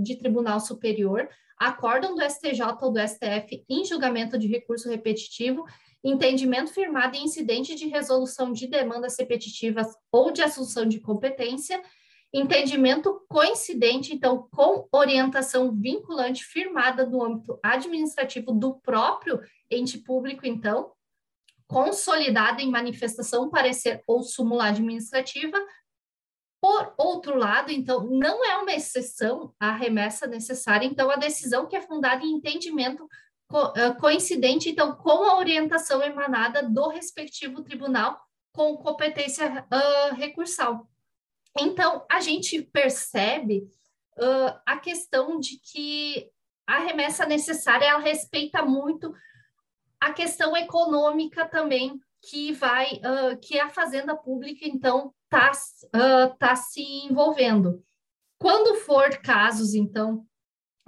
de 0.00 0.16
tribunal 0.16 0.60
superior, 0.60 1.28
acórdão 1.60 2.14
do 2.14 2.22
STJ 2.22 2.62
ou 2.80 2.90
do 2.90 2.98
STF 2.98 3.62
em 3.68 3.84
julgamento 3.84 4.38
de 4.38 4.46
recurso 4.46 4.88
repetitivo, 4.88 5.66
entendimento 6.02 6.72
firmado 6.72 7.14
em 7.14 7.24
incidente 7.24 7.74
de 7.74 7.86
resolução 7.86 8.50
de 8.50 8.66
demandas 8.66 9.18
repetitivas 9.18 9.86
ou 10.10 10.30
de 10.30 10.40
assunção 10.40 10.86
de 10.86 10.98
competência, 10.98 11.82
entendimento 12.32 13.22
coincidente, 13.28 14.14
então, 14.14 14.48
com 14.50 14.88
orientação 14.90 15.76
vinculante 15.76 16.44
firmada 16.44 17.04
no 17.04 17.22
âmbito 17.22 17.58
administrativo 17.62 18.52
do 18.52 18.76
próprio 18.76 19.40
ente 19.70 19.98
público, 19.98 20.46
então, 20.46 20.92
consolidada 21.66 22.62
em 22.62 22.70
manifestação, 22.70 23.50
parecer 23.50 24.02
ou 24.06 24.22
súmula 24.22 24.68
administrativa. 24.68 25.58
Por 26.60 26.94
outro 26.98 27.36
lado, 27.36 27.72
então, 27.72 28.04
não 28.04 28.44
é 28.44 28.58
uma 28.58 28.72
exceção 28.72 29.54
a 29.58 29.72
remessa 29.72 30.26
necessária, 30.26 30.86
então, 30.86 31.10
a 31.10 31.16
decisão 31.16 31.66
que 31.66 31.74
é 31.74 31.80
fundada 31.80 32.22
em 32.24 32.34
entendimento 32.34 33.08
co 33.48 33.72
coincidente, 33.98 34.68
então, 34.68 34.94
com 34.94 35.24
a 35.24 35.38
orientação 35.38 36.02
emanada 36.02 36.62
do 36.62 36.88
respectivo 36.88 37.62
tribunal 37.62 38.20
com 38.52 38.76
competência 38.76 39.66
uh, 39.72 40.14
recursal. 40.14 40.88
Então, 41.58 42.04
a 42.10 42.20
gente 42.20 42.62
percebe 42.62 43.68
uh, 44.18 44.60
a 44.66 44.76
questão 44.78 45.38
de 45.38 45.58
que 45.58 46.30
a 46.66 46.78
remessa 46.78 47.26
necessária 47.26 47.86
ela 47.86 48.00
respeita 48.00 48.62
muito 48.62 49.12
a 49.98 50.12
questão 50.12 50.56
econômica 50.56 51.46
também 51.46 52.00
que 52.22 52.52
vai 52.52 52.94
uh, 52.94 53.36
que 53.40 53.58
a 53.58 53.68
fazenda 53.68 54.14
pública 54.16 54.66
então 54.66 55.12
está 55.30 55.52
uh, 55.94 56.36
tá 56.36 56.56
se 56.56 56.82
envolvendo. 56.82 57.82
Quando 58.38 58.80
for 58.80 59.18
casos 59.18 59.74
então 59.74 60.26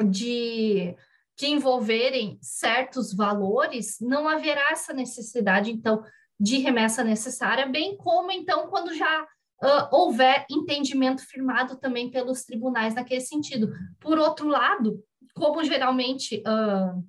de 0.04 0.96
que 1.36 1.46
envolverem 1.46 2.38
certos 2.42 3.14
valores, 3.14 3.98
não 4.00 4.28
haverá 4.28 4.70
essa 4.70 4.92
necessidade 4.92 5.70
então 5.70 6.02
de 6.38 6.58
remessa 6.58 7.04
necessária, 7.04 7.66
bem 7.66 7.96
como 7.96 8.32
então 8.32 8.68
quando 8.68 8.92
já 8.94 9.22
uh, 9.22 9.88
houver 9.92 10.44
entendimento 10.50 11.24
firmado 11.24 11.76
também 11.76 12.10
pelos 12.10 12.42
tribunais 12.44 12.94
naquele 12.94 13.20
sentido. 13.20 13.72
Por 14.00 14.18
outro 14.18 14.48
lado, 14.48 15.02
como 15.34 15.62
geralmente 15.62 16.42
uh, 16.46 17.04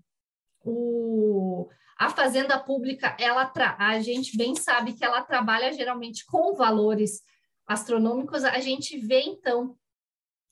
o, 0.63 1.67
a 1.97 2.09
fazenda 2.09 2.59
pública, 2.59 3.15
ela 3.19 3.51
a 3.77 3.99
gente 3.99 4.35
bem 4.37 4.55
sabe 4.55 4.93
que 4.93 5.03
ela 5.03 5.21
trabalha 5.21 5.71
geralmente 5.71 6.25
com 6.25 6.55
valores 6.55 7.21
astronômicos, 7.65 8.43
a 8.43 8.59
gente 8.59 8.97
vê 8.97 9.21
então 9.21 9.77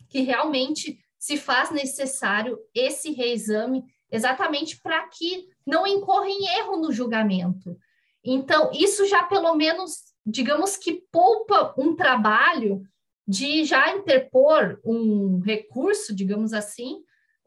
que 0.09 0.21
realmente 0.21 0.99
se 1.17 1.37
faz 1.37 1.71
necessário 1.71 2.57
esse 2.73 3.11
reexame 3.11 3.83
exatamente 4.09 4.79
para 4.81 5.07
que 5.07 5.47
não 5.65 5.87
incorra 5.87 6.27
em 6.27 6.47
erro 6.57 6.77
no 6.77 6.91
julgamento. 6.91 7.77
Então, 8.23 8.71
isso 8.73 9.07
já 9.07 9.23
pelo 9.23 9.55
menos 9.55 10.11
digamos 10.25 10.77
que 10.77 11.03
poupa 11.11 11.73
um 11.77 11.95
trabalho 11.95 12.83
de 13.27 13.63
já 13.65 13.95
interpor 13.95 14.79
um 14.83 15.39
recurso, 15.39 16.13
digamos 16.13 16.53
assim, 16.53 17.01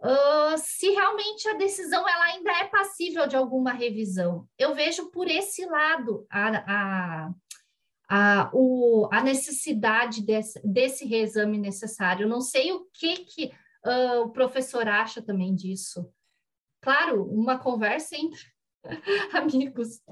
uh, 0.04 0.58
se 0.58 0.90
realmente 0.90 1.48
a 1.48 1.54
decisão 1.54 2.06
ela 2.08 2.24
ainda 2.26 2.50
é 2.52 2.64
passível 2.64 3.26
de 3.26 3.36
alguma 3.36 3.72
revisão. 3.72 4.46
Eu 4.58 4.74
vejo 4.74 5.10
por 5.10 5.28
esse 5.28 5.64
lado 5.64 6.26
a, 6.30 6.48
a, 6.66 7.30
a, 8.08 8.50
o, 8.52 9.08
a 9.10 9.22
necessidade 9.22 10.22
desse, 10.22 10.60
desse 10.62 11.06
reexame 11.06 11.58
necessário. 11.58 12.24
Eu 12.24 12.28
não 12.28 12.40
sei 12.40 12.72
o 12.72 12.86
que, 12.92 13.24
que 13.24 13.52
uh, 13.86 14.20
o 14.22 14.30
professor 14.30 14.86
acha 14.86 15.22
também 15.22 15.54
disso. 15.54 16.06
Claro, 16.82 17.24
uma 17.24 17.58
conversa 17.58 18.14
entre 18.14 18.42
amigos. 19.32 20.02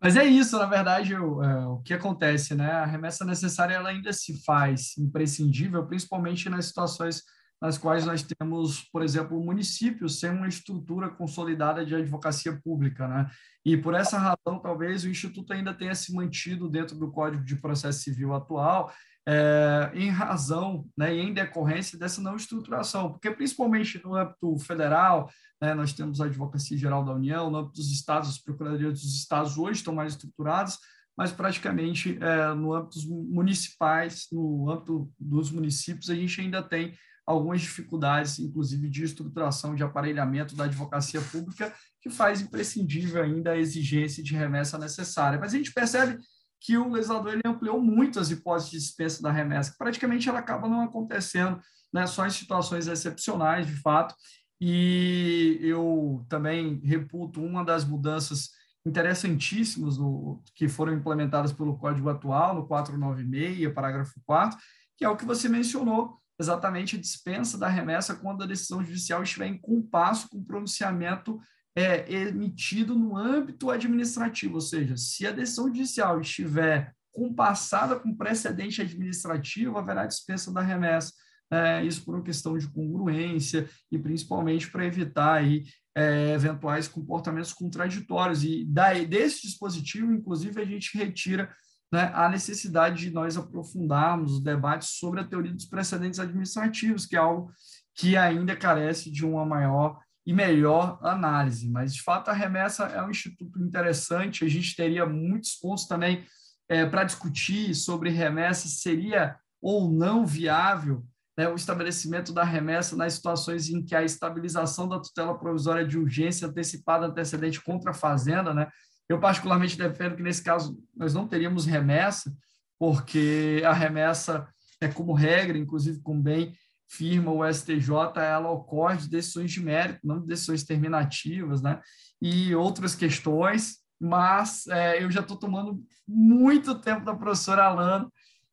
Mas 0.00 0.14
é 0.14 0.24
isso, 0.24 0.56
na 0.58 0.66
verdade, 0.66 1.16
o, 1.16 1.42
é, 1.42 1.66
o 1.66 1.78
que 1.78 1.92
acontece, 1.92 2.54
né? 2.54 2.70
A 2.70 2.84
remessa 2.84 3.24
necessária 3.24 3.74
ela 3.74 3.88
ainda 3.88 4.12
se 4.12 4.44
faz 4.44 4.96
imprescindível, 4.96 5.84
principalmente 5.86 6.48
nas 6.48 6.66
situações 6.66 7.24
nas 7.60 7.76
quais 7.76 8.06
nós 8.06 8.22
temos, 8.22 8.82
por 8.92 9.02
exemplo, 9.02 9.42
municípios 9.42 10.20
sem 10.20 10.30
uma 10.30 10.48
estrutura 10.48 11.08
consolidada 11.08 11.84
de 11.84 11.94
advocacia 11.94 12.58
pública, 12.62 13.08
né? 13.08 13.30
E 13.64 13.76
por 13.76 13.94
essa 13.94 14.18
razão, 14.18 14.60
talvez 14.62 15.04
o 15.04 15.08
Instituto 15.08 15.52
ainda 15.52 15.74
tenha 15.74 15.94
se 15.94 16.14
mantido 16.14 16.68
dentro 16.68 16.96
do 16.96 17.10
Código 17.10 17.44
de 17.44 17.56
Processo 17.56 18.00
Civil 18.00 18.32
atual, 18.32 18.92
é, 19.28 19.90
em 19.92 20.08
razão 20.08 20.86
né, 20.96 21.14
em 21.14 21.34
decorrência 21.34 21.98
dessa 21.98 22.18
não 22.18 22.34
estruturação, 22.34 23.10
porque 23.10 23.30
principalmente 23.30 24.02
no 24.02 24.14
âmbito 24.14 24.58
federal, 24.60 25.28
né, 25.60 25.74
nós 25.74 25.92
temos 25.92 26.18
a 26.18 26.24
Advocacia 26.24 26.78
Geral 26.78 27.04
da 27.04 27.12
União, 27.12 27.50
no 27.50 27.58
âmbito 27.58 27.74
dos 27.74 27.92
estados, 27.92 28.30
as 28.30 28.38
procuradorias 28.38 29.02
dos 29.02 29.14
estados 29.14 29.58
hoje 29.58 29.80
estão 29.80 29.94
mais 29.94 30.14
estruturadas, 30.14 30.78
mas 31.14 31.30
praticamente 31.30 32.16
é, 32.22 32.54
no 32.54 32.72
âmbito 32.72 32.98
municipais, 33.06 34.28
no 34.32 34.70
âmbito 34.70 35.12
dos 35.20 35.50
municípios, 35.50 36.08
a 36.08 36.14
gente 36.14 36.40
ainda 36.40 36.62
tem 36.62 36.94
algumas 37.28 37.60
dificuldades, 37.60 38.38
inclusive 38.38 38.88
de 38.88 39.04
estruturação, 39.04 39.74
de 39.74 39.82
aparelhamento 39.82 40.56
da 40.56 40.64
advocacia 40.64 41.20
pública, 41.20 41.70
que 42.00 42.08
faz 42.08 42.40
imprescindível 42.40 43.22
ainda 43.22 43.50
a 43.50 43.58
exigência 43.58 44.22
de 44.22 44.34
remessa 44.34 44.78
necessária. 44.78 45.38
Mas 45.38 45.52
a 45.52 45.58
gente 45.58 45.70
percebe 45.70 46.18
que 46.58 46.78
o 46.78 46.88
legislador 46.88 47.34
ele 47.34 47.42
ampliou 47.44 47.82
muito 47.82 48.18
as 48.18 48.30
hipóteses 48.30 48.70
de 48.70 48.78
dispensa 48.78 49.20
da 49.22 49.30
remessa, 49.30 49.72
que 49.72 49.76
praticamente 49.76 50.26
ela 50.26 50.38
acaba 50.38 50.66
não 50.66 50.80
acontecendo, 50.80 51.60
né, 51.92 52.06
só 52.06 52.26
em 52.26 52.30
situações 52.30 52.88
excepcionais, 52.88 53.66
de 53.66 53.76
fato, 53.76 54.14
e 54.58 55.58
eu 55.60 56.24
também 56.30 56.80
reputo 56.82 57.42
uma 57.42 57.62
das 57.62 57.84
mudanças 57.84 58.52
interessantíssimas 58.86 59.98
do, 59.98 60.42
que 60.54 60.66
foram 60.66 60.94
implementadas 60.94 61.52
pelo 61.52 61.76
Código 61.76 62.08
atual, 62.08 62.54
no 62.54 62.66
496, 62.66 63.70
parágrafo 63.74 64.18
4 64.24 64.58
que 64.98 65.04
é 65.04 65.08
o 65.08 65.16
que 65.16 65.24
você 65.24 65.48
mencionou, 65.48 66.18
exatamente 66.38 66.96
a 66.96 67.00
dispensa 67.00 67.58
da 67.58 67.68
remessa 67.68 68.14
quando 68.14 68.42
a 68.42 68.46
decisão 68.46 68.84
judicial 68.84 69.22
estiver 69.22 69.46
em 69.46 69.58
compasso 69.58 70.28
com 70.28 70.38
o 70.38 70.44
pronunciamento 70.44 71.40
é, 71.76 72.12
emitido 72.12 72.94
no 72.94 73.16
âmbito 73.16 73.70
administrativo, 73.70 74.54
ou 74.54 74.60
seja, 74.60 74.96
se 74.96 75.26
a 75.26 75.30
decisão 75.30 75.66
judicial 75.66 76.20
estiver 76.20 76.92
compassada 77.12 77.98
com 77.98 78.16
precedente 78.16 78.80
administrativo, 78.80 79.78
haverá 79.78 80.06
dispensa 80.06 80.52
da 80.52 80.60
remessa. 80.60 81.12
É, 81.50 81.82
isso 81.82 82.04
por 82.04 82.14
uma 82.14 82.22
questão 82.22 82.58
de 82.58 82.68
congruência 82.68 83.68
e 83.90 83.98
principalmente 83.98 84.70
para 84.70 84.84
evitar 84.84 85.32
aí, 85.32 85.64
é, 85.96 86.34
eventuais 86.34 86.86
comportamentos 86.86 87.52
contraditórios. 87.52 88.44
E 88.44 88.64
daí, 88.66 89.06
desse 89.06 89.42
dispositivo, 89.42 90.12
inclusive, 90.12 90.60
a 90.60 90.64
gente 90.64 90.96
retira 90.96 91.52
né, 91.92 92.10
a 92.14 92.28
necessidade 92.28 93.06
de 93.06 93.10
nós 93.10 93.36
aprofundarmos 93.36 94.34
os 94.34 94.42
debates 94.42 94.90
sobre 94.90 95.20
a 95.20 95.24
teoria 95.24 95.52
dos 95.52 95.64
precedentes 95.64 96.20
administrativos, 96.20 97.06
que 97.06 97.16
é 97.16 97.18
algo 97.18 97.50
que 97.94 98.16
ainda 98.16 98.54
carece 98.54 99.10
de 99.10 99.24
uma 99.24 99.44
maior 99.44 99.98
e 100.26 100.32
melhor 100.32 100.98
análise. 101.02 101.68
Mas, 101.70 101.94
de 101.94 102.02
fato, 102.02 102.28
a 102.28 102.34
remessa 102.34 102.84
é 102.84 103.02
um 103.02 103.10
instituto 103.10 103.58
interessante, 103.62 104.44
a 104.44 104.48
gente 104.48 104.76
teria 104.76 105.06
muitos 105.06 105.54
pontos 105.54 105.86
também 105.86 106.24
é, 106.68 106.84
para 106.84 107.04
discutir 107.04 107.74
sobre 107.74 108.10
remessa, 108.10 108.68
seria 108.68 109.36
ou 109.60 109.90
não 109.90 110.26
viável 110.26 111.02
né, 111.36 111.48
o 111.48 111.54
estabelecimento 111.54 112.32
da 112.32 112.44
remessa 112.44 112.96
nas 112.96 113.14
situações 113.14 113.70
em 113.70 113.82
que 113.82 113.94
a 113.94 114.02
estabilização 114.02 114.88
da 114.88 115.00
tutela 115.00 115.38
provisória 115.38 115.86
de 115.86 115.96
urgência 115.96 116.48
antecipada 116.48 117.06
antecedente 117.06 117.62
contra 117.62 117.92
a 117.92 117.94
fazenda, 117.94 118.52
né, 118.52 118.68
eu, 119.08 119.18
particularmente, 119.18 119.78
defendo 119.78 120.16
que, 120.16 120.22
nesse 120.22 120.42
caso, 120.42 120.78
nós 120.94 121.14
não 121.14 121.26
teríamos 121.26 121.64
remessa, 121.64 122.34
porque 122.78 123.62
a 123.64 123.72
remessa 123.72 124.46
é 124.80 124.88
como 124.88 125.12
regra, 125.12 125.56
inclusive, 125.58 126.00
com 126.00 126.20
bem 126.20 126.54
firma 126.88 127.30
o 127.30 127.44
STJ, 127.46 127.90
ela 128.16 128.50
ocorre 128.50 128.96
de 128.96 129.08
decisões 129.08 129.50
de 129.50 129.60
mérito, 129.60 130.06
não 130.06 130.20
de 130.20 130.26
decisões 130.26 130.64
terminativas, 130.64 131.60
né? 131.60 131.80
E 132.20 132.54
outras 132.54 132.94
questões, 132.94 133.78
mas 134.00 134.66
é, 134.68 135.02
eu 135.02 135.10
já 135.10 135.20
estou 135.20 135.36
tomando 135.36 135.82
muito 136.06 136.80
tempo 136.80 137.04
da 137.04 137.14
professora 137.14 137.64
Alana 137.64 138.10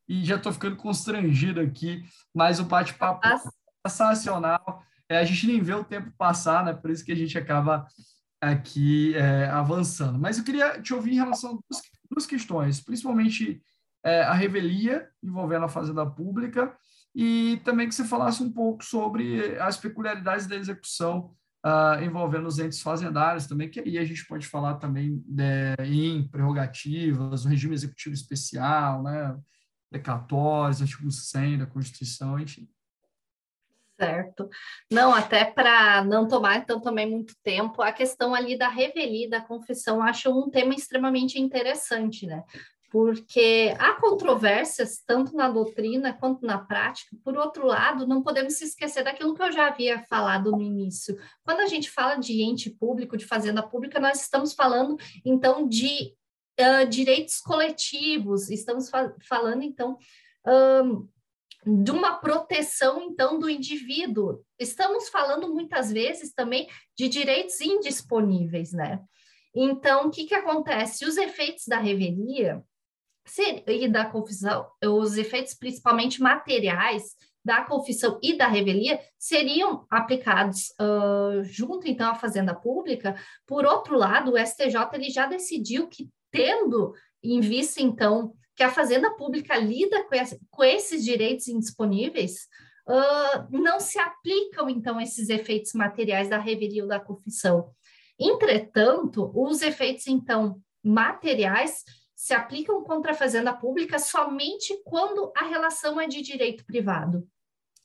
e 0.08 0.24
já 0.24 0.36
estou 0.36 0.52
ficando 0.52 0.76
constrangido 0.76 1.60
aqui, 1.60 2.02
mas 2.34 2.60
o 2.60 2.64
bate-papo 2.64 3.26
é 3.26 3.38
sensacional. 3.88 4.82
É, 5.08 5.18
a 5.18 5.24
gente 5.24 5.46
nem 5.46 5.60
vê 5.60 5.74
o 5.74 5.84
tempo 5.84 6.12
passar, 6.18 6.64
né? 6.64 6.74
Por 6.74 6.90
isso 6.90 7.04
que 7.04 7.12
a 7.12 7.16
gente 7.16 7.38
acaba 7.38 7.86
aqui 8.52 9.14
é, 9.14 9.46
avançando. 9.46 10.18
Mas 10.18 10.38
eu 10.38 10.44
queria 10.44 10.80
te 10.80 10.94
ouvir 10.94 11.12
em 11.12 11.16
relação 11.16 11.50
a 11.50 11.52
duas, 11.54 11.82
duas 12.10 12.26
questões, 12.26 12.80
principalmente 12.80 13.60
é, 14.04 14.22
a 14.22 14.32
revelia 14.32 15.08
envolvendo 15.22 15.64
a 15.64 15.68
fazenda 15.68 16.06
pública 16.06 16.74
e 17.14 17.60
também 17.64 17.88
que 17.88 17.94
você 17.94 18.04
falasse 18.04 18.42
um 18.42 18.52
pouco 18.52 18.84
sobre 18.84 19.58
as 19.58 19.76
peculiaridades 19.76 20.46
da 20.46 20.56
execução 20.56 21.34
uh, 21.66 22.02
envolvendo 22.02 22.46
os 22.46 22.58
entes 22.58 22.80
fazendários 22.80 23.46
também, 23.46 23.68
que 23.68 23.80
aí 23.80 23.98
a 23.98 24.04
gente 24.04 24.24
pode 24.26 24.46
falar 24.46 24.74
também 24.74 25.22
de, 25.26 25.74
em 25.84 26.28
prerrogativas, 26.28 27.44
o 27.44 27.48
regime 27.48 27.74
executivo 27.74 28.14
especial, 28.14 29.02
né, 29.02 29.36
precatórios, 29.90 30.80
artigo 30.80 31.10
100 31.10 31.58
da 31.58 31.66
Constituição, 31.66 32.38
enfim. 32.38 32.68
Certo. 33.98 34.48
Não, 34.92 35.14
até 35.14 35.44
para 35.44 36.04
não 36.04 36.28
tomar 36.28 36.58
então 36.58 36.78
também 36.80 37.10
muito 37.10 37.34
tempo, 37.42 37.80
a 37.80 37.90
questão 37.90 38.34
ali 38.34 38.56
da 38.56 38.68
revelia, 38.68 39.30
da 39.30 39.40
confissão, 39.40 40.02
acho 40.02 40.30
um 40.30 40.50
tema 40.50 40.74
extremamente 40.74 41.40
interessante, 41.40 42.26
né? 42.26 42.44
Porque 42.90 43.74
há 43.78 43.94
controvérsias 43.94 45.02
tanto 45.04 45.34
na 45.34 45.48
doutrina 45.48 46.12
quanto 46.12 46.44
na 46.44 46.58
prática. 46.58 47.16
Por 47.24 47.36
outro 47.38 47.66
lado, 47.66 48.06
não 48.06 48.22
podemos 48.22 48.54
se 48.54 48.64
esquecer 48.64 49.02
daquilo 49.02 49.34
que 49.34 49.42
eu 49.42 49.50
já 49.50 49.68
havia 49.68 50.04
falado 50.04 50.50
no 50.52 50.62
início. 50.62 51.18
Quando 51.42 51.60
a 51.60 51.66
gente 51.66 51.90
fala 51.90 52.16
de 52.16 52.42
ente 52.42 52.70
público, 52.70 53.16
de 53.16 53.24
fazenda 53.24 53.62
pública, 53.62 53.98
nós 53.98 54.20
estamos 54.20 54.52
falando 54.52 54.96
então 55.24 55.66
de 55.66 56.14
uh, 56.60 56.86
direitos 56.86 57.40
coletivos, 57.40 58.50
estamos 58.50 58.90
fa 58.90 59.12
falando 59.26 59.62
então 59.62 59.98
de 61.66 61.90
uma 61.90 62.14
proteção, 62.18 63.02
então, 63.02 63.38
do 63.40 63.50
indivíduo. 63.50 64.40
Estamos 64.58 65.08
falando 65.08 65.52
muitas 65.52 65.90
vezes 65.90 66.32
também 66.32 66.68
de 66.96 67.08
direitos 67.08 67.60
indisponíveis, 67.60 68.72
né? 68.72 69.00
Então, 69.54 70.06
o 70.06 70.10
que, 70.10 70.26
que 70.26 70.34
acontece? 70.34 71.04
Os 71.04 71.16
efeitos 71.16 71.64
da 71.66 71.78
revelia 71.78 72.62
e 73.66 73.88
da 73.88 74.04
confissão, 74.04 74.68
os 74.84 75.16
efeitos 75.16 75.54
principalmente 75.54 76.22
materiais 76.22 77.16
da 77.44 77.64
confissão 77.64 78.18
e 78.22 78.36
da 78.36 78.46
revelia 78.46 79.00
seriam 79.18 79.86
aplicados 79.90 80.70
uh, 80.80 81.42
junto, 81.42 81.88
então, 81.88 82.10
à 82.10 82.14
Fazenda 82.14 82.54
Pública. 82.54 83.16
Por 83.46 83.64
outro 83.64 83.96
lado, 83.96 84.32
o 84.32 84.38
STJ 84.38 84.76
ele 84.94 85.10
já 85.10 85.26
decidiu 85.26 85.88
que, 85.88 86.08
tendo 86.30 86.92
em 87.22 87.40
vista, 87.40 87.80
então, 87.82 88.34
que 88.56 88.62
a 88.62 88.70
Fazenda 88.70 89.10
Pública 89.14 89.56
lida 89.56 90.02
com, 90.04 90.14
esse, 90.14 90.40
com 90.50 90.64
esses 90.64 91.04
direitos 91.04 91.46
indisponíveis, 91.46 92.48
uh, 92.88 93.46
não 93.50 93.78
se 93.78 93.98
aplicam, 93.98 94.70
então, 94.70 94.98
esses 94.98 95.28
efeitos 95.28 95.74
materiais 95.74 96.30
da 96.30 96.38
revelia 96.38 96.82
ou 96.82 96.88
da 96.88 96.98
confissão. 96.98 97.70
Entretanto, 98.18 99.30
os 99.34 99.60
efeitos, 99.60 100.06
então, 100.06 100.58
materiais 100.82 101.84
se 102.14 102.32
aplicam 102.32 102.82
contra 102.82 103.12
a 103.12 103.14
Fazenda 103.14 103.52
Pública 103.52 103.98
somente 103.98 104.74
quando 104.84 105.30
a 105.36 105.44
relação 105.44 106.00
é 106.00 106.06
de 106.06 106.22
direito 106.22 106.64
privado. 106.64 107.28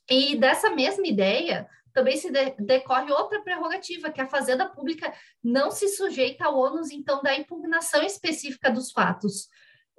E 0.09 0.37
dessa 0.37 0.69
mesma 0.69 1.05
ideia, 1.05 1.67
também 1.93 2.15
se 2.15 2.31
de 2.31 2.51
decorre 2.51 3.11
outra 3.11 3.41
prerrogativa, 3.41 4.09
que 4.09 4.21
a 4.21 4.27
Fazenda 4.27 4.69
Pública 4.69 5.13
não 5.43 5.69
se 5.69 5.89
sujeita 5.89 6.45
ao 6.45 6.57
ônus, 6.57 6.91
então, 6.91 7.21
da 7.21 7.35
impugnação 7.35 8.01
específica 8.03 8.71
dos 8.71 8.93
fatos 8.93 9.49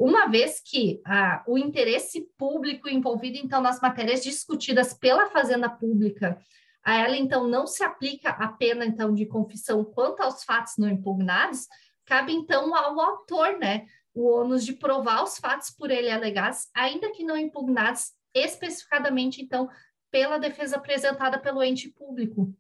uma 0.05 0.27
vez 0.27 0.61
que 0.65 1.01
ah, 1.05 1.45
o 1.47 1.57
interesse 1.57 2.29
público 2.37 2.89
envolvido, 2.89 3.39
então, 3.39 3.61
nas 3.61 3.81
matérias 3.81 4.23
discutidas 4.23 4.93
pela 4.93 5.31
Fazenda 5.31 5.71
Pública, 5.71 6.39
a 6.83 6.95
ela, 6.95 7.17
então, 7.17 7.47
não 7.47 7.67
se 7.67 7.85
aplica 7.85 8.31
a 8.31 8.49
pena, 8.49 8.85
então, 8.85 9.15
de 9.15 9.27
confissão 9.27 9.85
quanto 9.85 10.21
aos 10.21 10.43
fatos 10.43 10.75
não 10.77 10.89
impugnados, 10.89 11.69
cabe, 12.05 12.33
então, 12.33 12.75
ao 12.75 12.99
autor, 13.01 13.59
né, 13.59 13.87
o 14.13 14.29
ônus 14.29 14.65
de 14.65 14.73
provar 14.73 15.23
os 15.23 15.39
fatos 15.39 15.71
por 15.71 15.91
ele 15.91 16.11
alegados, 16.11 16.69
ainda 16.75 17.13
que 17.13 17.23
não 17.23 17.37
impugnados 17.37 18.13
especificadamente, 18.35 19.41
então, 19.41 19.69
pela 20.11 20.39
defesa 20.39 20.77
apresentada 20.77 21.39
pelo 21.39 21.63
ente 21.63 21.89
público. 21.89 22.53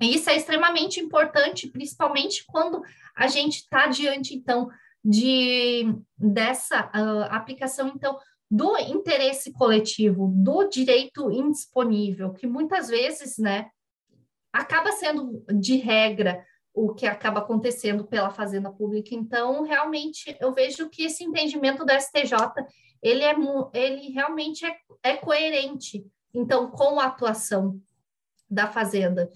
Isso 0.00 0.28
é 0.28 0.36
extremamente 0.36 0.98
importante, 0.98 1.68
principalmente 1.68 2.44
quando 2.46 2.82
a 3.14 3.28
gente 3.28 3.58
está 3.58 3.86
diante, 3.86 4.34
então, 4.34 4.68
de 5.04 5.94
dessa 6.16 6.90
uh, 6.94 7.32
aplicação, 7.34 7.88
então, 7.88 8.18
do 8.50 8.76
interesse 8.78 9.52
coletivo, 9.52 10.32
do 10.34 10.68
direito 10.68 11.30
indisponível, 11.30 12.32
que 12.32 12.46
muitas 12.46 12.88
vezes, 12.88 13.38
né, 13.38 13.70
acaba 14.52 14.90
sendo 14.92 15.44
de 15.48 15.76
regra 15.76 16.44
o 16.74 16.94
que 16.94 17.06
acaba 17.06 17.40
acontecendo 17.40 18.04
pela 18.06 18.30
fazenda 18.30 18.70
pública. 18.70 19.14
Então, 19.14 19.62
realmente, 19.62 20.36
eu 20.40 20.52
vejo 20.52 20.88
que 20.88 21.04
esse 21.04 21.24
entendimento 21.24 21.84
do 21.84 21.92
STJ, 21.92 22.36
ele, 23.02 23.24
é, 23.24 23.34
ele 23.74 24.08
realmente 24.10 24.64
é, 24.64 24.76
é 25.02 25.16
coerente, 25.16 26.04
então, 26.32 26.70
com 26.70 27.00
a 27.00 27.06
atuação 27.06 27.80
da 28.48 28.68
fazenda. 28.68 29.30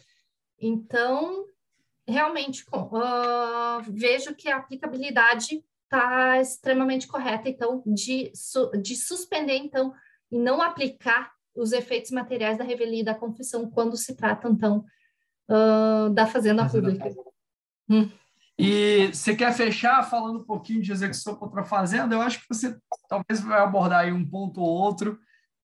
Então, 0.59 1.47
realmente 2.07 2.65
uh, 2.73 3.83
vejo 3.89 4.35
que 4.35 4.49
a 4.49 4.57
aplicabilidade 4.57 5.65
está 5.85 6.41
extremamente 6.41 7.07
correta, 7.07 7.49
então, 7.49 7.83
de, 7.87 8.33
de 8.83 8.97
suspender, 8.97 9.57
então, 9.57 9.95
e 10.31 10.39
não 10.39 10.61
aplicar 10.61 11.33
os 11.55 11.73
efeitos 11.73 12.11
materiais 12.11 12.59
da 12.59 12.65
revelia 12.65 13.01
e 13.01 13.05
da 13.05 13.15
confissão 13.15 13.71
quando 13.71 13.97
se 13.97 14.17
trata, 14.17 14.49
então, 14.49 14.85
uh, 15.49 16.11
da 16.11 16.27
fazenda 16.27 16.69
pública. 16.69 17.15
Hum. 17.89 18.11
E 18.59 19.09
você 19.13 19.35
quer 19.35 19.53
fechar 19.53 20.03
falando 20.09 20.41
um 20.41 20.45
pouquinho 20.45 20.81
de 20.81 20.93
execução 20.93 21.35
contra 21.35 21.63
a 21.63 21.65
fazenda? 21.65 22.15
Eu 22.15 22.21
acho 22.21 22.41
que 22.41 22.47
você 22.49 22.77
talvez 23.09 23.41
vai 23.41 23.61
abordar 23.61 24.01
aí 24.01 24.13
um 24.13 24.29
ponto 24.29 24.61
ou 24.61 24.69
outro 24.69 25.19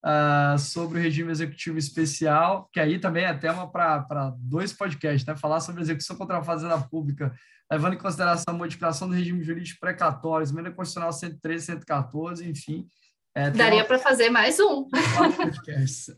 uh, 0.04 0.58
sobre 0.58 0.98
o 0.98 1.02
regime 1.02 1.30
executivo 1.30 1.78
especial, 1.78 2.68
que 2.72 2.80
aí 2.80 2.98
também 2.98 3.24
é 3.24 3.34
tema 3.34 3.70
para 3.70 4.34
dois 4.38 4.72
podcasts, 4.72 5.26
né? 5.26 5.36
Falar 5.36 5.60
sobre 5.60 5.82
execução 5.82 6.16
contra 6.16 6.38
a 6.38 6.42
fazenda 6.42 6.78
pública, 6.78 7.34
levando 7.70 7.94
em 7.94 7.98
consideração 7.98 8.54
a 8.54 8.56
modificação 8.58 9.08
do 9.08 9.14
regime 9.14 9.42
jurídico 9.42 9.80
precatório, 9.80 10.48
emenda 10.48 10.70
constitucional 10.70 11.12
113, 11.12 11.66
114, 11.66 12.48
enfim. 12.48 12.86
É, 13.34 13.50
Daria 13.50 13.80
uma... 13.80 13.84
para 13.84 13.98
fazer 13.98 14.28
mais 14.28 14.58
um. 14.58 14.88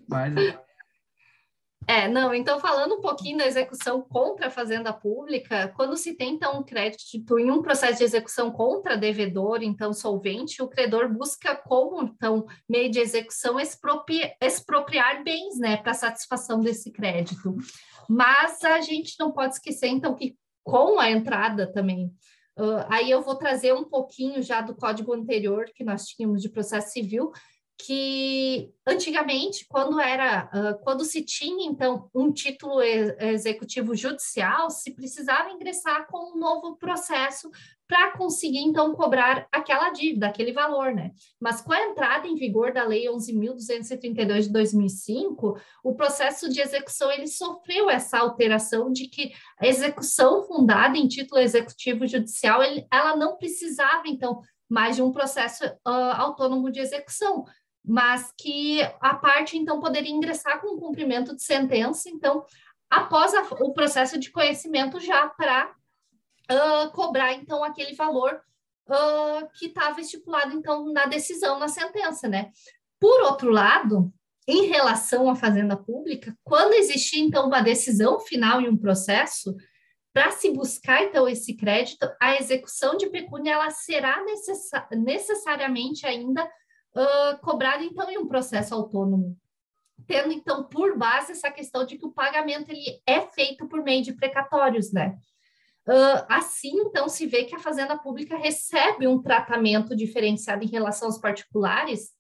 Mas, 0.09 0.39
é, 1.87 2.09
não, 2.09 2.35
então 2.35 2.61
falando 2.61 2.95
um 2.95 3.01
pouquinho 3.01 3.39
da 3.39 3.47
execução 3.47 4.03
contra 4.03 4.47
a 4.47 4.51
fazenda 4.51 4.93
pública, 4.93 5.73
quando 5.77 5.97
se 5.97 6.15
tem 6.15 6.35
então 6.35 6.61
um 6.61 6.63
crédito 6.63 7.39
em 7.39 7.51
um 7.51 7.61
processo 7.61 7.99
de 7.99 8.05
execução 8.05 8.51
contra 8.51 8.97
devedor, 8.97 9.63
então 9.63 9.93
solvente, 9.93 10.63
o 10.63 10.69
credor 10.69 11.13
busca 11.13 11.57
como 11.57 12.03
então 12.03 12.47
meio 12.69 12.91
de 12.91 13.01
execução 13.01 13.59
expropriar, 13.59 14.33
expropriar 14.41 15.25
bens, 15.25 15.59
né, 15.59 15.77
para 15.77 15.95
satisfação 15.95 16.61
desse 16.61 16.93
crédito. 16.93 17.57
Mas 18.09 18.63
a 18.65 18.81
gente 18.81 19.15
não 19.19 19.33
pode 19.33 19.55
esquecer 19.55 19.89
então 19.89 20.15
que 20.15 20.37
com 20.63 21.01
a 21.01 21.11
entrada 21.11 21.71
também 21.73 22.13
Uh, 22.59 22.85
aí 22.91 23.11
eu 23.11 23.23
vou 23.23 23.35
trazer 23.35 23.73
um 23.73 23.85
pouquinho 23.85 24.43
já 24.43 24.61
do 24.61 24.77
código 24.77 25.15
anterior 25.15 25.65
que 25.75 25.83
nós 25.83 26.05
tínhamos 26.05 26.43
de 26.43 26.51
processo 26.51 26.93
civil, 26.93 27.33
que 27.79 28.73
antigamente, 28.87 29.67
quando 29.69 30.01
era, 30.01 30.49
uh, 30.55 30.85
quando 30.85 31.05
se 31.05 31.25
tinha 31.25 31.67
então 31.67 32.09
um 32.15 32.33
título 32.33 32.81
executivo 32.83 33.95
judicial, 33.95 34.71
se 34.71 34.95
precisava 34.95 35.51
ingressar 35.51 36.07
com 36.07 36.33
um 36.33 36.39
novo 36.39 36.77
processo 36.77 37.51
para 37.93 38.17
conseguir 38.17 38.61
então 38.61 38.95
cobrar 38.95 39.47
aquela 39.53 39.91
dívida, 39.91 40.27
aquele 40.27 40.51
valor, 40.51 40.95
né? 40.95 41.11
Mas 41.39 41.61
com 41.61 41.75
a 41.75 41.83
entrada 41.83 42.27
em 42.27 42.37
vigor 42.37 42.73
da 42.73 42.85
Lei 42.85 43.07
11.232 43.07 44.45
de 44.45 44.49
2005, 44.51 45.61
o 45.85 45.95
processo 45.95 46.49
de 46.49 46.61
execução 46.61 47.11
ele 47.11 47.27
sofreu 47.27 47.91
essa 47.91 48.19
alteração 48.19 48.91
de 48.91 49.09
que 49.09 49.33
a 49.59 49.67
execução 49.67 50.43
fundada 50.45 50.97
em 50.97 51.07
título 51.07 51.39
executivo 51.39 52.07
judicial 52.07 52.63
ele, 52.63 52.87
ela 52.91 53.15
não 53.15 53.37
precisava 53.37 54.05
então 54.07 54.41
mais 54.71 54.97
de 54.97 55.03
um 55.03 55.13
processo 55.13 55.67
uh, 55.67 56.15
autônomo 56.17 56.73
de 56.73 56.81
execução, 56.81 57.45
mas 57.85 58.33
que 58.39 58.81
a 59.01 59.15
parte, 59.15 59.59
então, 59.59 59.81
poderia 59.81 60.11
ingressar 60.11 60.61
com 60.61 60.75
o 60.77 60.79
cumprimento 60.79 61.35
de 61.35 61.43
sentença, 61.43 62.09
então, 62.09 62.45
após 62.89 63.35
a, 63.35 63.43
o 63.61 63.73
processo 63.73 64.19
de 64.19 64.31
conhecimento 64.31 65.01
já 65.01 65.29
para 65.29 65.75
uh, 66.51 66.91
cobrar, 66.93 67.33
então, 67.33 67.65
aquele 67.65 67.95
valor 67.95 68.41
uh, 68.89 69.49
que 69.55 69.67
estava 69.67 70.01
estipulado, 70.01 70.53
então, 70.53 70.93
na 70.93 71.07
decisão, 71.07 71.59
na 71.59 71.69
sentença, 71.69 72.29
né? 72.29 72.51
Por 73.01 73.23
outro 73.23 73.51
lado, 73.51 74.13
em 74.47 74.67
relação 74.67 75.29
à 75.29 75.35
fazenda 75.35 75.77
pública, 75.77 76.37
quando 76.45 76.75
existir, 76.75 77.21
então, 77.21 77.47
uma 77.47 77.61
decisão 77.61 78.21
final 78.21 78.61
em 78.61 78.69
um 78.69 78.77
processo, 78.77 79.57
para 80.13 80.31
se 80.31 80.51
buscar, 80.51 81.03
então, 81.03 81.29
esse 81.29 81.57
crédito, 81.57 82.07
a 82.21 82.37
execução 82.37 82.97
de 82.97 83.09
pecúnia, 83.09 83.55
ela 83.55 83.71
será 83.71 84.23
necessariamente 84.93 86.07
ainda 86.07 86.49
uh, 86.95 87.39
cobrado, 87.41 87.85
então, 87.85 88.11
em 88.11 88.19
um 88.19 88.27
processo 88.27 88.75
autônomo, 88.75 89.37
tendo, 90.07 90.33
então, 90.33 90.65
por 90.65 90.97
base 90.97 91.33
essa 91.33 91.51
questão 91.51 91.85
de 91.85 91.97
que 91.97 92.07
o 92.07 92.13
pagamento 92.13 92.71
ele 92.71 93.01
é 93.07 93.21
feito 93.21 93.69
por 93.69 93.83
meio 93.83 94.03
de 94.03 94.13
precatórios, 94.13 94.93
né? 94.93 95.17
Uh, 95.87 96.25
assim, 96.29 96.73
então, 96.75 97.09
se 97.09 97.27
vê 97.27 97.45
que 97.45 97.55
a 97.55 97.61
fazenda 97.61 97.99
pública 97.99 98.37
recebe 98.37 99.07
um 99.07 99.21
tratamento 99.21 99.97
diferenciado 99.97 100.65
em 100.65 100.69
relação 100.69 101.09
aos 101.09 101.19
particulares, 101.19 102.11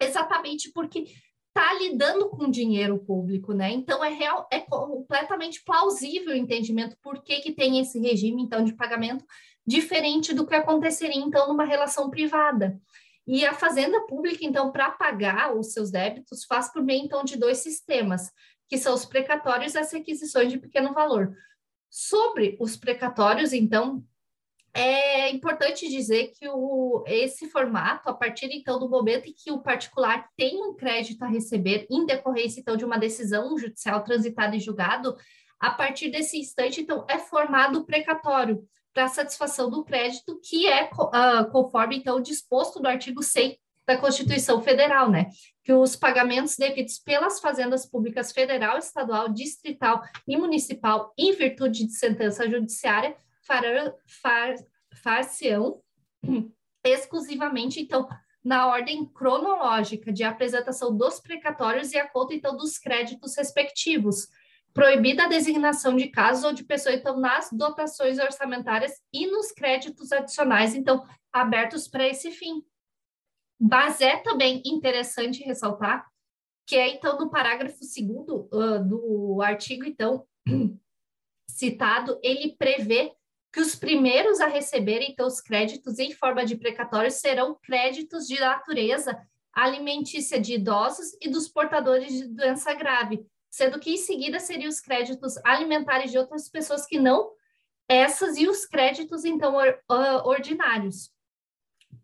exatamente 0.00 0.72
porque 0.72 1.06
está 1.48 1.72
lidando 1.74 2.28
com 2.28 2.50
dinheiro 2.50 2.98
público, 2.98 3.52
né? 3.52 3.70
Então, 3.70 4.04
é, 4.04 4.10
real, 4.10 4.48
é 4.50 4.60
completamente 4.60 5.62
plausível 5.64 6.32
o 6.32 6.36
entendimento 6.36 6.96
por 7.02 7.22
que, 7.22 7.40
que 7.40 7.52
tem 7.52 7.80
esse 7.80 7.98
regime, 8.00 8.42
então, 8.42 8.64
de 8.64 8.74
pagamento 8.74 9.24
diferente 9.66 10.32
do 10.32 10.46
que 10.46 10.54
aconteceria, 10.54 11.20
então, 11.20 11.48
numa 11.48 11.64
relação 11.64 12.10
privada. 12.10 12.80
E 13.28 13.44
a 13.44 13.52
fazenda 13.52 14.00
pública, 14.06 14.38
então, 14.42 14.72
para 14.72 14.90
pagar 14.90 15.54
os 15.54 15.74
seus 15.74 15.90
débitos, 15.90 16.46
faz 16.46 16.72
por 16.72 16.82
meio, 16.82 17.04
então, 17.04 17.22
de 17.22 17.36
dois 17.36 17.58
sistemas, 17.58 18.32
que 18.66 18.78
são 18.78 18.94
os 18.94 19.04
precatórios 19.04 19.74
e 19.74 19.78
as 19.78 19.92
requisições 19.92 20.50
de 20.50 20.58
pequeno 20.58 20.94
valor. 20.94 21.36
Sobre 21.90 22.56
os 22.58 22.74
precatórios, 22.74 23.52
então, 23.52 24.02
é 24.72 25.30
importante 25.30 25.90
dizer 25.90 26.32
que 26.38 26.48
o, 26.48 27.04
esse 27.06 27.50
formato, 27.50 28.08
a 28.08 28.14
partir 28.14 28.48
então 28.50 28.78
do 28.78 28.88
momento 28.88 29.28
em 29.28 29.34
que 29.34 29.50
o 29.50 29.60
particular 29.60 30.26
tem 30.34 30.62
um 30.62 30.74
crédito 30.74 31.22
a 31.22 31.28
receber, 31.28 31.86
em 31.90 32.06
decorrência 32.06 32.60
então 32.60 32.78
de 32.78 32.84
uma 32.84 32.96
decisão 32.96 33.58
judicial 33.58 34.02
transitada 34.04 34.56
e 34.56 34.60
julgado, 34.60 35.14
a 35.60 35.70
partir 35.70 36.10
desse 36.10 36.38
instante, 36.38 36.80
então, 36.80 37.04
é 37.10 37.18
formado 37.18 37.80
o 37.80 37.84
precatório 37.84 38.66
para 38.98 39.06
satisfação 39.06 39.70
do 39.70 39.84
crédito, 39.84 40.40
que 40.42 40.66
é 40.66 40.90
uh, 40.92 41.48
conforme, 41.52 41.98
então, 41.98 42.20
disposto 42.20 42.82
no 42.82 42.88
artigo 42.88 43.22
100 43.22 43.56
da 43.86 43.96
Constituição 43.96 44.60
Federal, 44.60 45.08
né? 45.08 45.28
Que 45.62 45.72
os 45.72 45.94
pagamentos 45.94 46.56
devidos 46.56 46.98
pelas 46.98 47.38
fazendas 47.38 47.86
públicas 47.86 48.32
federal, 48.32 48.76
estadual, 48.76 49.28
distrital 49.28 50.02
e 50.26 50.36
municipal, 50.36 51.14
em 51.16 51.32
virtude 51.32 51.86
de 51.86 51.92
sentença 51.92 52.50
judiciária, 52.50 53.14
farão, 53.46 53.94
far, 54.20 54.56
far-se-ão 55.00 55.80
exclusivamente, 56.82 57.80
então, 57.80 58.08
na 58.42 58.66
ordem 58.66 59.06
cronológica 59.06 60.12
de 60.12 60.24
apresentação 60.24 60.92
dos 60.92 61.20
precatórios 61.20 61.92
e 61.92 61.98
a 61.98 62.08
conta, 62.08 62.34
então, 62.34 62.56
dos 62.56 62.78
créditos 62.78 63.36
respectivos, 63.36 64.26
proibida 64.72 65.24
a 65.24 65.28
designação 65.28 65.96
de 65.96 66.08
casos 66.08 66.44
ou 66.44 66.52
de 66.52 66.64
pessoa, 66.64 66.94
então, 66.94 67.18
nas 67.18 67.50
dotações 67.52 68.18
orçamentárias 68.18 68.92
e 69.12 69.26
nos 69.26 69.50
créditos 69.52 70.12
adicionais, 70.12 70.74
então, 70.74 71.04
abertos 71.32 71.88
para 71.88 72.06
esse 72.06 72.30
fim. 72.30 72.62
Mas 73.60 74.00
é 74.00 74.16
também 74.16 74.62
interessante 74.64 75.42
ressaltar 75.42 76.06
que 76.68 76.76
é, 76.76 76.86
então, 76.88 77.18
no 77.18 77.30
parágrafo 77.30 77.82
segundo 77.82 78.46
uh, 78.52 78.84
do 78.86 79.40
artigo, 79.40 79.86
então, 79.86 80.26
citado, 81.48 82.20
ele 82.22 82.54
prevê 82.58 83.12
que 83.50 83.58
os 83.58 83.74
primeiros 83.74 84.38
a 84.38 84.46
receberem, 84.46 85.10
então, 85.10 85.26
os 85.26 85.40
créditos 85.40 85.98
em 85.98 86.12
forma 86.12 86.44
de 86.44 86.56
precatório 86.56 87.10
serão 87.10 87.58
créditos 87.62 88.26
de 88.26 88.38
natureza 88.38 89.18
alimentícia 89.50 90.38
de 90.38 90.54
idosos 90.54 91.16
e 91.22 91.30
dos 91.30 91.48
portadores 91.48 92.12
de 92.12 92.28
doença 92.28 92.74
grave, 92.74 93.26
sendo 93.58 93.80
que 93.80 93.90
em 93.90 93.96
seguida 93.96 94.38
seriam 94.38 94.68
os 94.68 94.80
créditos 94.80 95.36
alimentares 95.44 96.12
de 96.12 96.18
outras 96.18 96.48
pessoas 96.48 96.86
que 96.86 96.96
não 96.96 97.32
essas 97.88 98.36
e 98.36 98.46
os 98.46 98.64
créditos, 98.64 99.24
então, 99.24 99.56
or, 99.56 99.80
uh, 99.90 100.28
ordinários. 100.28 101.10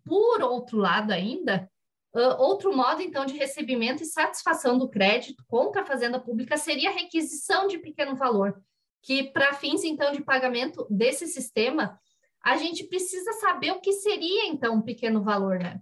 Por 0.04 0.42
outro 0.42 0.78
lado, 0.78 1.12
ainda, 1.12 1.70
uh, 2.12 2.40
outro 2.40 2.74
modo, 2.74 3.02
então, 3.02 3.24
de 3.24 3.36
recebimento 3.36 4.02
e 4.02 4.06
satisfação 4.06 4.78
do 4.78 4.88
crédito 4.88 5.44
contra 5.46 5.82
a 5.82 5.86
fazenda 5.86 6.18
pública 6.18 6.56
seria 6.56 6.88
a 6.90 6.94
requisição 6.94 7.68
de 7.68 7.78
pequeno 7.78 8.16
valor, 8.16 8.60
que, 9.02 9.24
para 9.24 9.52
fins, 9.52 9.84
então, 9.84 10.10
de 10.10 10.24
pagamento 10.24 10.86
desse 10.90 11.26
sistema, 11.26 12.00
a 12.42 12.56
gente 12.56 12.82
precisa 12.84 13.32
saber 13.34 13.72
o 13.72 13.80
que 13.80 13.92
seria, 13.92 14.46
então, 14.46 14.76
um 14.76 14.82
pequeno 14.82 15.22
valor, 15.22 15.58
né? 15.58 15.80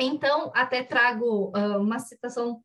Então, 0.00 0.50
até 0.54 0.82
trago 0.82 1.52
uh, 1.56 1.78
uma 1.78 1.98
citação 1.98 2.62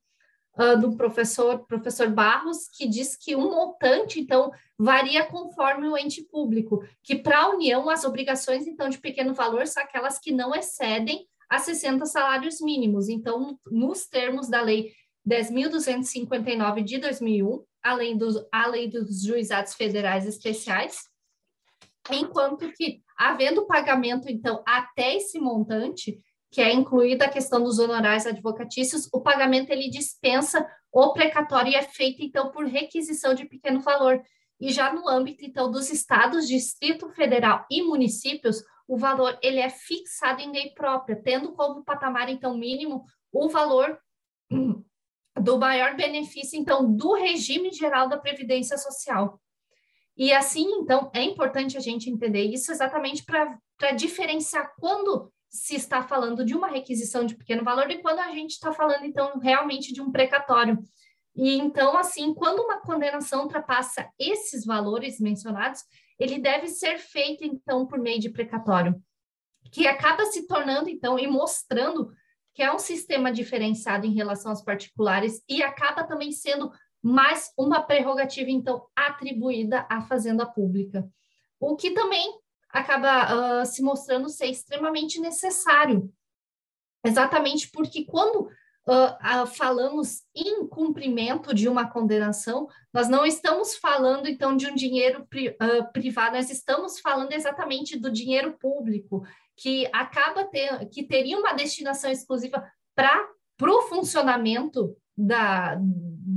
uh, 0.59 0.79
do 0.79 0.95
professor, 0.95 1.65
professor 1.65 2.09
Barros, 2.09 2.67
que 2.69 2.87
diz 2.87 3.15
que 3.15 3.35
um 3.35 3.51
montante, 3.51 4.19
então, 4.19 4.51
varia 4.77 5.25
conforme 5.25 5.87
o 5.87 5.97
ente 5.97 6.23
público, 6.23 6.83
que 7.03 7.15
para 7.15 7.43
a 7.43 7.49
União 7.49 7.89
as 7.89 8.03
obrigações, 8.03 8.67
então, 8.67 8.89
de 8.89 8.97
pequeno 8.97 9.33
valor 9.33 9.67
são 9.67 9.83
aquelas 9.83 10.19
que 10.19 10.31
não 10.31 10.53
excedem 10.53 11.27
a 11.49 11.59
60 11.59 12.05
salários 12.05 12.59
mínimos. 12.59 13.07
Então, 13.07 13.57
nos 13.69 14.07
termos 14.07 14.49
da 14.49 14.61
Lei 14.61 14.91
10.259 15.27 16.83
de 16.83 16.97
2001, 16.97 17.63
além 17.83 18.17
dos, 18.17 18.45
a 18.51 18.67
Lei 18.67 18.89
dos 18.89 19.21
Juizados 19.23 19.73
Federais 19.73 20.25
Especiais, 20.25 21.03
enquanto 22.11 22.71
que, 22.73 23.01
havendo 23.17 23.65
pagamento, 23.65 24.29
então, 24.29 24.63
até 24.65 25.15
esse 25.15 25.39
montante, 25.39 26.19
que 26.57 26.61
é 26.63 26.73
incluída 26.73 27.25
a 27.25 27.29
questão 27.29 27.63
dos 27.63 27.77
honorários 27.77 28.25
advocatícios, 28.25 29.07
o 29.13 29.21
pagamento 29.21 29.69
ele 29.69 29.91
dispensa 29.91 30.67
o 30.91 31.13
precatório 31.13 31.71
e 31.71 31.75
é 31.75 31.83
feito 31.83 32.23
então 32.23 32.49
por 32.49 32.65
requisição 32.65 33.35
de 33.35 33.45
pequeno 33.45 33.79
valor. 33.79 34.19
E 34.59 34.71
já 34.71 34.91
no 34.91 35.07
âmbito 35.07 35.45
então 35.45 35.69
dos 35.69 35.91
estados, 35.91 36.47
Distrito 36.47 37.11
Federal 37.11 37.63
e 37.69 37.83
municípios, 37.83 38.63
o 38.87 38.97
valor 38.97 39.37
ele 39.43 39.59
é 39.59 39.69
fixado 39.69 40.41
em 40.41 40.51
lei 40.51 40.71
própria, 40.71 41.21
tendo 41.21 41.53
como 41.53 41.83
patamar 41.83 42.27
então 42.27 42.57
mínimo 42.57 43.05
o 43.31 43.47
valor 43.49 43.95
do 45.39 45.59
maior 45.59 45.95
benefício, 45.95 46.59
então, 46.59 46.91
do 46.91 47.13
regime 47.13 47.71
geral 47.71 48.09
da 48.09 48.17
Previdência 48.17 48.79
Social. 48.79 49.39
E 50.17 50.33
assim, 50.33 50.65
então, 50.79 51.11
é 51.13 51.21
importante 51.21 51.77
a 51.77 51.79
gente 51.79 52.09
entender 52.09 52.45
isso 52.45 52.71
exatamente 52.71 53.23
para 53.23 53.91
diferenciar 53.91 54.73
quando 54.79 55.31
se 55.49 55.75
está 55.75 56.01
falando 56.03 56.43
de 56.43 56.55
uma 56.55 56.67
requisição 56.67 57.25
de 57.25 57.35
pequeno 57.35 57.63
valor 57.63 57.89
e 57.89 58.01
quando 58.01 58.19
a 58.19 58.31
gente 58.31 58.51
está 58.51 58.71
falando, 58.71 59.05
então, 59.05 59.39
realmente 59.39 59.93
de 59.93 60.01
um 60.01 60.11
precatório. 60.11 60.77
E 61.35 61.57
então, 61.57 61.97
assim, 61.97 62.33
quando 62.33 62.61
uma 62.61 62.81
condenação 62.81 63.43
ultrapassa 63.43 64.09
esses 64.19 64.65
valores 64.65 65.19
mencionados, 65.19 65.81
ele 66.19 66.39
deve 66.39 66.67
ser 66.67 66.97
feito, 66.97 67.43
então, 67.43 67.85
por 67.85 67.99
meio 67.99 68.19
de 68.19 68.29
precatório, 68.29 68.99
que 69.71 69.87
acaba 69.87 70.25
se 70.25 70.47
tornando, 70.47 70.89
então, 70.89 71.19
e 71.19 71.27
mostrando 71.27 72.11
que 72.53 72.63
é 72.63 72.73
um 72.73 72.79
sistema 72.79 73.31
diferenciado 73.31 74.07
em 74.07 74.15
relação 74.15 74.51
aos 74.51 74.63
particulares 74.63 75.43
e 75.47 75.61
acaba 75.61 76.03
também 76.03 76.31
sendo 76.31 76.71
mais 77.03 77.51
uma 77.55 77.81
prerrogativa, 77.83 78.49
então, 78.49 78.87
atribuída 78.95 79.85
à 79.89 80.01
Fazenda 80.01 80.45
Pública. 80.45 81.07
O 81.59 81.75
que 81.75 81.91
também 81.91 82.39
acaba 82.69 83.61
uh, 83.61 83.65
se 83.65 83.81
mostrando 83.81 84.29
ser 84.29 84.47
extremamente 84.47 85.19
necessário, 85.19 86.11
exatamente 87.05 87.69
porque 87.71 88.05
quando 88.05 88.49
uh, 88.87 89.43
uh, 89.43 89.47
falamos 89.47 90.23
em 90.33 90.65
cumprimento 90.67 91.53
de 91.53 91.67
uma 91.67 91.89
condenação, 91.89 92.67
nós 92.93 93.09
não 93.09 93.25
estamos 93.25 93.75
falando, 93.75 94.27
então, 94.27 94.55
de 94.55 94.67
um 94.67 94.75
dinheiro 94.75 95.25
pri, 95.29 95.49
uh, 95.49 95.91
privado, 95.91 96.35
nós 96.35 96.49
estamos 96.49 96.99
falando 96.99 97.33
exatamente 97.33 97.99
do 97.99 98.11
dinheiro 98.11 98.57
público, 98.57 99.23
que 99.55 99.89
acaba 99.91 100.45
ter, 100.45 100.87
que 100.89 101.03
teria 101.03 101.37
uma 101.37 101.53
destinação 101.53 102.11
exclusiva 102.11 102.63
para 102.95 103.27
o 103.61 103.81
funcionamento 103.83 104.95
da, 105.17 105.79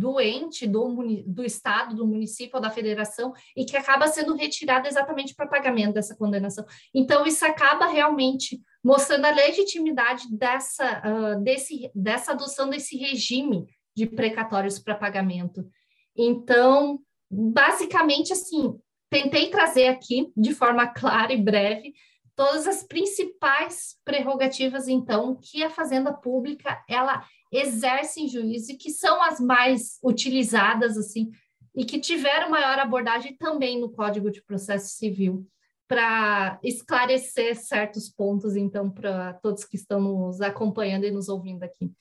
do 0.01 0.19
ente, 0.19 0.67
do, 0.67 0.97
do 1.27 1.45
Estado, 1.45 1.95
do 1.95 2.07
município 2.07 2.57
ou 2.57 2.63
da 2.63 2.71
federação, 2.71 3.35
e 3.55 3.67
que 3.67 3.77
acaba 3.77 4.07
sendo 4.07 4.35
retirada 4.35 4.89
exatamente 4.89 5.35
para 5.35 5.47
pagamento 5.47 5.93
dessa 5.93 6.17
condenação. 6.17 6.65
Então, 6.95 7.27
isso 7.27 7.45
acaba 7.45 7.87
realmente 7.87 8.59
mostrando 8.83 9.27
a 9.27 9.31
legitimidade 9.31 10.25
dessa, 10.35 11.03
uh, 11.05 11.45
desse, 11.45 11.91
dessa 11.95 12.33
adoção 12.33 12.71
desse 12.71 12.97
regime 12.97 13.67
de 13.95 14.07
precatórios 14.07 14.79
para 14.79 14.95
pagamento. 14.95 15.69
Então, 16.17 16.99
basicamente, 17.31 18.33
assim, 18.33 18.75
tentei 19.11 19.51
trazer 19.51 19.89
aqui, 19.89 20.33
de 20.35 20.55
forma 20.55 20.87
clara 20.95 21.31
e 21.31 21.37
breve, 21.37 21.93
todas 22.35 22.67
as 22.67 22.83
principais 22.83 23.97
prerrogativas, 24.03 24.89
então, 24.89 25.39
que 25.43 25.63
a 25.63 25.69
Fazenda 25.69 26.11
Pública, 26.11 26.83
ela 26.89 27.23
exerce 27.51 28.21
em 28.21 28.29
juízo 28.29 28.73
e 28.73 28.77
que 28.77 28.91
são 28.91 29.23
as 29.23 29.41
mais 29.41 29.99
utilizadas, 30.03 30.97
assim, 30.97 31.31
e 31.75 31.85
que 31.85 31.99
tiveram 31.99 32.51
maior 32.51 32.79
abordagem 32.79 33.37
também 33.37 33.81
no 33.81 33.91
Código 33.91 34.31
de 34.31 34.43
Processo 34.43 34.97
Civil, 34.97 35.47
para 35.89 36.61
esclarecer 36.63 37.57
certos 37.57 38.09
pontos, 38.09 38.55
então, 38.55 38.89
para 38.89 39.35
todos 39.35 39.65
que 39.65 39.77
estão 39.77 40.01
nos 40.01 40.41
acompanhando 40.41 41.05
e 41.05 41.11
nos 41.11 41.29
ouvindo 41.29 41.65
aqui. 41.65 41.93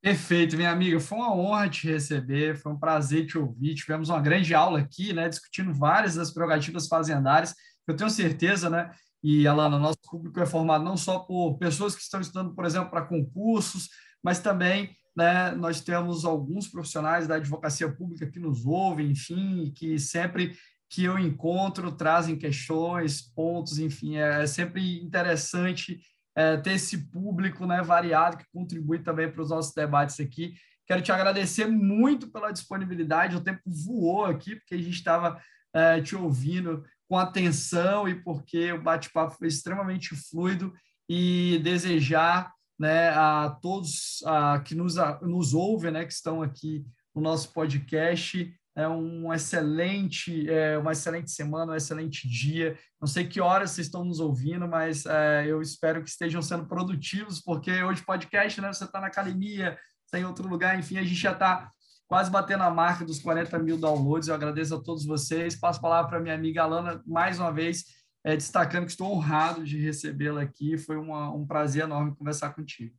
Perfeito, 0.00 0.56
minha 0.56 0.70
amiga. 0.70 0.98
Foi 0.98 1.18
uma 1.18 1.34
honra 1.34 1.68
te 1.68 1.86
receber, 1.86 2.56
foi 2.56 2.72
um 2.72 2.78
prazer 2.78 3.26
te 3.26 3.38
ouvir. 3.38 3.74
Tivemos 3.74 4.08
uma 4.08 4.20
grande 4.20 4.54
aula 4.54 4.80
aqui, 4.80 5.12
né, 5.12 5.28
discutindo 5.28 5.72
várias 5.72 6.16
das 6.16 6.32
prerrogativas 6.32 6.88
fazendárias. 6.88 7.54
Eu 7.86 7.96
tenho 7.96 8.10
certeza, 8.10 8.68
né, 8.68 8.90
e 9.22 9.46
Alana, 9.46 9.78
nosso 9.78 9.98
público 10.08 10.38
é 10.40 10.46
formado 10.46 10.84
não 10.84 10.96
só 10.96 11.18
por 11.18 11.58
pessoas 11.58 11.94
que 11.94 12.02
estão 12.02 12.20
estudando, 12.20 12.54
por 12.54 12.64
exemplo, 12.64 12.90
para 12.90 13.06
concursos, 13.06 13.88
mas 14.22 14.40
também 14.40 14.96
né, 15.16 15.50
nós 15.52 15.80
temos 15.80 16.24
alguns 16.24 16.68
profissionais 16.68 17.26
da 17.26 17.36
advocacia 17.36 17.90
pública 17.90 18.26
que 18.26 18.38
nos 18.38 18.64
ouvem, 18.64 19.10
enfim, 19.10 19.72
que 19.74 19.98
sempre 19.98 20.56
que 20.88 21.04
eu 21.04 21.18
encontro 21.18 21.92
trazem 21.92 22.38
questões, 22.38 23.20
pontos, 23.20 23.78
enfim, 23.78 24.16
é, 24.16 24.42
é 24.42 24.46
sempre 24.46 25.00
interessante 25.02 26.00
é, 26.36 26.56
ter 26.56 26.74
esse 26.74 27.10
público 27.10 27.66
né, 27.66 27.82
variado 27.82 28.38
que 28.38 28.46
contribui 28.52 29.00
também 29.00 29.30
para 29.30 29.42
os 29.42 29.50
nossos 29.50 29.74
debates 29.74 30.20
aqui. 30.20 30.54
Quero 30.86 31.02
te 31.02 31.12
agradecer 31.12 31.66
muito 31.66 32.30
pela 32.30 32.52
disponibilidade, 32.52 33.36
o 33.36 33.42
tempo 33.42 33.60
voou 33.66 34.24
aqui, 34.24 34.56
porque 34.56 34.74
a 34.76 34.78
gente 34.78 34.94
estava 34.94 35.42
é, 35.74 36.00
te 36.00 36.16
ouvindo 36.16 36.84
com 37.08 37.18
atenção 37.18 38.08
e 38.08 38.14
porque 38.14 38.72
o 38.72 38.80
bate-papo 38.80 39.36
foi 39.36 39.48
extremamente 39.48 40.14
fluido 40.14 40.72
e 41.08 41.60
desejar 41.62 42.52
né, 42.78 43.10
a 43.10 43.50
todos 43.60 44.22
a, 44.24 44.60
que 44.60 44.74
nos, 44.74 44.94
nos 45.22 45.54
ouvem, 45.54 45.90
né, 45.90 46.04
que 46.04 46.12
estão 46.12 46.42
aqui 46.42 46.84
no 47.14 47.20
nosso 47.20 47.52
podcast, 47.52 48.54
é 48.76 48.88
um 48.88 49.32
excelente, 49.32 50.48
é, 50.48 50.78
uma 50.78 50.92
excelente 50.92 51.32
semana, 51.32 51.72
um 51.72 51.74
excelente 51.74 52.28
dia. 52.28 52.78
Não 53.00 53.08
sei 53.08 53.26
que 53.26 53.40
horas 53.40 53.72
vocês 53.72 53.88
estão 53.88 54.04
nos 54.04 54.20
ouvindo, 54.20 54.68
mas 54.68 55.04
é, 55.04 55.46
eu 55.48 55.60
espero 55.60 56.00
que 56.00 56.08
estejam 56.08 56.40
sendo 56.40 56.64
produtivos, 56.64 57.40
porque 57.40 57.82
hoje 57.82 58.04
podcast, 58.04 58.60
né? 58.60 58.72
Você 58.72 58.84
está 58.84 59.00
na 59.00 59.08
academia, 59.08 59.76
está 60.04 60.20
em 60.20 60.24
outro 60.24 60.48
lugar, 60.48 60.78
enfim, 60.78 60.96
a 60.96 61.02
gente 61.02 61.16
já 61.16 61.32
está 61.32 61.72
quase 62.06 62.30
batendo 62.30 62.62
a 62.62 62.70
marca 62.70 63.04
dos 63.04 63.18
40 63.18 63.58
mil 63.58 63.78
downloads. 63.78 64.28
Eu 64.28 64.34
agradeço 64.36 64.76
a 64.76 64.80
todos 64.80 65.04
vocês. 65.04 65.58
Passo 65.58 65.80
a 65.80 65.82
palavra 65.82 66.10
para 66.10 66.20
minha 66.20 66.34
amiga 66.36 66.62
Alana 66.62 67.02
mais 67.04 67.40
uma 67.40 67.52
vez 67.52 67.84
é, 68.24 68.36
destacando 68.36 68.84
que 68.84 68.90
estou 68.90 69.10
honrado 69.10 69.64
de 69.64 69.78
recebê-la 69.78 70.42
aqui. 70.42 70.76
Foi 70.76 70.96
uma, 70.96 71.32
um 71.32 71.46
prazer 71.46 71.84
enorme 71.84 72.14
conversar 72.14 72.54
contigo. 72.54 72.94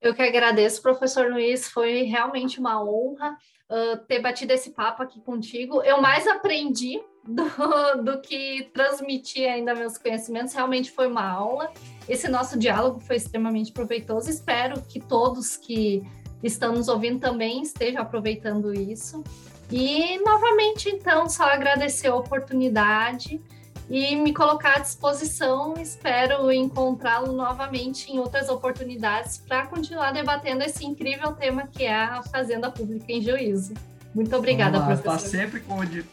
Eu 0.00 0.14
que 0.14 0.22
agradeço, 0.22 0.82
professor 0.82 1.30
Luiz. 1.30 1.68
Foi 1.68 2.02
realmente 2.02 2.60
uma 2.60 2.82
honra 2.82 3.36
uh, 3.70 3.96
ter 4.06 4.20
batido 4.20 4.52
esse 4.52 4.70
papo 4.70 5.02
aqui 5.02 5.20
contigo. 5.20 5.82
Eu 5.82 6.00
mais 6.00 6.26
aprendi 6.26 7.00
do, 7.24 7.44
do 8.04 8.20
que 8.20 8.70
transmitir 8.72 9.50
ainda 9.50 9.74
meus 9.74 9.98
conhecimentos. 9.98 10.54
Realmente 10.54 10.90
foi 10.90 11.06
uma 11.06 11.28
aula. 11.28 11.72
Esse 12.08 12.28
nosso 12.28 12.58
diálogo 12.58 13.00
foi 13.00 13.16
extremamente 13.16 13.72
proveitoso. 13.72 14.30
Espero 14.30 14.80
que 14.82 15.00
todos 15.00 15.56
que 15.56 16.02
estão 16.42 16.74
nos 16.74 16.88
ouvindo 16.88 17.18
também 17.18 17.62
estejam 17.62 18.02
aproveitando 18.02 18.72
isso. 18.72 19.24
E 19.70 20.18
novamente, 20.20 20.88
então, 20.88 21.28
só 21.28 21.44
agradecer 21.44 22.08
a 22.08 22.14
oportunidade 22.14 23.40
e 23.88 24.16
me 24.16 24.32
colocar 24.32 24.76
à 24.76 24.78
disposição. 24.78 25.74
Espero 25.78 26.50
encontrá-lo 26.52 27.32
novamente 27.32 28.10
em 28.12 28.18
outras 28.18 28.48
oportunidades 28.48 29.38
para 29.38 29.66
continuar 29.66 30.12
debatendo 30.12 30.62
esse 30.62 30.84
incrível 30.84 31.32
tema 31.32 31.66
que 31.66 31.84
é 31.84 31.94
a 31.94 32.22
Fazenda 32.22 32.70
Pública 32.70 33.12
em 33.12 33.22
Juízo. 33.22 33.74
Muito 34.14 34.34
obrigada, 34.34 34.80
professor. 34.80 35.16
Está 35.16 35.28
sempre 35.28 35.62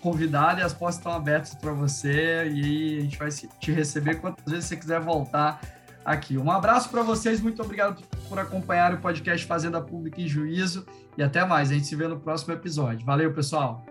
convidado 0.02 0.60
e 0.60 0.64
as 0.64 0.74
portas 0.74 0.98
estão 0.98 1.14
abertas 1.14 1.56
para 1.56 1.72
você 1.72 2.50
e 2.50 2.98
a 2.98 3.02
gente 3.02 3.18
vai 3.18 3.30
te 3.32 3.72
receber 3.72 4.16
quantas 4.16 4.44
vezes 4.46 4.66
você 4.66 4.76
quiser 4.76 5.00
voltar 5.00 5.62
aqui. 6.04 6.38
Um 6.38 6.52
abraço 6.52 6.90
para 6.90 7.02
vocês, 7.02 7.40
muito 7.40 7.62
obrigado 7.62 8.04
por 8.28 8.38
acompanhar 8.38 8.94
o 8.94 8.98
podcast 8.98 9.46
Fazenda 9.46 9.80
Pública 9.80 10.22
em 10.22 10.28
Juízo 10.28 10.86
e 11.18 11.24
até 11.24 11.46
mais. 11.46 11.72
A 11.72 11.76
gente 11.76 11.88
se 11.88 11.96
vê 11.96 12.06
no 12.06 12.20
próximo 12.20 12.54
episódio. 12.54 13.06
Valeu, 13.06 13.34
pessoal. 13.34 13.86